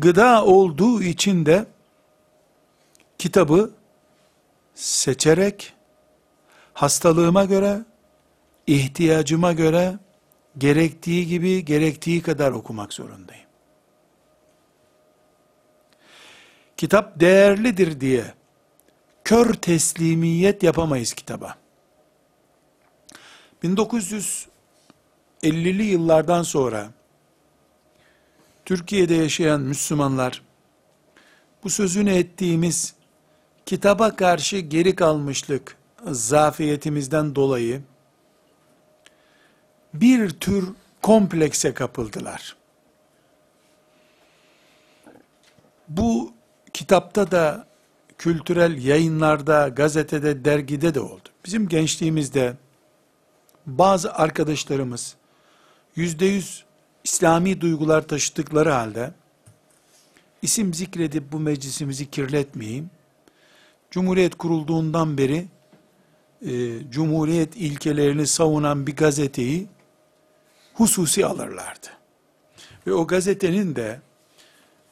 Gıda 0.00 0.44
olduğu 0.44 1.02
için 1.02 1.46
de 1.46 1.66
kitabı 3.18 3.70
seçerek 4.74 5.74
hastalığıma 6.74 7.44
göre, 7.44 7.80
ihtiyacıma 8.66 9.52
göre 9.52 9.98
gerektiği 10.58 11.26
gibi 11.26 11.64
gerektiği 11.64 12.22
kadar 12.22 12.52
okumak 12.52 12.92
zorundayım. 12.92 13.44
Kitap 16.76 17.20
değerlidir 17.20 18.00
diye 18.00 18.34
kör 19.24 19.54
teslimiyet 19.54 20.62
yapamayız 20.62 21.12
kitaba. 21.12 21.56
1950'li 23.64 25.82
yıllardan 25.82 26.42
sonra 26.42 26.90
Türkiye'de 28.70 29.14
yaşayan 29.14 29.60
Müslümanlar 29.60 30.42
bu 31.64 31.70
sözünü 31.70 32.10
ettiğimiz 32.10 32.94
kitaba 33.66 34.16
karşı 34.16 34.58
geri 34.58 34.94
kalmışlık 34.94 35.76
zafiyetimizden 36.06 37.34
dolayı 37.34 37.82
bir 39.94 40.30
tür 40.30 40.68
komplekse 41.02 41.74
kapıldılar. 41.74 42.56
Bu 45.88 46.32
kitapta 46.72 47.30
da, 47.30 47.66
kültürel 48.18 48.84
yayınlarda, 48.84 49.68
gazetede, 49.68 50.44
dergide 50.44 50.94
de 50.94 51.00
oldu. 51.00 51.28
Bizim 51.44 51.68
gençliğimizde 51.68 52.56
bazı 53.66 54.14
arkadaşlarımız 54.14 55.16
yüzde 55.96 56.26
yüz 56.26 56.69
İslami 57.04 57.60
duygular 57.60 58.08
taşıdıkları 58.08 58.70
halde 58.70 59.12
isim 60.42 60.74
zikredip 60.74 61.32
bu 61.32 61.40
meclisimizi 61.40 62.10
kirletmeyeyim. 62.10 62.90
Cumhuriyet 63.90 64.34
kurulduğundan 64.34 65.18
beri 65.18 65.46
e, 66.42 66.50
Cumhuriyet 66.90 67.56
ilkelerini 67.56 68.26
savunan 68.26 68.86
bir 68.86 68.96
gazeteyi 68.96 69.66
hususi 70.74 71.26
alırlardı. 71.26 71.86
Ve 72.86 72.92
o 72.92 73.06
gazetenin 73.06 73.76
de 73.76 74.00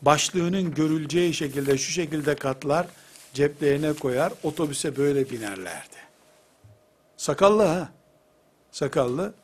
başlığının 0.03 0.75
görüleceği 0.75 1.35
şekilde 1.35 1.79
şu 1.79 1.93
şekilde 1.93 2.35
katlar, 2.35 2.87
ceplerine 3.35 3.93
koyar, 3.93 4.33
otobüse 4.43 4.97
böyle 4.97 5.31
binerlerdi. 5.31 5.97
Sakallı 7.17 7.63
ha, 7.63 7.89
sakallı. 8.73 9.35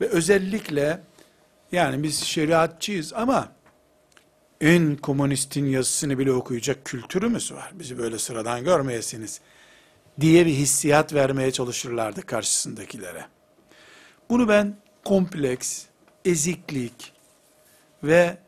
Ve 0.00 0.08
özellikle 0.08 1.00
yani 1.72 2.02
biz 2.02 2.24
şeriatçıyız 2.24 3.12
ama 3.12 3.52
en 4.60 4.96
komünistin 4.96 5.66
yazısını 5.66 6.18
bile 6.18 6.32
okuyacak 6.32 6.84
kültürümüz 6.84 7.52
var. 7.52 7.70
Bizi 7.74 7.98
böyle 7.98 8.18
sıradan 8.18 8.64
görmeyesiniz 8.64 9.40
diye 10.20 10.46
bir 10.46 10.52
hissiyat 10.52 11.14
vermeye 11.14 11.50
çalışırlardı 11.50 12.22
karşısındakilere. 12.22 13.26
Bunu 14.28 14.48
ben 14.48 14.76
kompleks, 15.04 15.84
eziklik 16.24 17.12
ve 18.02 18.38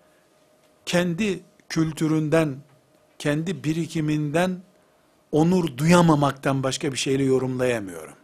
kendi 0.87 1.41
kültüründen, 1.69 2.57
kendi 3.19 3.65
birikiminden 3.65 4.61
onur 5.33 5.77
duyamamaktan 5.77 6.63
başka 6.63 6.93
bir 6.93 6.97
şeyle 6.97 7.25
yorumlayamıyorum. 7.25 8.15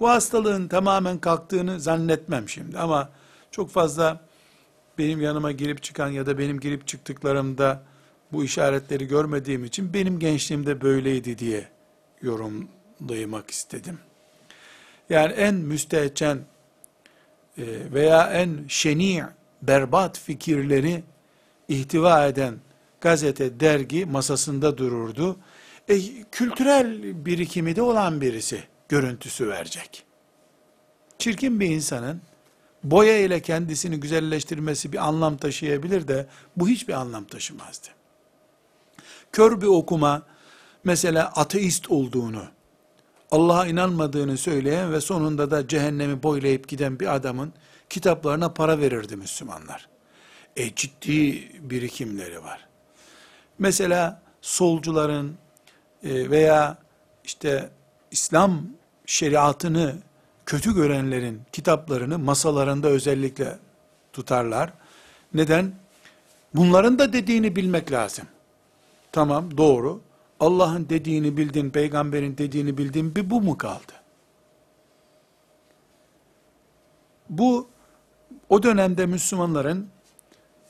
Bu 0.00 0.08
hastalığın 0.08 0.68
tamamen 0.68 1.18
kalktığını 1.18 1.80
zannetmem 1.80 2.48
şimdi 2.48 2.78
ama 2.78 3.10
çok 3.50 3.70
fazla 3.70 4.20
benim 4.98 5.20
yanıma 5.20 5.52
girip 5.52 5.82
çıkan 5.82 6.08
ya 6.08 6.26
da 6.26 6.38
benim 6.38 6.60
girip 6.60 6.86
çıktıklarımda 6.86 7.82
bu 8.32 8.44
işaretleri 8.44 9.08
görmediğim 9.08 9.64
için 9.64 9.94
benim 9.94 10.18
gençliğimde 10.18 10.80
böyleydi 10.80 11.38
diye 11.38 11.68
yorumlamak 12.22 13.50
istedim. 13.50 13.98
Yani 15.10 15.32
en 15.32 15.54
müstehcen 15.54 16.38
e, 17.58 17.64
veya 17.92 18.30
en 18.32 18.64
şeni, 18.68 19.22
berbat 19.62 20.18
fikirleri 20.18 21.02
ihtiva 21.68 22.26
eden 22.26 22.54
gazete, 23.00 23.60
dergi 23.60 24.04
masasında 24.04 24.78
dururdu. 24.78 25.36
E, 25.88 26.22
kültürel 26.22 27.02
birikimi 27.26 27.76
de 27.76 27.82
olan 27.82 28.20
birisi 28.20 28.62
görüntüsü 28.88 29.48
verecek. 29.48 30.04
Çirkin 31.18 31.60
bir 31.60 31.66
insanın 31.66 32.20
boya 32.84 33.18
ile 33.18 33.42
kendisini 33.42 34.00
güzelleştirmesi 34.00 34.92
bir 34.92 35.08
anlam 35.08 35.36
taşıyabilir 35.36 36.08
de 36.08 36.26
bu 36.56 36.68
hiçbir 36.68 36.92
anlam 36.92 37.24
taşımazdı. 37.24 37.88
Kör 39.32 39.60
bir 39.60 39.66
okuma 39.66 40.22
mesela 40.84 41.32
ateist 41.36 41.90
olduğunu, 41.90 42.44
Allah'a 43.30 43.66
inanmadığını 43.66 44.36
söyleyen 44.36 44.92
ve 44.92 45.00
sonunda 45.00 45.50
da 45.50 45.68
cehennemi 45.68 46.22
boylayıp 46.22 46.68
giden 46.68 47.00
bir 47.00 47.14
adamın 47.14 47.52
kitaplarına 47.90 48.52
para 48.52 48.78
verirdi 48.78 49.16
Müslümanlar. 49.16 49.88
E 50.56 50.74
ciddi 50.74 51.48
birikimleri 51.70 52.42
var. 52.42 52.68
Mesela 53.58 54.22
solcuların 54.40 55.36
e, 56.04 56.30
veya 56.30 56.78
işte 57.24 57.70
İslam 58.10 58.66
şeriatını 59.06 59.96
kötü 60.50 60.74
görenlerin 60.74 61.42
kitaplarını 61.52 62.18
masalarında 62.18 62.88
özellikle 62.88 63.58
tutarlar. 64.12 64.72
Neden? 65.34 65.72
Bunların 66.54 66.98
da 66.98 67.12
dediğini 67.12 67.56
bilmek 67.56 67.92
lazım. 67.92 68.26
Tamam 69.12 69.56
doğru. 69.56 70.00
Allah'ın 70.40 70.88
dediğini 70.88 71.36
bildin, 71.36 71.70
peygamberin 71.70 72.38
dediğini 72.38 72.78
bildin 72.78 73.14
bir 73.14 73.30
bu 73.30 73.40
mu 73.40 73.58
kaldı? 73.58 73.92
Bu 77.28 77.68
o 78.48 78.62
dönemde 78.62 79.06
Müslümanların 79.06 79.88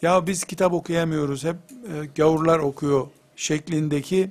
ya 0.02 0.26
biz 0.26 0.44
kitap 0.44 0.72
okuyamıyoruz 0.72 1.44
hep 1.44 1.56
e, 1.94 2.06
gavurlar 2.16 2.58
okuyor 2.58 3.06
şeklindeki 3.36 4.30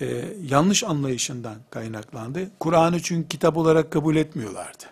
e, 0.00 0.24
yanlış 0.42 0.84
anlayışından 0.84 1.56
kaynaklandı. 1.70 2.50
Kur'an'ı 2.60 3.02
çünkü 3.02 3.28
kitap 3.28 3.56
olarak 3.56 3.90
kabul 3.90 4.16
etmiyorlardı. 4.16 4.84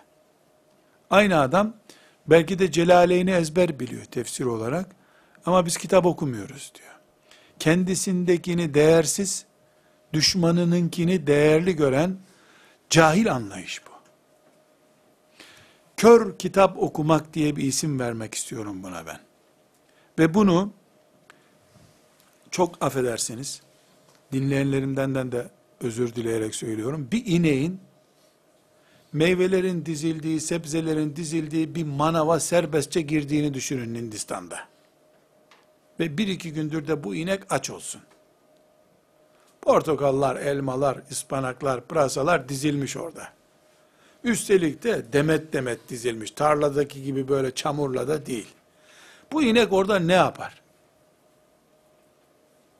Aynı 1.09 1.39
adam 1.39 1.73
belki 2.27 2.59
de 2.59 2.71
Celaleyn'i 2.71 3.31
ezber 3.31 3.79
biliyor 3.79 4.05
tefsir 4.05 4.45
olarak 4.45 4.95
ama 5.45 5.65
biz 5.65 5.77
kitap 5.77 6.05
okumuyoruz 6.05 6.71
diyor. 6.75 6.89
Kendisindekini 7.59 8.73
değersiz, 8.73 9.45
düşmanınınkini 10.13 11.27
değerli 11.27 11.75
gören 11.75 12.17
cahil 12.89 13.31
anlayış 13.31 13.81
bu. 13.87 13.91
Kör 15.97 16.37
kitap 16.37 16.77
okumak 16.77 17.33
diye 17.33 17.55
bir 17.55 17.63
isim 17.63 17.99
vermek 17.99 18.33
istiyorum 18.33 18.83
buna 18.83 19.07
ben. 19.07 19.19
Ve 20.19 20.33
bunu 20.33 20.73
çok 22.51 22.83
affedersiniz, 22.83 23.61
dinleyenlerimden 24.31 25.31
de 25.31 25.49
özür 25.81 26.15
dileyerek 26.15 26.55
söylüyorum. 26.55 27.07
Bir 27.11 27.25
ineğin 27.25 27.79
meyvelerin 29.13 29.85
dizildiği, 29.85 30.41
sebzelerin 30.41 31.15
dizildiği 31.15 31.75
bir 31.75 31.83
manava 31.83 32.39
serbestçe 32.39 33.01
girdiğini 33.01 33.53
düşünün 33.53 33.95
Hindistan'da. 33.95 34.59
Ve 35.99 36.17
bir 36.17 36.27
iki 36.27 36.53
gündür 36.53 36.87
de 36.87 37.03
bu 37.03 37.15
inek 37.15 37.43
aç 37.49 37.69
olsun. 37.69 38.01
Portakallar, 39.61 40.35
elmalar, 40.35 40.97
ıspanaklar, 41.11 41.81
pırasalar 41.81 42.49
dizilmiş 42.49 42.97
orada. 42.97 43.27
Üstelik 44.23 44.83
de 44.83 45.13
demet 45.13 45.53
demet 45.53 45.89
dizilmiş. 45.89 46.31
Tarladaki 46.31 47.03
gibi 47.03 47.27
böyle 47.27 47.55
çamurla 47.55 48.07
da 48.07 48.25
değil. 48.25 48.47
Bu 49.31 49.43
inek 49.43 49.73
orada 49.73 49.99
ne 49.99 50.13
yapar? 50.13 50.58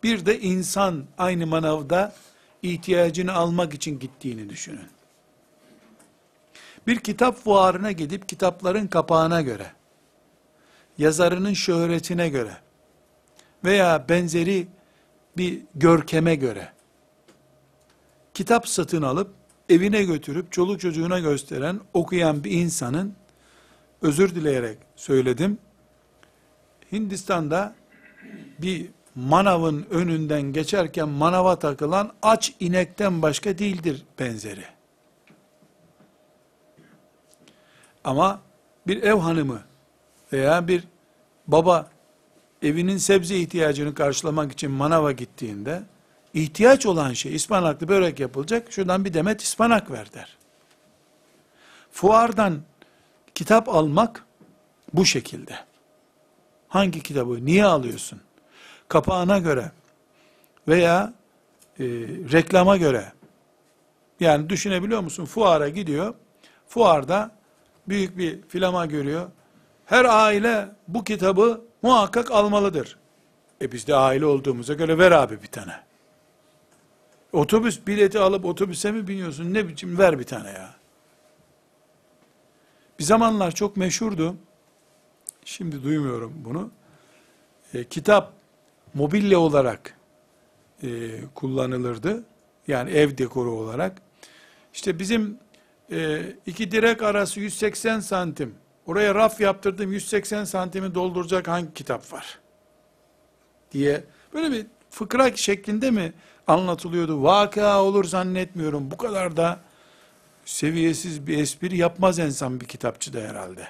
Bir 0.03 0.25
de 0.25 0.39
insan 0.39 1.05
aynı 1.17 1.47
manavda 1.47 2.15
ihtiyacını 2.61 3.33
almak 3.33 3.73
için 3.73 3.99
gittiğini 3.99 4.49
düşünün. 4.49 4.87
Bir 6.87 6.99
kitap 6.99 7.43
fuarına 7.43 7.91
gidip 7.91 8.29
kitapların 8.29 8.87
kapağına 8.87 9.41
göre, 9.41 9.71
yazarının 10.97 11.53
şöhretine 11.53 12.29
göre 12.29 12.57
veya 13.63 14.09
benzeri 14.09 14.67
bir 15.37 15.61
görkeme 15.75 16.35
göre 16.35 16.73
kitap 18.33 18.67
satın 18.67 19.01
alıp 19.01 19.33
evine 19.69 20.03
götürüp 20.03 20.51
çoluk 20.51 20.79
çocuğuna 20.79 21.19
gösteren, 21.19 21.79
okuyan 21.93 22.43
bir 22.43 22.51
insanın 22.51 23.13
özür 24.01 24.35
dileyerek 24.35 24.77
söyledim. 24.95 25.57
Hindistan'da 26.91 27.75
bir 28.59 28.89
manavın 29.15 29.85
önünden 29.89 30.41
geçerken 30.41 31.09
manava 31.09 31.59
takılan 31.59 32.13
aç 32.21 32.53
inekten 32.59 33.21
başka 33.21 33.57
değildir 33.57 34.05
benzeri. 34.19 34.65
Ama 38.03 38.41
bir 38.87 39.03
ev 39.03 39.15
hanımı 39.15 39.61
veya 40.33 40.67
bir 40.67 40.83
baba 41.47 41.89
evinin 42.61 42.97
sebze 42.97 43.37
ihtiyacını 43.37 43.93
karşılamak 43.93 44.51
için 44.51 44.71
manava 44.71 45.11
gittiğinde 45.11 45.83
ihtiyaç 46.33 46.85
olan 46.85 47.13
şey 47.13 47.35
ıspanaklı 47.35 47.87
börek 47.87 48.19
yapılacak. 48.19 48.71
Şuradan 48.71 49.05
bir 49.05 49.13
demet 49.13 49.41
ıspanak 49.41 49.91
ver 49.91 50.13
der. 50.13 50.37
Fuardan 51.91 52.61
kitap 53.35 53.69
almak 53.69 54.25
bu 54.93 55.05
şekilde. 55.05 55.55
Hangi 56.67 57.03
kitabı 57.03 57.45
niye 57.45 57.65
alıyorsun? 57.65 58.21
Kapağına 58.89 59.37
göre 59.37 59.71
veya 60.67 61.13
e, 61.79 61.83
reklama 62.31 62.77
göre 62.77 63.13
yani 64.19 64.49
düşünebiliyor 64.49 65.01
musun? 65.01 65.25
Fuara 65.25 65.69
gidiyor. 65.69 66.13
Fuarda 66.67 67.31
büyük 67.87 68.17
bir 68.17 68.41
filama 68.41 68.85
görüyor. 68.85 69.29
Her 69.85 70.05
aile 70.05 70.69
bu 70.87 71.03
kitabı 71.03 71.61
muhakkak 71.81 72.31
almalıdır. 72.31 72.97
E 73.61 73.71
biz 73.71 73.87
de 73.87 73.95
aile 73.95 74.25
olduğumuza 74.25 74.73
göre 74.73 74.97
ver 74.97 75.11
abi 75.11 75.41
bir 75.41 75.47
tane. 75.47 75.73
Otobüs 77.33 77.87
bileti 77.87 78.19
alıp 78.19 78.45
otobüse 78.45 78.91
mi 78.91 79.07
biniyorsun? 79.07 79.53
Ne 79.53 79.67
biçim 79.67 79.97
ver 79.97 80.19
bir 80.19 80.23
tane 80.23 80.49
ya. 80.49 80.75
Bir 82.99 83.03
zamanlar 83.03 83.51
çok 83.51 83.77
meşhurdu. 83.77 84.35
Şimdi 85.45 85.83
duymuyorum 85.83 86.33
bunu. 86.35 86.71
E, 87.73 87.83
kitap 87.83 88.38
mobilya 88.93 89.39
olarak 89.39 89.97
e, 90.83 90.87
kullanılırdı. 91.35 92.23
Yani 92.67 92.91
ev 92.91 93.17
dekoru 93.17 93.51
olarak. 93.51 94.01
İşte 94.73 94.99
bizim 94.99 95.39
e, 95.91 96.21
iki 96.45 96.71
direk 96.71 97.03
arası 97.03 97.39
180 97.39 97.99
santim. 97.99 98.55
Oraya 98.85 99.15
raf 99.15 99.41
yaptırdım 99.41 99.91
180 99.91 100.43
santimi 100.43 100.95
dolduracak 100.95 101.47
hangi 101.47 101.73
kitap 101.73 102.13
var? 102.13 102.39
Diye 103.71 104.03
böyle 104.33 104.51
bir 104.51 104.65
fıkra 104.89 105.35
şeklinde 105.35 105.91
mi 105.91 106.13
anlatılıyordu? 106.47 107.23
Vaka 107.23 107.83
olur 107.83 108.03
zannetmiyorum. 108.03 108.91
Bu 108.91 108.97
kadar 108.97 109.37
da 109.37 109.59
seviyesiz 110.45 111.27
bir 111.27 111.37
espri 111.37 111.77
yapmaz 111.77 112.19
insan 112.19 112.61
bir 112.61 112.65
kitapçıda 112.65 113.19
herhalde. 113.19 113.67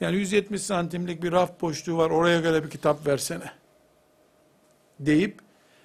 Yani 0.00 0.16
170 0.16 0.62
santimlik 0.62 1.22
bir 1.22 1.32
raf 1.32 1.60
boşluğu 1.60 1.96
var 1.96 2.10
oraya 2.10 2.40
göre 2.40 2.64
bir 2.64 2.70
kitap 2.70 3.06
versene. 3.06 3.63
Deyip 5.00 5.40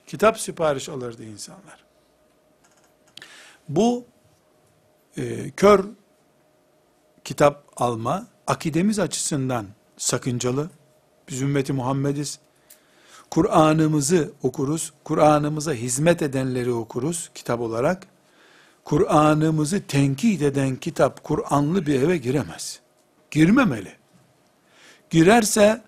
kitap 0.08 0.40
sipariş 0.40 0.90
alırdı 0.90 1.24
insanlar. 1.24 1.84
Bu 3.70 4.06
e, 5.18 5.52
kör 5.52 5.86
kitap 7.24 7.64
alma 7.78 8.28
akidemiz 8.48 9.00
açısından 9.00 9.68
sakıncalı. 9.98 10.70
Biz 11.30 11.42
ümmeti 11.42 11.74
Muhammediz. 11.74 12.40
Kur'an'ımızı 13.32 14.32
okuruz. 14.44 14.94
Kur'an'ımıza 15.04 15.74
hizmet 15.74 16.22
edenleri 16.22 16.72
okuruz 16.72 17.32
kitap 17.36 17.60
olarak. 17.60 18.08
Kur'an'ımızı 18.86 19.88
tenkit 19.88 20.42
eden 20.42 20.76
kitap 20.76 21.24
Kur'anlı 21.24 21.86
bir 21.86 22.02
eve 22.02 22.18
giremez. 22.18 22.80
Girmemeli. 23.32 23.94
Girerse 25.10 25.82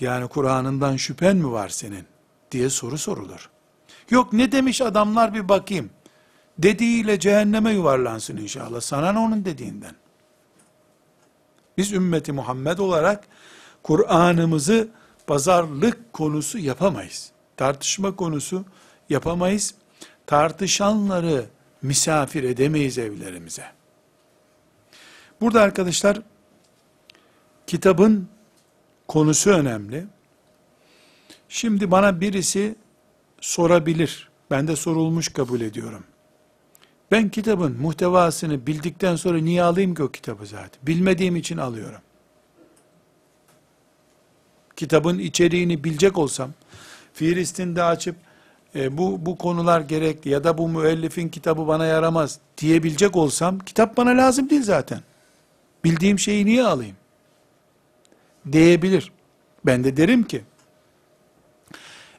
yani 0.00 0.28
Kur'an'ından 0.28 0.96
şüphen 0.96 1.36
mi 1.36 1.52
var 1.52 1.68
senin 1.68 2.06
diye 2.52 2.70
soru 2.70 2.98
sorulur. 2.98 3.50
Yok 4.10 4.32
ne 4.32 4.52
demiş 4.52 4.80
adamlar 4.80 5.34
bir 5.34 5.48
bakayım. 5.48 5.90
Dediğiyle 6.58 7.20
cehenneme 7.20 7.72
yuvarlansın 7.72 8.36
inşallah. 8.36 8.80
Sana 8.80 9.12
ne 9.12 9.18
onun 9.18 9.44
dediğinden. 9.44 9.94
Biz 11.78 11.92
ümmeti 11.92 12.32
Muhammed 12.32 12.78
olarak 12.78 13.24
Kur'an'ımızı 13.82 14.88
pazarlık 15.26 16.12
konusu 16.12 16.58
yapamayız. 16.58 17.30
Tartışma 17.56 18.16
konusu 18.16 18.64
yapamayız. 19.08 19.74
Tartışanları 20.26 21.46
misafir 21.82 22.44
edemeyiz 22.44 22.98
evlerimize. 22.98 23.64
Burada 25.40 25.62
arkadaşlar 25.62 26.18
kitabın 27.66 28.28
konusu 29.08 29.50
önemli. 29.50 30.06
Şimdi 31.48 31.90
bana 31.90 32.20
birisi 32.20 32.74
sorabilir. 33.40 34.28
Ben 34.50 34.68
de 34.68 34.76
sorulmuş 34.76 35.28
kabul 35.28 35.60
ediyorum. 35.60 36.04
Ben 37.10 37.28
kitabın 37.28 37.80
muhtevasını 37.80 38.66
bildikten 38.66 39.16
sonra 39.16 39.38
niye 39.38 39.62
alayım 39.62 39.94
ki 39.94 40.02
o 40.02 40.08
kitabı 40.08 40.46
zaten? 40.46 40.80
Bilmediğim 40.82 41.36
için 41.36 41.56
alıyorum. 41.56 42.00
Kitabın 44.76 45.18
içeriğini 45.18 45.84
bilecek 45.84 46.18
olsam, 46.18 46.50
Filistin'de 47.14 47.82
açıp 47.82 48.16
e, 48.74 48.98
bu, 48.98 49.26
bu 49.26 49.38
konular 49.38 49.80
gerekli 49.80 50.30
ya 50.30 50.44
da 50.44 50.58
bu 50.58 50.68
müellifin 50.68 51.28
kitabı 51.28 51.66
bana 51.66 51.86
yaramaz 51.86 52.38
diyebilecek 52.58 53.16
olsam, 53.16 53.58
kitap 53.58 53.96
bana 53.96 54.10
lazım 54.10 54.50
değil 54.50 54.62
zaten. 54.62 55.00
Bildiğim 55.84 56.18
şeyi 56.18 56.46
niye 56.46 56.64
alayım? 56.64 56.96
Diyebilir. 58.52 59.12
Ben 59.66 59.84
de 59.84 59.96
derim 59.96 60.22
ki, 60.22 60.44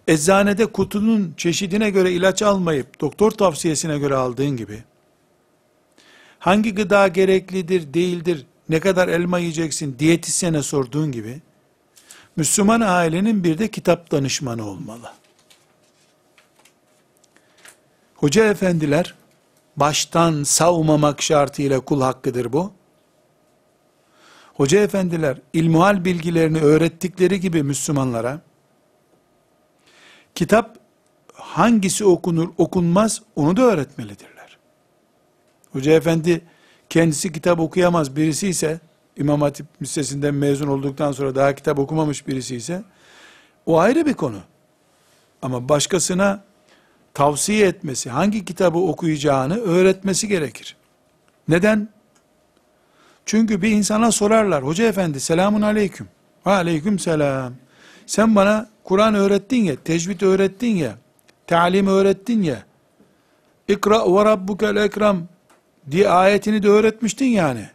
eczanede 0.07 0.65
kutunun 0.65 1.33
çeşidine 1.37 1.89
göre 1.89 2.11
ilaç 2.11 2.41
almayıp, 2.41 3.01
doktor 3.01 3.31
tavsiyesine 3.31 3.97
göre 3.97 4.15
aldığın 4.15 4.57
gibi, 4.57 4.83
hangi 6.39 6.75
gıda 6.75 7.07
gereklidir, 7.07 7.93
değildir, 7.93 8.45
ne 8.69 8.79
kadar 8.79 9.07
elma 9.07 9.39
yiyeceksin, 9.39 9.99
diyetisyene 9.99 10.63
sorduğun 10.63 11.11
gibi, 11.11 11.41
Müslüman 12.35 12.81
ailenin 12.81 13.43
bir 13.43 13.57
de 13.57 13.67
kitap 13.67 14.11
danışmanı 14.11 14.69
olmalı. 14.69 15.11
Hoca 18.15 18.45
efendiler, 18.45 19.15
baştan 19.75 20.43
savmamak 20.43 21.21
şartıyla 21.21 21.79
kul 21.79 22.01
hakkıdır 22.01 22.53
bu. 22.53 22.71
Hoca 24.53 24.79
efendiler, 24.79 25.37
ilmuhal 25.53 26.05
bilgilerini 26.05 26.61
öğrettikleri 26.61 27.39
gibi 27.39 27.63
Müslümanlara, 27.63 28.41
kitap 30.37 30.77
hangisi 31.33 32.05
okunur, 32.05 32.49
okunmaz, 32.57 33.21
onu 33.35 33.57
da 33.57 33.61
öğretmelidirler. 33.61 34.57
Hoca 35.71 35.91
efendi, 35.91 36.41
kendisi 36.89 37.31
kitap 37.31 37.59
okuyamaz 37.59 38.15
birisi 38.15 38.47
ise, 38.47 38.79
İmam 39.17 39.41
Hatip 39.41 39.65
Lisesi'nden 39.81 40.33
mezun 40.33 40.67
olduktan 40.67 41.11
sonra 41.11 41.35
daha 41.35 41.55
kitap 41.55 41.79
okumamış 41.79 42.27
birisi 42.27 42.55
ise, 42.55 42.83
o 43.65 43.79
ayrı 43.79 44.05
bir 44.05 44.13
konu. 44.13 44.39
Ama 45.41 45.69
başkasına 45.69 46.43
tavsiye 47.13 47.67
etmesi, 47.67 48.09
hangi 48.09 48.45
kitabı 48.45 48.77
okuyacağını 48.77 49.57
öğretmesi 49.57 50.27
gerekir. 50.27 50.75
Neden? 51.47 51.89
Çünkü 53.25 53.61
bir 53.61 53.71
insana 53.71 54.11
sorarlar, 54.11 54.63
hoca 54.63 54.85
efendi 54.85 55.19
selamun 55.19 55.61
aleyküm. 55.61 56.07
Aleyküm 56.45 56.99
selam. 56.99 57.53
Sen 58.05 58.35
bana 58.35 58.69
Kur'an 58.87 59.15
öğrettin 59.15 59.63
ya, 59.63 59.75
tecvid 59.75 60.21
öğrettin 60.21 60.75
ya, 60.75 60.97
talim 61.47 61.87
öğrettin 61.87 62.43
ya, 62.43 62.63
İkra 63.67 64.15
ve 64.15 64.25
rabbukel 64.25 64.75
ekram 64.75 65.23
diye 65.91 66.09
ayetini 66.09 66.63
de 66.63 66.69
öğretmiştin 66.69 67.25
yani. 67.25 67.69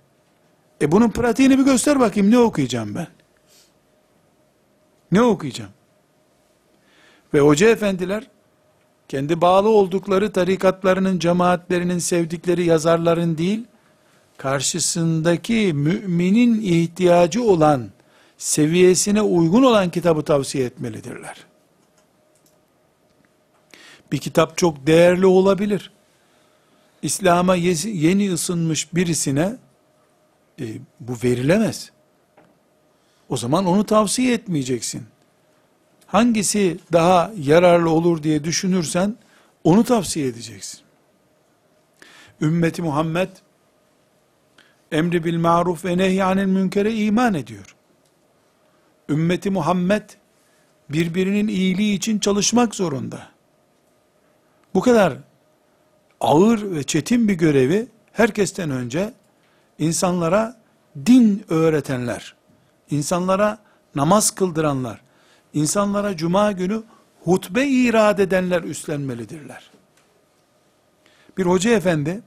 E 0.82 0.92
bunun 0.92 1.10
pratiğini 1.10 1.58
bir 1.58 1.64
göster 1.64 2.00
bakayım 2.00 2.30
ne 2.30 2.38
okuyacağım 2.38 2.94
ben? 2.94 3.06
Ne 5.12 5.22
okuyacağım? 5.22 5.70
Ve 7.34 7.40
hoca 7.40 7.68
efendiler 7.68 8.26
kendi 9.08 9.40
bağlı 9.40 9.68
oldukları 9.68 10.32
tarikatlarının, 10.32 11.18
cemaatlerinin 11.18 11.98
sevdikleri 11.98 12.64
yazarların 12.64 13.38
değil, 13.38 13.64
karşısındaki 14.36 15.72
müminin 15.74 16.60
ihtiyacı 16.62 17.42
olan, 17.42 17.90
seviyesine 18.42 19.22
uygun 19.22 19.62
olan 19.62 19.90
kitabı 19.90 20.22
tavsiye 20.22 20.64
etmelidirler. 20.64 21.36
Bir 24.12 24.18
kitap 24.18 24.58
çok 24.58 24.86
değerli 24.86 25.26
olabilir. 25.26 25.92
İslam'a 27.02 27.54
yeni 27.56 28.32
ısınmış 28.32 28.94
birisine 28.94 29.56
e, 30.60 30.64
bu 31.00 31.12
verilemez. 31.24 31.90
O 33.28 33.36
zaman 33.36 33.66
onu 33.66 33.86
tavsiye 33.86 34.34
etmeyeceksin. 34.34 35.06
Hangisi 36.06 36.78
daha 36.92 37.32
yararlı 37.38 37.90
olur 37.90 38.22
diye 38.22 38.44
düşünürsen 38.44 39.16
onu 39.64 39.84
tavsiye 39.84 40.26
edeceksin. 40.26 40.80
Ümmeti 42.40 42.82
Muhammed 42.82 43.30
emri 44.92 45.24
bil 45.24 45.38
maruf 45.38 45.84
ve 45.84 45.96
nehyanil 45.98 46.46
münkere 46.46 46.94
iman 46.94 47.34
ediyor. 47.34 47.76
Ümmeti 49.08 49.50
Muhammed 49.50 50.10
birbirinin 50.88 51.48
iyiliği 51.48 51.94
için 51.94 52.18
çalışmak 52.18 52.74
zorunda. 52.74 53.28
Bu 54.74 54.80
kadar 54.80 55.14
ağır 56.20 56.70
ve 56.70 56.82
çetin 56.82 57.28
bir 57.28 57.34
görevi 57.34 57.86
herkesten 58.12 58.70
önce 58.70 59.12
insanlara 59.78 60.56
din 61.06 61.44
öğretenler, 61.48 62.34
insanlara 62.90 63.58
namaz 63.94 64.30
kıldıranlar, 64.30 65.00
insanlara 65.54 66.16
cuma 66.16 66.52
günü 66.52 66.82
hutbe 67.24 67.66
irad 67.66 68.18
edenler 68.18 68.62
üstlenmelidirler. 68.62 69.70
Bir 71.38 71.46
hoca 71.46 71.70
efendi, 71.70 72.22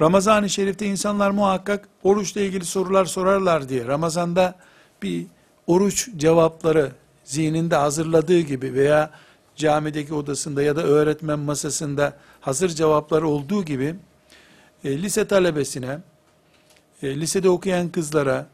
Ramazan-ı 0.00 0.50
Şerif'te 0.50 0.86
insanlar 0.86 1.30
muhakkak 1.30 1.88
oruçla 2.02 2.40
ilgili 2.40 2.64
sorular 2.64 3.04
sorarlar 3.04 3.68
diye, 3.68 3.86
Ramazan'da 3.86 4.54
bir 5.02 5.26
oruç 5.66 6.08
cevapları 6.16 6.92
zihninde 7.24 7.76
hazırladığı 7.76 8.40
gibi 8.40 8.74
veya 8.74 9.10
camideki 9.56 10.14
odasında 10.14 10.62
ya 10.62 10.76
da 10.76 10.82
öğretmen 10.82 11.38
masasında 11.38 12.16
hazır 12.40 12.68
cevapları 12.68 13.28
olduğu 13.28 13.64
gibi, 13.64 13.94
e, 14.84 15.02
lise 15.02 15.26
talebesine, 15.26 15.98
e, 17.02 17.20
lisede 17.20 17.48
okuyan 17.48 17.88
kızlara, 17.88 18.46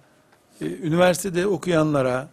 e, 0.60 0.66
üniversitede 0.66 1.46
okuyanlara, 1.46 2.28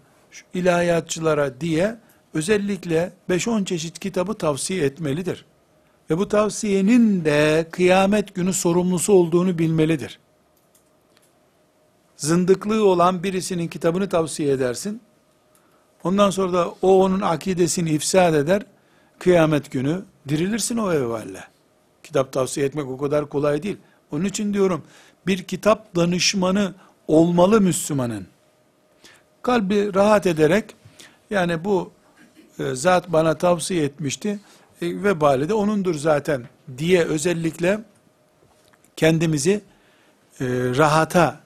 ilahiyatçılara 0.54 1.62
diye 1.62 1.96
özellikle 2.34 3.14
5-10 3.30 3.66
çeşit 3.66 4.00
kitabı 4.00 4.34
tavsiye 4.34 4.86
etmelidir. 4.86 5.46
Ve 6.10 6.18
bu 6.18 6.28
tavsiyenin 6.28 7.26
de 7.26 7.68
kıyamet 7.72 8.36
günü 8.36 8.54
sorumlusu 8.54 9.14
olduğunu 9.14 9.58
bilmelidir. 9.58 10.20
Zındıklığı 12.18 12.86
olan 12.86 13.24
birisinin 13.24 13.68
kitabını 13.68 14.10
tavsiye 14.10 14.52
edersin. 14.52 15.02
Ondan 16.04 16.30
sonra 16.30 16.54
da 16.54 16.70
o 16.82 17.04
onun 17.04 17.22
akidesini 17.22 17.90
ifsad 17.90 18.34
eder. 18.34 18.62
kıyamet 19.20 19.72
günü 19.72 20.02
dirilirsin 20.28 20.78
o 20.78 20.94
evvalle. 20.94 21.44
Kitap 22.04 22.32
tavsiye 22.32 22.66
etmek 22.66 22.88
o 22.88 22.98
kadar 22.98 23.30
kolay 23.30 23.64
değil. 23.64 23.78
Onun 24.12 24.26
için 24.26 24.54
diyorum 24.54 24.84
bir 25.28 25.44
kitap 25.44 25.96
danışmanı 25.96 26.74
olmalı 27.08 27.62
Müslümanın. 27.62 28.28
Kalbi 29.42 29.94
rahat 29.94 30.28
ederek 30.28 30.76
yani 31.30 31.64
bu 31.64 31.92
e, 32.60 32.76
zat 32.76 33.12
bana 33.12 33.38
tavsiye 33.38 33.84
etmişti 33.84 34.40
e, 34.82 35.04
vebali 35.04 35.50
de 35.50 35.54
onundur 35.54 35.96
zaten 35.96 36.44
diye 36.78 37.04
özellikle 37.04 37.80
kendimizi 38.96 39.62
e, 40.40 40.46
rahata 40.78 41.40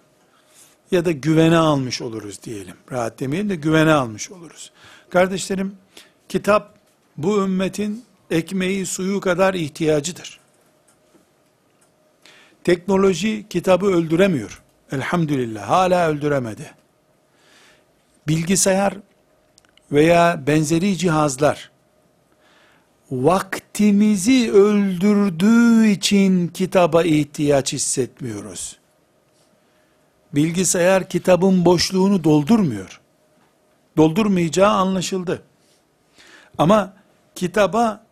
ya 0.91 1.05
da 1.05 1.11
güvene 1.11 1.57
almış 1.57 2.01
oluruz 2.01 2.43
diyelim. 2.43 2.75
Rahat 2.91 3.19
demeyelim 3.19 3.49
de 3.49 3.55
güvene 3.55 3.93
almış 3.93 4.31
oluruz. 4.31 4.71
Kardeşlerim 5.09 5.75
kitap 6.29 6.75
bu 7.17 7.43
ümmetin 7.43 8.05
ekmeği 8.31 8.85
suyu 8.85 9.19
kadar 9.19 9.53
ihtiyacıdır. 9.53 10.39
Teknoloji 12.63 13.45
kitabı 13.49 13.85
öldüremiyor. 13.85 14.61
Elhamdülillah 14.91 15.69
hala 15.69 16.09
öldüremedi. 16.09 16.71
Bilgisayar 18.27 18.93
veya 19.91 20.43
benzeri 20.47 20.97
cihazlar 20.97 21.71
vaktimizi 23.11 24.51
öldürdüğü 24.51 25.87
için 25.87 26.47
kitaba 26.47 27.03
ihtiyaç 27.03 27.73
hissetmiyoruz. 27.73 28.79
Bilgisayar 30.35 31.09
kitabın 31.09 31.65
boşluğunu 31.65 32.23
doldurmuyor. 32.23 33.01
Doldurmayacağı 33.97 34.69
anlaşıldı. 34.69 35.41
Ama 36.57 36.93
kitaba 37.35 38.03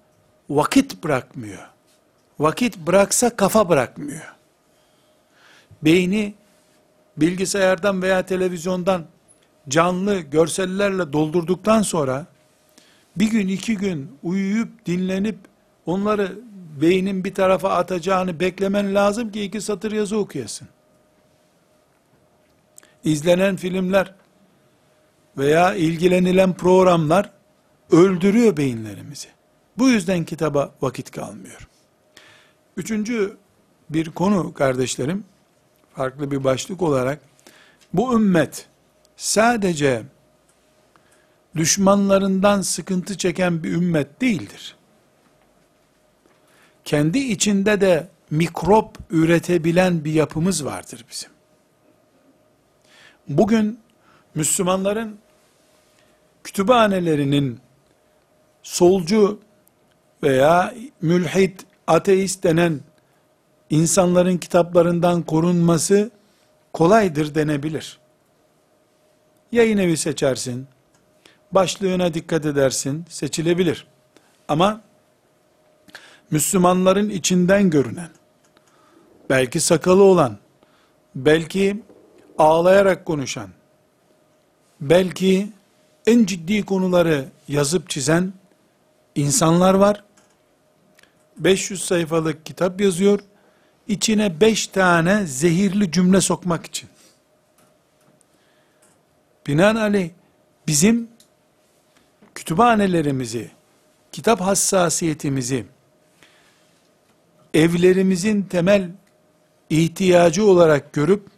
vakit 0.49 1.03
bırakmıyor. 1.03 1.69
Vakit 2.39 2.77
bıraksa 2.77 3.35
kafa 3.35 3.69
bırakmıyor. 3.69 4.35
Beyni 5.81 6.33
bilgisayardan 7.17 8.01
veya 8.01 8.25
televizyondan 8.25 9.05
canlı 9.69 10.19
görsellerle 10.19 11.13
doldurduktan 11.13 11.81
sonra 11.81 12.25
bir 13.15 13.31
gün 13.31 13.47
iki 13.47 13.77
gün 13.77 14.11
uyuyup 14.23 14.85
dinlenip 14.85 15.37
onları 15.85 16.39
beynin 16.81 17.23
bir 17.23 17.33
tarafa 17.33 17.69
atacağını 17.69 18.39
beklemen 18.39 18.95
lazım 18.95 19.31
ki 19.31 19.43
iki 19.43 19.61
satır 19.61 19.91
yazı 19.91 20.17
okuyasın. 20.17 20.67
İzlenen 23.03 23.55
filmler 23.55 24.13
veya 25.37 25.75
ilgilenilen 25.75 26.53
programlar 26.53 27.31
öldürüyor 27.91 28.57
beyinlerimizi. 28.57 29.27
Bu 29.77 29.89
yüzden 29.89 30.23
kitaba 30.23 30.75
vakit 30.81 31.11
kalmıyor. 31.11 31.67
Üçüncü 32.77 33.37
bir 33.89 34.11
konu 34.11 34.53
kardeşlerim, 34.53 35.23
farklı 35.95 36.31
bir 36.31 36.43
başlık 36.43 36.81
olarak, 36.81 37.19
bu 37.93 38.13
ümmet 38.13 38.67
sadece 39.17 40.03
düşmanlarından 41.55 42.61
sıkıntı 42.61 43.17
çeken 43.17 43.63
bir 43.63 43.71
ümmet 43.71 44.21
değildir. 44.21 44.75
Kendi 46.85 47.19
içinde 47.19 47.81
de 47.81 48.07
mikrop 48.29 48.97
üretebilen 49.09 50.05
bir 50.05 50.13
yapımız 50.13 50.65
vardır 50.65 51.05
bizim. 51.11 51.36
Bugün 53.27 53.79
Müslümanların 54.35 55.19
kütüphanelerinin 56.43 57.59
solcu 58.63 59.39
veya 60.23 60.73
mülhit, 61.01 61.65
ateist 61.87 62.43
denen 62.43 62.79
insanların 63.69 64.37
kitaplarından 64.37 65.21
korunması 65.21 66.11
kolaydır 66.73 67.35
denebilir. 67.35 67.99
Yayın 69.51 69.77
evi 69.77 69.97
seçersin, 69.97 70.67
başlığına 71.51 72.13
dikkat 72.13 72.45
edersin, 72.45 73.05
seçilebilir. 73.09 73.87
Ama 74.47 74.81
Müslümanların 76.31 77.09
içinden 77.09 77.69
görünen, 77.69 78.09
belki 79.29 79.59
sakalı 79.59 80.03
olan, 80.03 80.37
belki 81.15 81.81
ağlayarak 82.37 83.05
konuşan, 83.05 83.49
belki 84.81 85.49
en 86.07 86.25
ciddi 86.25 86.65
konuları 86.65 87.25
yazıp 87.47 87.89
çizen 87.89 88.33
insanlar 89.15 89.73
var. 89.73 90.03
500 91.37 91.85
sayfalık 91.85 92.45
kitap 92.45 92.81
yazıyor. 92.81 93.19
içine 93.87 94.41
5 94.41 94.67
tane 94.67 95.25
zehirli 95.25 95.91
cümle 95.91 96.21
sokmak 96.21 96.65
için. 96.65 96.89
Binaenaleyh 99.47 100.09
bizim 100.67 101.09
kütüphanelerimizi, 102.35 103.51
kitap 104.11 104.41
hassasiyetimizi, 104.41 105.65
evlerimizin 107.53 108.41
temel 108.41 108.89
ihtiyacı 109.69 110.45
olarak 110.45 110.93
görüp 110.93 111.36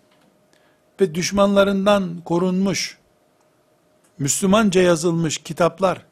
ve 1.01 1.15
düşmanlarından 1.15 2.21
korunmuş, 2.25 2.97
Müslümanca 4.19 4.81
yazılmış 4.81 5.37
kitaplar 5.37 6.05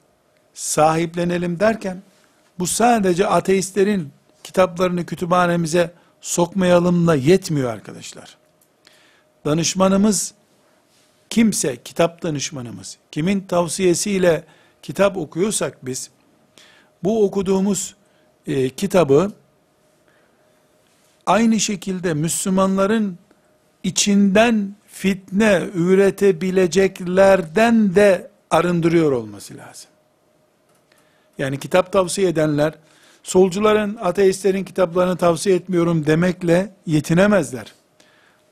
sahiplenelim 0.54 1.60
derken, 1.60 2.02
bu 2.60 2.68
sadece 2.68 3.28
ateistlerin 3.28 4.12
kitaplarını 4.44 5.06
kütüphanemize 5.06 5.94
sokmayalımla 6.22 7.16
yetmiyor 7.16 7.74
arkadaşlar. 7.74 8.38
Danışmanımız 9.46 10.34
kimse, 11.30 11.84
kitap 11.84 12.24
danışmanımız, 12.24 12.98
kimin 13.12 13.42
tavsiyesiyle 13.42 14.44
kitap 14.82 15.18
okuyorsak 15.18 15.86
biz, 15.86 16.10
bu 17.04 17.26
okuduğumuz 17.26 17.96
e, 18.48 18.70
kitabı 18.70 19.32
aynı 21.26 21.60
şekilde 21.60 22.14
Müslümanların 22.14 23.18
içinden 23.84 24.76
fitne 24.88 25.64
üretebileceklerden 25.74 27.96
de 27.96 28.32
arındırıyor 28.50 29.12
olması 29.12 29.58
lazım. 29.58 29.90
Yani 31.38 31.60
kitap 31.60 31.92
tavsiye 31.92 32.30
edenler, 32.30 32.74
solcuların, 33.24 33.98
ateistlerin 34.02 34.64
kitaplarını 34.64 35.18
tavsiye 35.18 35.56
etmiyorum 35.56 36.06
demekle 36.06 36.74
yetinemezler. 36.86 37.74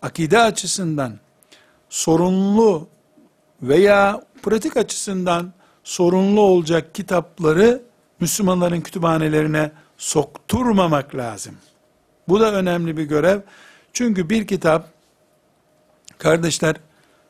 Akide 0.01 0.39
açısından 0.39 1.13
sorunlu 1.89 2.87
veya 3.61 4.21
pratik 4.43 4.77
açısından 4.77 5.53
sorunlu 5.83 6.41
olacak 6.41 6.95
kitapları 6.95 7.81
Müslümanların 8.19 8.81
kütüphanelerine 8.81 9.71
sokturmamak 9.97 11.15
lazım. 11.15 11.55
Bu 12.27 12.39
da 12.39 12.53
önemli 12.53 12.97
bir 12.97 13.03
görev. 13.03 13.39
Çünkü 13.93 14.29
bir 14.29 14.47
kitap, 14.47 14.94
kardeşler 16.17 16.75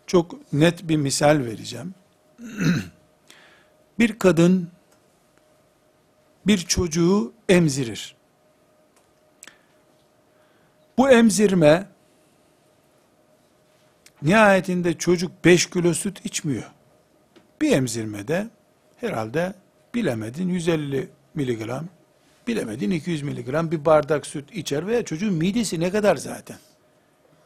çok 0.08 0.54
net 0.54 0.88
bir 0.88 0.98
misal 0.98 1.40
vereceğim. 1.46 1.94
bir 4.00 4.20
kadın 4.20 4.70
bir 6.48 6.58
çocuğu 6.58 7.34
emzirir. 7.50 8.16
Bu 10.98 11.10
emzirme 11.10 11.88
nihayetinde 14.22 14.98
çocuk 14.98 15.46
5 15.46 15.70
kilo 15.70 15.94
süt 15.94 16.26
içmiyor. 16.26 16.72
Bir 17.62 17.72
emzirmede 17.72 18.48
herhalde 18.98 19.54
bilemedin 19.96 20.50
150 20.50 21.10
miligram, 21.36 21.86
bilemedin 22.48 22.92
200 22.92 23.22
miligram 23.22 23.72
bir 23.72 23.86
bardak 23.86 24.28
süt 24.28 24.54
içer 24.54 24.88
veya 24.88 25.06
çocuğun 25.06 25.34
midesi 25.34 25.80
ne 25.80 25.92
kadar 25.92 26.16
zaten? 26.16 26.58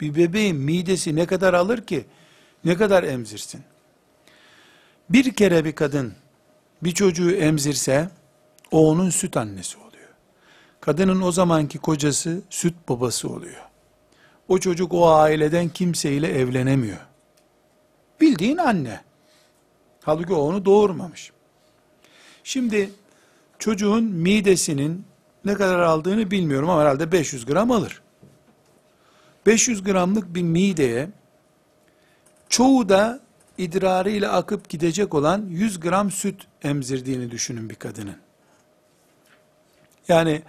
Bir 0.02 0.16
bebeğin 0.16 0.56
midesi 0.56 1.16
ne 1.16 1.26
kadar 1.26 1.54
alır 1.54 1.86
ki 1.86 2.06
ne 2.66 2.76
kadar 2.76 3.04
emzirsin? 3.04 3.62
Bir 5.10 5.34
kere 5.34 5.66
bir 5.66 5.76
kadın 5.76 6.14
bir 6.82 6.92
çocuğu 6.92 7.32
emzirse 7.32 8.10
o 8.72 8.90
onun 8.90 9.10
süt 9.10 9.38
annesi 9.38 9.78
oluyor. 9.78 10.10
Kadının 10.82 11.22
o 11.22 11.32
zamanki 11.32 11.78
kocası 11.78 12.42
süt 12.50 12.76
babası 12.90 13.30
oluyor. 13.30 13.62
O 14.48 14.58
çocuk 14.58 14.94
o 14.94 15.12
aileden 15.12 15.70
kimseyle 15.70 16.28
evlenemiyor. 16.28 16.98
Bildiğin 18.22 18.58
anne. 18.58 19.02
Halbuki 20.04 20.34
o 20.34 20.42
onu 20.42 20.66
doğurmamış. 20.66 21.32
Şimdi 22.44 22.90
çocuğun 23.60 24.04
midesinin 24.04 25.06
ne 25.46 25.54
kadar 25.54 25.80
aldığını 25.80 26.32
bilmiyorum 26.32 26.70
ama 26.70 26.82
herhalde 26.82 27.12
500 27.12 27.46
gram 27.46 27.72
alır. 27.72 28.02
500 29.46 29.84
gramlık 29.84 30.36
bir 30.36 30.44
mideye 30.44 31.10
çoğu 32.50 32.90
da 32.90 33.20
idrarıyla 33.58 34.32
akıp 34.32 34.70
gidecek 34.70 35.14
olan 35.14 35.46
100 35.50 35.80
gram 35.80 36.12
süt 36.12 36.48
emzirdiğini 36.64 37.32
düşünün 37.32 37.70
bir 37.70 37.76
kadının. 37.76 38.16
Yani 40.08 40.42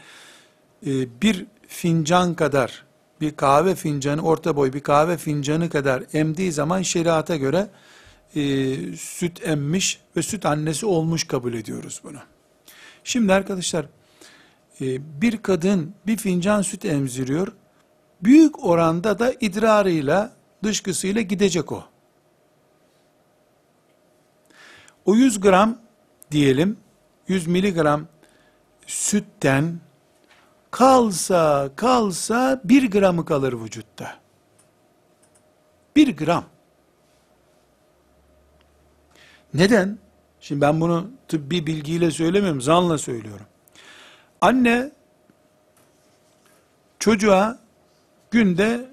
e, 0.86 1.20
bir 1.22 1.46
fincan 1.68 2.34
kadar, 2.34 2.84
bir 3.20 3.36
kahve 3.36 3.74
fincanı, 3.74 4.22
orta 4.22 4.56
boy 4.56 4.72
bir 4.72 4.80
kahve 4.80 5.16
fincanı 5.16 5.70
kadar 5.70 6.04
emdiği 6.12 6.52
zaman 6.52 6.82
şeriata 6.82 7.36
göre 7.36 7.68
e, 8.36 8.42
süt 8.96 9.48
emmiş 9.48 10.00
ve 10.16 10.22
süt 10.22 10.46
annesi 10.46 10.86
olmuş 10.86 11.24
kabul 11.24 11.54
ediyoruz 11.54 12.00
bunu. 12.04 12.18
Şimdi 13.04 13.32
arkadaşlar, 13.32 13.86
e, 14.80 15.20
bir 15.22 15.36
kadın 15.36 15.94
bir 16.06 16.16
fincan 16.16 16.62
süt 16.62 16.84
emziriyor, 16.84 17.52
büyük 18.22 18.64
oranda 18.64 19.18
da 19.18 19.32
idrarıyla, 19.40 20.32
dışkısıyla 20.64 21.20
gidecek 21.20 21.72
o. 21.72 21.84
O 25.04 25.14
100 25.14 25.40
gram 25.40 25.78
diyelim, 26.30 26.76
100 27.28 27.46
miligram 27.46 28.06
sütten 28.86 29.80
kalsa 30.70 31.70
kalsa 31.76 32.60
bir 32.64 32.90
gramı 32.90 33.24
kalır 33.24 33.52
vücutta. 33.52 34.18
Bir 35.96 36.16
gram. 36.16 36.44
Neden? 39.54 39.98
Şimdi 40.40 40.60
ben 40.60 40.80
bunu 40.80 41.10
tıbbi 41.28 41.66
bilgiyle 41.66 42.10
söylemiyorum, 42.10 42.60
zanla 42.60 42.98
söylüyorum. 42.98 43.46
Anne 44.40 44.90
çocuğa 46.98 47.58
günde 48.30 48.90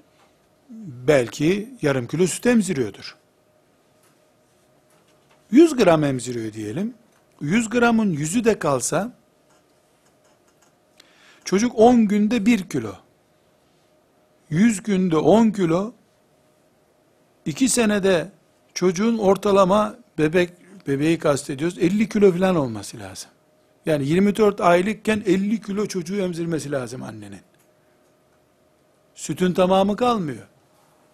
belki 1.08 1.74
yarım 1.82 2.06
kilo 2.06 2.26
süt 2.26 2.46
emziriyordur. 2.46 3.16
100 5.50 5.76
gram 5.76 6.04
emziriyor 6.04 6.52
diyelim. 6.52 6.94
100 7.40 7.68
gramın 7.68 8.12
yüzü 8.12 8.44
de 8.44 8.58
kalsa 8.58 9.12
çocuk 11.44 11.72
10 11.78 12.08
günde 12.08 12.46
1 12.46 12.68
kilo. 12.68 12.92
100 14.50 14.82
günde 14.82 15.16
10 15.16 15.50
kilo 15.50 15.92
2 17.46 17.68
senede 17.68 18.30
çocuğun 18.74 19.18
ortalama 19.18 19.96
bebek 20.18 20.50
bebeği 20.86 21.18
kastediyoruz 21.18 21.78
50 21.78 22.08
kilo 22.08 22.32
falan 22.32 22.56
olması 22.56 22.98
lazım. 22.98 23.30
Yani 23.86 24.06
24 24.06 24.60
aylıkken 24.60 25.22
50 25.26 25.60
kilo 25.60 25.86
çocuğu 25.86 26.16
emzirmesi 26.16 26.72
lazım 26.72 27.02
annenin. 27.02 27.47
Sütün 29.18 29.52
tamamı 29.52 29.96
kalmıyor. 29.96 30.46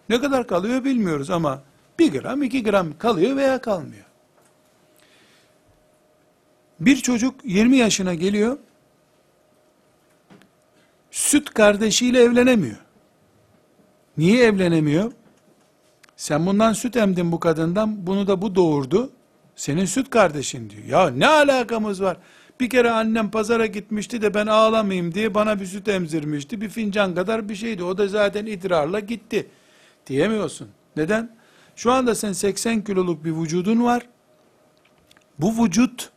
Ne 0.09 0.21
kadar 0.21 0.47
kalıyor 0.47 0.83
bilmiyoruz 0.83 1.29
ama 1.29 1.61
1 1.99 2.11
gram 2.11 2.43
2 2.43 2.63
gram 2.63 2.97
kalıyor 2.97 3.35
veya 3.35 3.61
kalmıyor. 3.61 4.05
Bir 6.79 6.95
çocuk 6.95 7.35
20 7.43 7.77
yaşına 7.77 8.13
geliyor, 8.13 8.57
süt 11.11 11.49
kardeşiyle 11.49 12.19
evlenemiyor. 12.19 12.77
Niye 14.17 14.43
evlenemiyor? 14.43 15.11
Sen 16.17 16.45
bundan 16.45 16.73
süt 16.73 16.95
emdin 16.95 17.31
bu 17.31 17.39
kadından, 17.39 18.07
bunu 18.07 18.27
da 18.27 18.41
bu 18.41 18.55
doğurdu. 18.55 19.11
Senin 19.55 19.85
süt 19.85 20.09
kardeşin 20.09 20.69
diyor. 20.69 20.83
Ya 20.87 21.09
ne 21.09 21.27
alakamız 21.27 22.01
var? 22.01 22.17
Bir 22.59 22.69
kere 22.69 22.91
annem 22.91 23.31
pazara 23.31 23.65
gitmişti 23.65 24.21
de 24.21 24.33
ben 24.33 24.47
ağlamayayım 24.47 25.13
diye 25.13 25.33
bana 25.33 25.59
bir 25.59 25.65
süt 25.65 25.87
emzirmişti. 25.87 26.61
Bir 26.61 26.69
fincan 26.69 27.15
kadar 27.15 27.49
bir 27.49 27.55
şeydi. 27.55 27.83
O 27.83 27.97
da 27.97 28.07
zaten 28.07 28.45
idrarla 28.45 28.99
gitti. 28.99 29.47
Diyemiyorsun. 30.07 30.69
Neden? 30.95 31.35
Şu 31.75 31.91
anda 31.91 32.15
sen 32.15 32.33
80 32.33 32.83
kiloluk 32.83 33.25
bir 33.25 33.31
vücudun 33.31 33.83
var. 33.83 34.07
Bu 35.39 35.63
vücut 35.63 36.11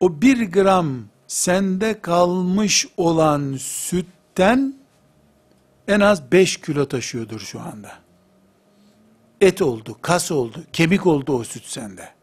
o 0.00 0.22
bir 0.22 0.52
gram 0.52 1.04
sende 1.26 2.00
kalmış 2.00 2.88
olan 2.96 3.56
sütten 3.58 4.74
en 5.88 6.00
az 6.00 6.32
5 6.32 6.56
kilo 6.56 6.88
taşıyordur 6.88 7.40
şu 7.40 7.60
anda. 7.60 7.92
Et 9.40 9.62
oldu, 9.62 9.98
kas 10.02 10.30
oldu, 10.30 10.64
kemik 10.72 11.06
oldu 11.06 11.32
o 11.32 11.44
süt 11.44 11.64
sende. 11.64 12.17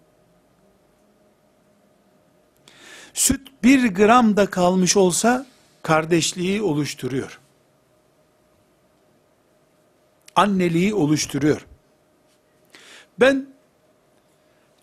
Süt 3.15 3.47
bir 3.63 3.93
gram 3.93 4.37
da 4.37 4.45
kalmış 4.49 4.97
olsa 4.97 5.45
kardeşliği 5.83 6.61
oluşturuyor. 6.61 7.39
Anneliği 10.35 10.93
oluşturuyor. 10.93 11.65
Ben 13.19 13.47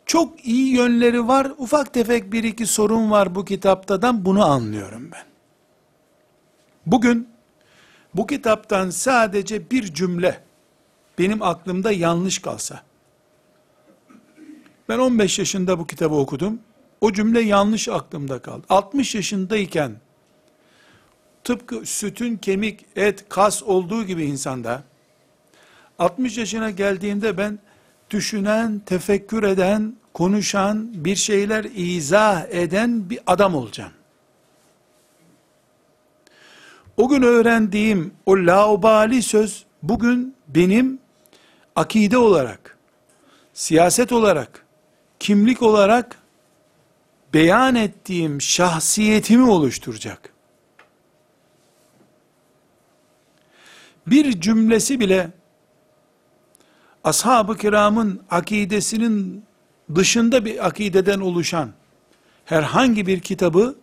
çok 0.07 0.45
iyi 0.47 0.75
yönleri 0.75 1.29
var, 1.29 1.53
ufak 1.59 1.95
tefek 1.95 2.33
bir 2.33 2.45
iki 2.45 2.67
sorun 2.67 3.11
var 3.11 3.35
bu 3.35 3.45
kitaptadan 3.45 4.25
bunu 4.25 4.45
anlıyorum 4.45 5.11
ben. 5.13 5.25
Bugün 6.87 7.29
bu 8.15 8.27
kitaptan 8.27 8.91
sadece 8.91 9.71
bir 9.71 9.95
cümle 9.95 10.41
benim 11.19 11.43
aklımda 11.43 11.93
yanlış 11.93 12.39
kalsa, 12.39 12.83
ben 14.89 14.99
15 14.99 15.39
yaşında 15.39 15.79
bu 15.79 15.87
kitabı 15.87 16.15
okudum, 16.15 16.61
o 17.03 17.13
cümle 17.13 17.41
yanlış 17.41 17.89
aklımda 17.89 18.39
kaldı. 18.39 18.67
60 18.69 19.15
yaşındayken, 19.15 19.93
tıpkı 21.45 21.87
sütün 21.87 22.37
kemik, 22.37 22.87
et, 22.97 23.25
kas 23.29 23.63
olduğu 23.63 24.05
gibi 24.05 24.25
insanda, 24.25 24.83
60 25.99 26.39
yaşına 26.39 26.71
geldiğimde 26.71 27.39
ben, 27.39 27.59
düşünen, 28.11 28.79
tefekkür 28.87 29.43
eden, 29.43 29.97
konuşan, 30.15 31.05
bir 31.05 31.17
şeyler 31.17 31.65
izah 31.75 32.45
eden 32.51 33.11
bir 33.11 33.19
adam 33.27 33.55
olacağım. 33.55 33.93
O 36.97 37.09
gün 37.09 37.23
öğrendiğim 37.23 38.15
o 38.27 38.37
laubali 38.37 39.23
söz 39.23 39.65
bugün 39.83 40.35
benim 40.49 40.99
akide 41.77 42.19
olarak, 42.19 42.79
siyaset 43.55 44.13
olarak, 44.13 44.67
kimlik 45.19 45.63
olarak 45.63 46.22
beyan 47.35 47.75
ettiğim 47.75 48.41
şahsiyetimi 48.41 49.51
oluşturacak. 49.51 50.33
Bir 54.07 54.41
cümlesi 54.41 55.01
bile 55.01 55.31
ashab-ı 57.05 57.57
kiramın 57.57 58.23
akidesinin 58.31 59.45
dışında 59.95 60.45
bir 60.45 60.67
akideden 60.67 61.21
oluşan 61.21 61.73
herhangi 62.45 63.07
bir 63.07 63.21
kitabı 63.21 63.75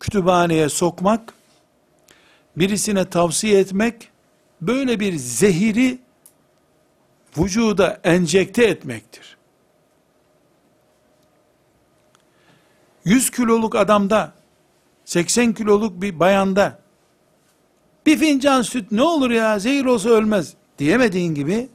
kütüphaneye 0.00 0.68
sokmak, 0.68 1.34
birisine 2.56 3.10
tavsiye 3.10 3.60
etmek, 3.60 4.08
böyle 4.60 5.00
bir 5.00 5.16
zehiri 5.16 5.98
vücuda 7.38 8.00
enjekte 8.04 8.64
etmektir. 8.64 9.35
100 13.06 13.30
kiloluk 13.30 13.76
adamda, 13.76 14.32
80 15.04 15.52
kiloluk 15.52 16.02
bir 16.02 16.20
bayanda, 16.20 16.78
bir 18.06 18.18
fincan 18.18 18.62
süt 18.62 18.92
ne 18.92 19.02
olur 19.02 19.30
ya 19.30 19.58
zehir 19.58 19.84
olsa 19.84 20.08
ölmez 20.08 20.54
diyemediğin 20.78 21.34
gibi, 21.34 21.68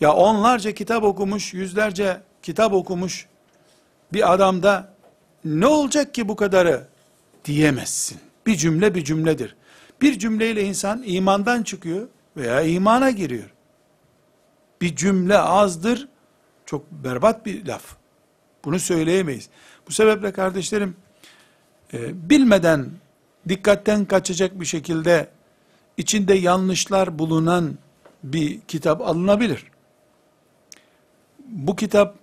ya 0.00 0.12
onlarca 0.12 0.72
kitap 0.72 1.04
okumuş, 1.04 1.54
yüzlerce 1.54 2.20
kitap 2.42 2.72
okumuş 2.72 3.26
bir 4.12 4.32
adamda 4.32 4.94
ne 5.44 5.66
olacak 5.66 6.14
ki 6.14 6.28
bu 6.28 6.36
kadarı 6.36 6.86
diyemezsin. 7.44 8.18
Bir 8.46 8.56
cümle 8.56 8.94
bir 8.94 9.04
cümledir. 9.04 9.56
Bir 10.00 10.18
cümleyle 10.18 10.64
insan 10.64 11.02
imandan 11.06 11.62
çıkıyor 11.62 12.08
veya 12.36 12.62
imana 12.62 13.10
giriyor. 13.10 13.50
Bir 14.80 14.96
cümle 14.96 15.38
azdır, 15.38 16.08
çok 16.66 16.90
berbat 16.90 17.46
bir 17.46 17.66
laf. 17.66 17.96
Bunu 18.64 18.78
söyleyemeyiz. 18.78 19.48
Bu 19.88 19.92
sebeple 19.92 20.32
kardeşlerim, 20.32 20.96
e, 21.92 22.30
bilmeden, 22.30 22.90
dikkatten 23.48 24.04
kaçacak 24.04 24.60
bir 24.60 24.66
şekilde, 24.66 25.28
içinde 25.96 26.34
yanlışlar 26.34 27.18
bulunan 27.18 27.78
bir 28.24 28.60
kitap 28.60 29.00
alınabilir 29.00 29.64
bu 31.48 31.76
kitap 31.76 32.14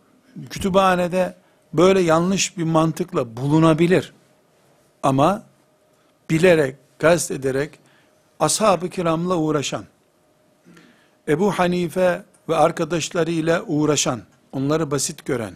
kütüphanede 0.49 1.35
böyle 1.73 1.99
yanlış 1.99 2.57
bir 2.57 2.63
mantıkla 2.63 3.37
bulunabilir. 3.37 4.13
Ama 5.03 5.43
bilerek, 6.29 6.75
gazet 6.99 7.31
ederek 7.31 7.79
ashab-ı 8.39 8.89
kiramla 8.89 9.37
uğraşan, 9.37 9.85
Ebu 11.27 11.51
Hanife 11.51 12.23
ve 12.49 12.55
arkadaşlarıyla 12.55 13.63
uğraşan, 13.63 14.21
onları 14.51 14.91
basit 14.91 15.25
gören, 15.25 15.53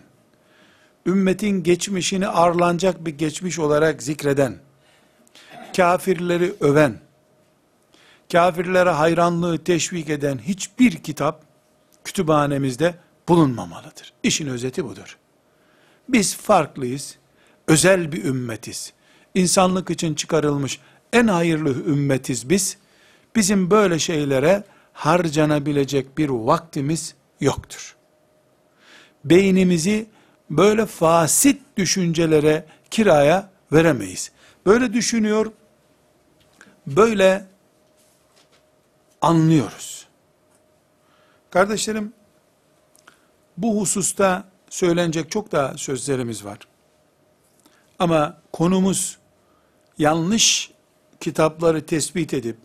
ümmetin 1.08 1.64
geçmişini 1.64 2.28
arlanacak 2.28 3.06
bir 3.06 3.18
geçmiş 3.18 3.60
olarak 3.60 4.04
zikreden, 4.04 4.58
kafirleri 5.76 6.54
öven, 6.60 7.00
kafirlere 8.32 8.90
hayranlığı 8.90 9.64
teşvik 9.64 10.10
eden 10.10 10.38
hiçbir 10.38 10.92
kitap 10.92 11.44
kütüphanemizde 12.04 12.96
bulunmamalıdır. 13.30 14.14
İşin 14.24 14.48
özeti 14.48 14.86
budur. 14.86 15.18
Biz 16.10 16.36
farklıyız, 16.36 17.16
özel 17.68 18.12
bir 18.12 18.24
ümmetiz. 18.24 18.94
insanlık 19.36 19.90
için 19.90 20.16
çıkarılmış 20.16 20.80
en 21.14 21.28
hayırlı 21.28 21.70
ümmetiz 21.70 22.50
biz. 22.50 22.78
Bizim 23.36 23.72
böyle 23.72 24.00
şeylere 24.00 24.64
harcanabilecek 24.94 26.18
bir 26.18 26.30
vaktimiz 26.30 27.16
yoktur. 27.42 27.96
Beynimizi 29.26 30.08
böyle 30.50 30.86
fasit 30.86 31.62
düşüncelere 31.78 32.66
kiraya 32.92 33.50
veremeyiz. 33.72 34.32
Böyle 34.66 34.94
düşünüyor, 34.94 35.52
böyle 36.88 37.46
anlıyoruz. 39.22 40.08
Kardeşlerim, 41.50 42.14
bu 43.58 43.82
hususta 43.82 44.44
söylenecek 44.70 45.32
çok 45.32 45.52
daha 45.52 45.78
sözlerimiz 45.78 46.46
var. 46.46 46.60
Ama 48.00 48.38
konumuz 48.54 49.18
yanlış 49.98 50.72
kitapları 51.20 51.86
tespit 51.86 52.34
edip 52.34 52.58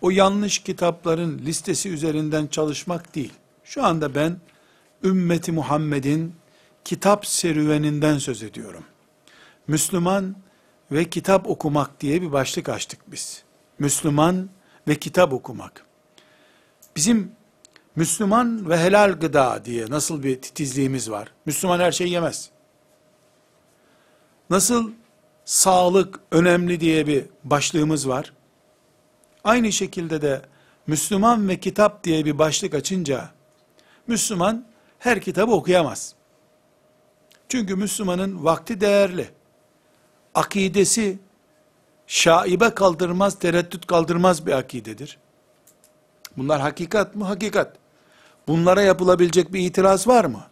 o 0.00 0.10
yanlış 0.10 0.58
kitapların 0.58 1.38
listesi 1.38 1.88
üzerinden 1.88 2.46
çalışmak 2.46 3.14
değil. 3.14 3.32
Şu 3.64 3.84
anda 3.84 4.14
ben 4.14 4.36
ümmeti 5.04 5.52
Muhammed'in 5.52 6.34
kitap 6.84 7.26
serüveninden 7.26 8.18
söz 8.18 8.42
ediyorum. 8.42 8.84
Müslüman 9.66 10.36
ve 10.92 11.10
kitap 11.10 11.48
okumak 11.48 12.00
diye 12.00 12.22
bir 12.22 12.32
başlık 12.32 12.68
açtık 12.68 13.00
biz. 13.12 13.42
Müslüman 13.78 14.50
ve 14.88 14.94
kitap 14.94 15.32
okumak. 15.32 15.86
Bizim 16.96 17.32
Müslüman 17.96 18.68
ve 18.68 18.78
helal 18.78 19.12
gıda 19.12 19.64
diye 19.64 19.86
nasıl 19.90 20.22
bir 20.22 20.42
titizliğimiz 20.42 21.10
var. 21.10 21.32
Müslüman 21.46 21.80
her 21.80 21.92
şeyi 21.92 22.10
yemez. 22.10 22.50
Nasıl 24.50 24.90
sağlık 25.44 26.20
önemli 26.30 26.80
diye 26.80 27.06
bir 27.06 27.24
başlığımız 27.44 28.08
var. 28.08 28.32
Aynı 29.44 29.72
şekilde 29.72 30.22
de 30.22 30.42
Müslüman 30.86 31.48
ve 31.48 31.60
kitap 31.60 32.04
diye 32.04 32.24
bir 32.24 32.38
başlık 32.38 32.74
açınca 32.74 33.30
Müslüman 34.06 34.66
her 34.98 35.20
kitabı 35.20 35.52
okuyamaz. 35.52 36.14
Çünkü 37.54 37.76
Müslümanın 37.76 38.44
vakti 38.44 38.80
değerli. 38.80 39.28
Akidesi 40.34 41.18
şaibe 42.06 42.70
kaldırmaz, 42.70 43.38
tereddüt 43.38 43.86
kaldırmaz 43.86 44.46
bir 44.46 44.52
akidedir. 44.52 45.18
Bunlar 46.36 46.60
hakikat 46.60 47.14
mı? 47.14 47.24
Hakikat. 47.24 47.76
Bunlara 48.48 48.82
yapılabilecek 48.82 49.52
bir 49.52 49.60
itiraz 49.60 50.06
var 50.08 50.24
mı? 50.24 50.42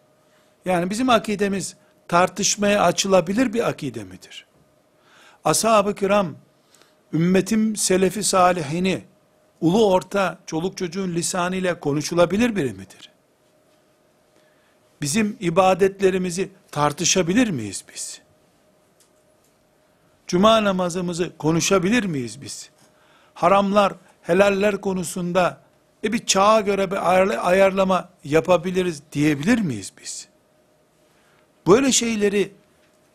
Yani 0.65 0.91
bizim 0.91 1.11
akidemiz 1.11 1.77
tartışmaya 2.09 2.83
açılabilir 2.83 3.53
bir 3.53 3.69
akide 3.69 4.05
midir? 4.05 4.47
Ashab-ı 5.45 5.95
kiram, 5.95 6.35
ümmetim 7.13 7.77
selefi 7.77 8.25
salihini, 8.25 9.05
ulu 9.61 9.93
orta, 9.93 10.39
çoluk 10.47 10.77
çocuğun 10.77 11.15
lisanıyla 11.15 11.81
konuşulabilir 11.81 12.57
biri 12.57 12.73
midir? 12.73 13.12
Bizim 15.03 15.37
ibadetlerimizi 15.41 16.49
tartışabilir 16.71 17.51
miyiz 17.51 17.85
biz? 17.95 18.21
Cuma 20.27 20.65
namazımızı 20.65 21.33
konuşabilir 21.39 22.05
miyiz 22.05 22.43
biz? 22.43 22.71
Haramlar, 23.35 23.93
helaller 24.23 24.81
konusunda 24.81 25.61
e 26.05 26.13
bir 26.13 26.27
çağa 26.27 26.61
göre 26.61 26.91
bir 26.91 27.49
ayarlama 27.49 28.09
yapabiliriz 28.25 29.03
diyebilir 29.13 29.59
miyiz 29.59 29.93
biz? 30.03 30.29
Böyle 31.67 31.93
şeyleri 31.93 32.53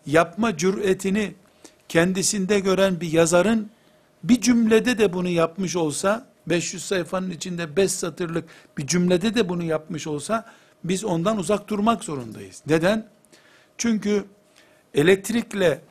yapma 0.05 0.57
cüretini 0.57 1.33
kendisinde 1.89 2.59
gören 2.59 3.01
bir 3.01 3.11
yazarın 3.11 3.69
bir 4.23 4.41
cümlede 4.41 4.97
de 4.97 5.13
bunu 5.13 5.29
yapmış 5.29 5.75
olsa 5.75 6.27
500 6.47 6.85
sayfanın 6.85 7.31
içinde 7.31 7.75
5 7.75 7.91
satırlık 7.91 8.49
bir 8.77 8.87
cümlede 8.87 9.35
de 9.35 9.49
bunu 9.49 9.63
yapmış 9.63 10.07
olsa 10.07 10.45
biz 10.83 11.03
ondan 11.03 11.37
uzak 11.37 11.67
durmak 11.67 12.03
zorundayız. 12.03 12.63
Neden? 12.67 13.07
Çünkü 13.77 14.25
elektrikle 14.93 15.81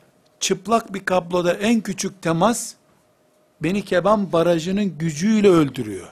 çıplak 0.40 0.94
bir 0.94 1.04
kabloda 1.04 1.54
en 1.54 1.80
küçük 1.80 2.22
temas 2.22 2.74
beni 3.60 3.84
Keban 3.84 4.32
barajının 4.32 4.98
gücüyle 4.98 5.48
öldürüyor. 5.48 6.08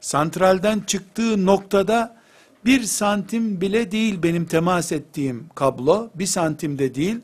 Santralden 0.00 0.80
çıktığı 0.80 1.46
noktada 1.46 2.16
bir 2.64 2.82
santim 2.82 3.60
bile 3.60 3.90
değil 3.90 4.22
benim 4.22 4.46
temas 4.46 4.92
ettiğim 4.92 5.48
kablo, 5.54 6.10
bir 6.14 6.26
santim 6.26 6.78
de 6.78 6.94
değil, 6.94 7.20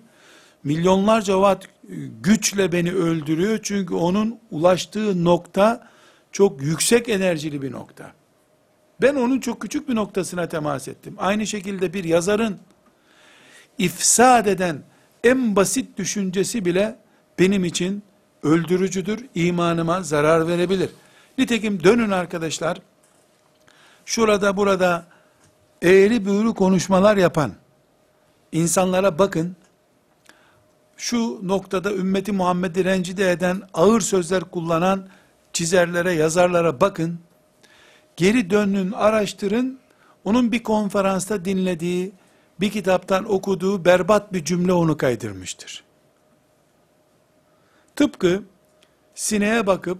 milyonlarca 0.64 1.34
watt 1.34 1.68
güçle 2.22 2.72
beni 2.72 2.92
öldürüyor 2.92 3.58
çünkü 3.62 3.94
onun 3.94 4.38
ulaştığı 4.50 5.24
nokta 5.24 5.88
çok 6.32 6.62
yüksek 6.62 7.08
enerjili 7.08 7.62
bir 7.62 7.72
nokta. 7.72 8.12
Ben 9.02 9.14
onun 9.14 9.40
çok 9.40 9.62
küçük 9.62 9.88
bir 9.88 9.94
noktasına 9.94 10.48
temas 10.48 10.88
ettim. 10.88 11.14
Aynı 11.18 11.46
şekilde 11.46 11.92
bir 11.92 12.04
yazarın 12.04 12.58
ifsad 13.78 14.46
eden 14.46 14.82
en 15.24 15.56
basit 15.56 15.98
düşüncesi 15.98 16.64
bile 16.64 16.98
benim 17.38 17.64
için 17.64 18.02
öldürücüdür, 18.42 19.26
imanıma 19.34 20.02
zarar 20.02 20.48
verebilir. 20.48 20.90
Nitekim 21.38 21.84
dönün 21.84 22.10
arkadaşlar, 22.10 22.78
şurada 24.04 24.56
burada 24.56 25.06
eğri 25.82 26.26
büğrü 26.26 26.54
konuşmalar 26.54 27.16
yapan 27.16 27.52
insanlara 28.52 29.18
bakın, 29.18 29.56
şu 30.96 31.40
noktada 31.48 31.92
ümmeti 31.92 32.32
Muhammed'i 32.32 32.84
rencide 32.84 33.30
eden, 33.30 33.62
ağır 33.74 34.00
sözler 34.00 34.40
kullanan 34.40 35.08
çizerlere, 35.52 36.12
yazarlara 36.12 36.80
bakın, 36.80 37.18
geri 38.16 38.50
dönün, 38.50 38.92
araştırın, 38.92 39.78
onun 40.24 40.52
bir 40.52 40.62
konferansta 40.62 41.44
dinlediği, 41.44 42.12
bir 42.60 42.70
kitaptan 42.70 43.32
okuduğu 43.32 43.84
berbat 43.84 44.32
bir 44.32 44.44
cümle 44.44 44.72
onu 44.72 44.96
kaydırmıştır. 44.96 45.84
Tıpkı 47.96 48.42
sineğe 49.14 49.66
bakıp, 49.66 49.98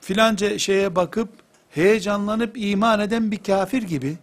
filanca 0.00 0.58
şeye 0.58 0.96
bakıp, 0.96 1.28
heyecanlanıp 1.70 2.52
iman 2.56 3.00
eden 3.00 3.30
bir 3.30 3.42
kafir 3.42 3.82
gibi, 3.82 4.16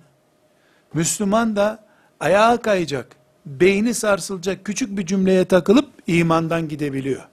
Müslüman 0.93 1.55
da 1.55 1.83
ayağa 2.19 2.61
kayacak, 2.61 3.15
beyni 3.45 3.93
sarsılacak 3.93 4.65
küçük 4.65 4.97
bir 4.97 5.05
cümleye 5.05 5.45
takılıp 5.45 5.89
imandan 6.07 6.67
gidebiliyor. 6.67 7.27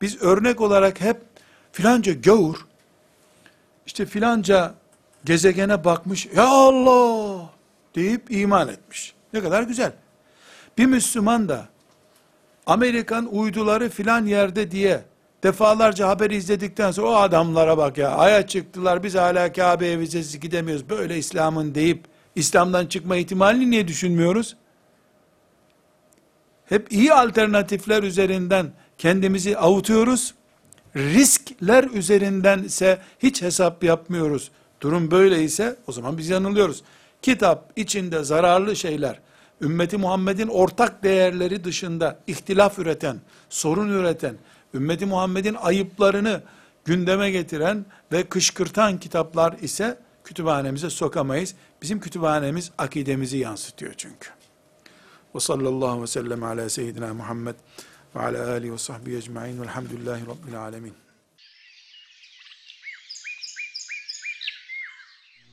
Biz 0.00 0.22
örnek 0.22 0.60
olarak 0.60 1.00
hep 1.00 1.20
filanca 1.72 2.12
gavur, 2.12 2.66
işte 3.86 4.06
filanca 4.06 4.74
gezegene 5.24 5.84
bakmış, 5.84 6.28
ya 6.36 6.48
Allah 6.48 7.50
deyip 7.94 8.30
iman 8.30 8.68
etmiş. 8.68 9.14
Ne 9.32 9.40
kadar 9.40 9.62
güzel. 9.62 9.92
Bir 10.78 10.86
Müslüman 10.86 11.48
da 11.48 11.68
Amerikan 12.66 13.34
uyduları 13.34 13.88
filan 13.88 14.26
yerde 14.26 14.70
diye 14.70 15.04
defalarca 15.42 16.08
haber 16.08 16.30
izledikten 16.30 16.90
sonra 16.90 17.08
o 17.08 17.14
adamlara 17.14 17.78
bak 17.78 17.98
ya 17.98 18.10
aya 18.10 18.46
çıktılar 18.46 19.02
biz 19.02 19.14
hala 19.14 19.52
Kabe'ye 19.52 19.98
vizesiz 19.98 20.40
gidemiyoruz 20.40 20.88
böyle 20.88 21.18
İslam'ın 21.18 21.74
deyip 21.74 22.04
İslam'dan 22.34 22.86
çıkma 22.86 23.16
ihtimalini 23.16 23.70
niye 23.70 23.88
düşünmüyoruz? 23.88 24.56
Hep 26.66 26.92
iyi 26.92 27.12
alternatifler 27.14 28.02
üzerinden 28.02 28.72
kendimizi 28.98 29.58
avutuyoruz. 29.58 30.34
Riskler 30.96 31.84
üzerinden 31.84 32.62
ise 32.62 32.98
hiç 33.18 33.42
hesap 33.42 33.84
yapmıyoruz. 33.84 34.50
Durum 34.80 35.10
böyleyse 35.10 35.76
o 35.86 35.92
zaman 35.92 36.18
biz 36.18 36.28
yanılıyoruz. 36.28 36.82
Kitap 37.22 37.72
içinde 37.76 38.24
zararlı 38.24 38.76
şeyler, 38.76 39.20
ümmeti 39.60 39.96
Muhammed'in 39.96 40.48
ortak 40.48 41.02
değerleri 41.02 41.64
dışında 41.64 42.18
ihtilaf 42.26 42.78
üreten, 42.78 43.16
sorun 43.48 43.88
üreten, 43.88 44.36
ümmeti 44.74 45.06
Muhammed'in 45.06 45.54
ayıplarını 45.54 46.42
gündeme 46.84 47.30
getiren 47.30 47.84
ve 48.12 48.22
kışkırtan 48.22 49.00
kitaplar 49.00 49.52
ise 49.62 49.98
kütüphanemize 50.24 50.90
sokamayız. 50.90 51.54
Bizim 51.82 52.00
kütüphanemiz 52.00 52.70
akidemizi 52.78 53.38
yansıtıyor 53.38 53.94
çünkü. 53.96 54.30
Ve 55.34 55.40
sallallahu 55.40 56.02
ve 56.02 56.06
sellem 56.06 56.42
ala 56.42 56.70
seyyidina 56.70 57.14
Muhammed 57.14 57.54
ve 58.16 58.20
ala 58.20 58.50
alihi 58.50 58.72
ve 58.72 58.78
sahbihi 58.78 59.16
ecma'in 59.16 59.62
velhamdülillahi 59.62 60.22
rabbil 60.26 60.60
alemin. 60.60 60.94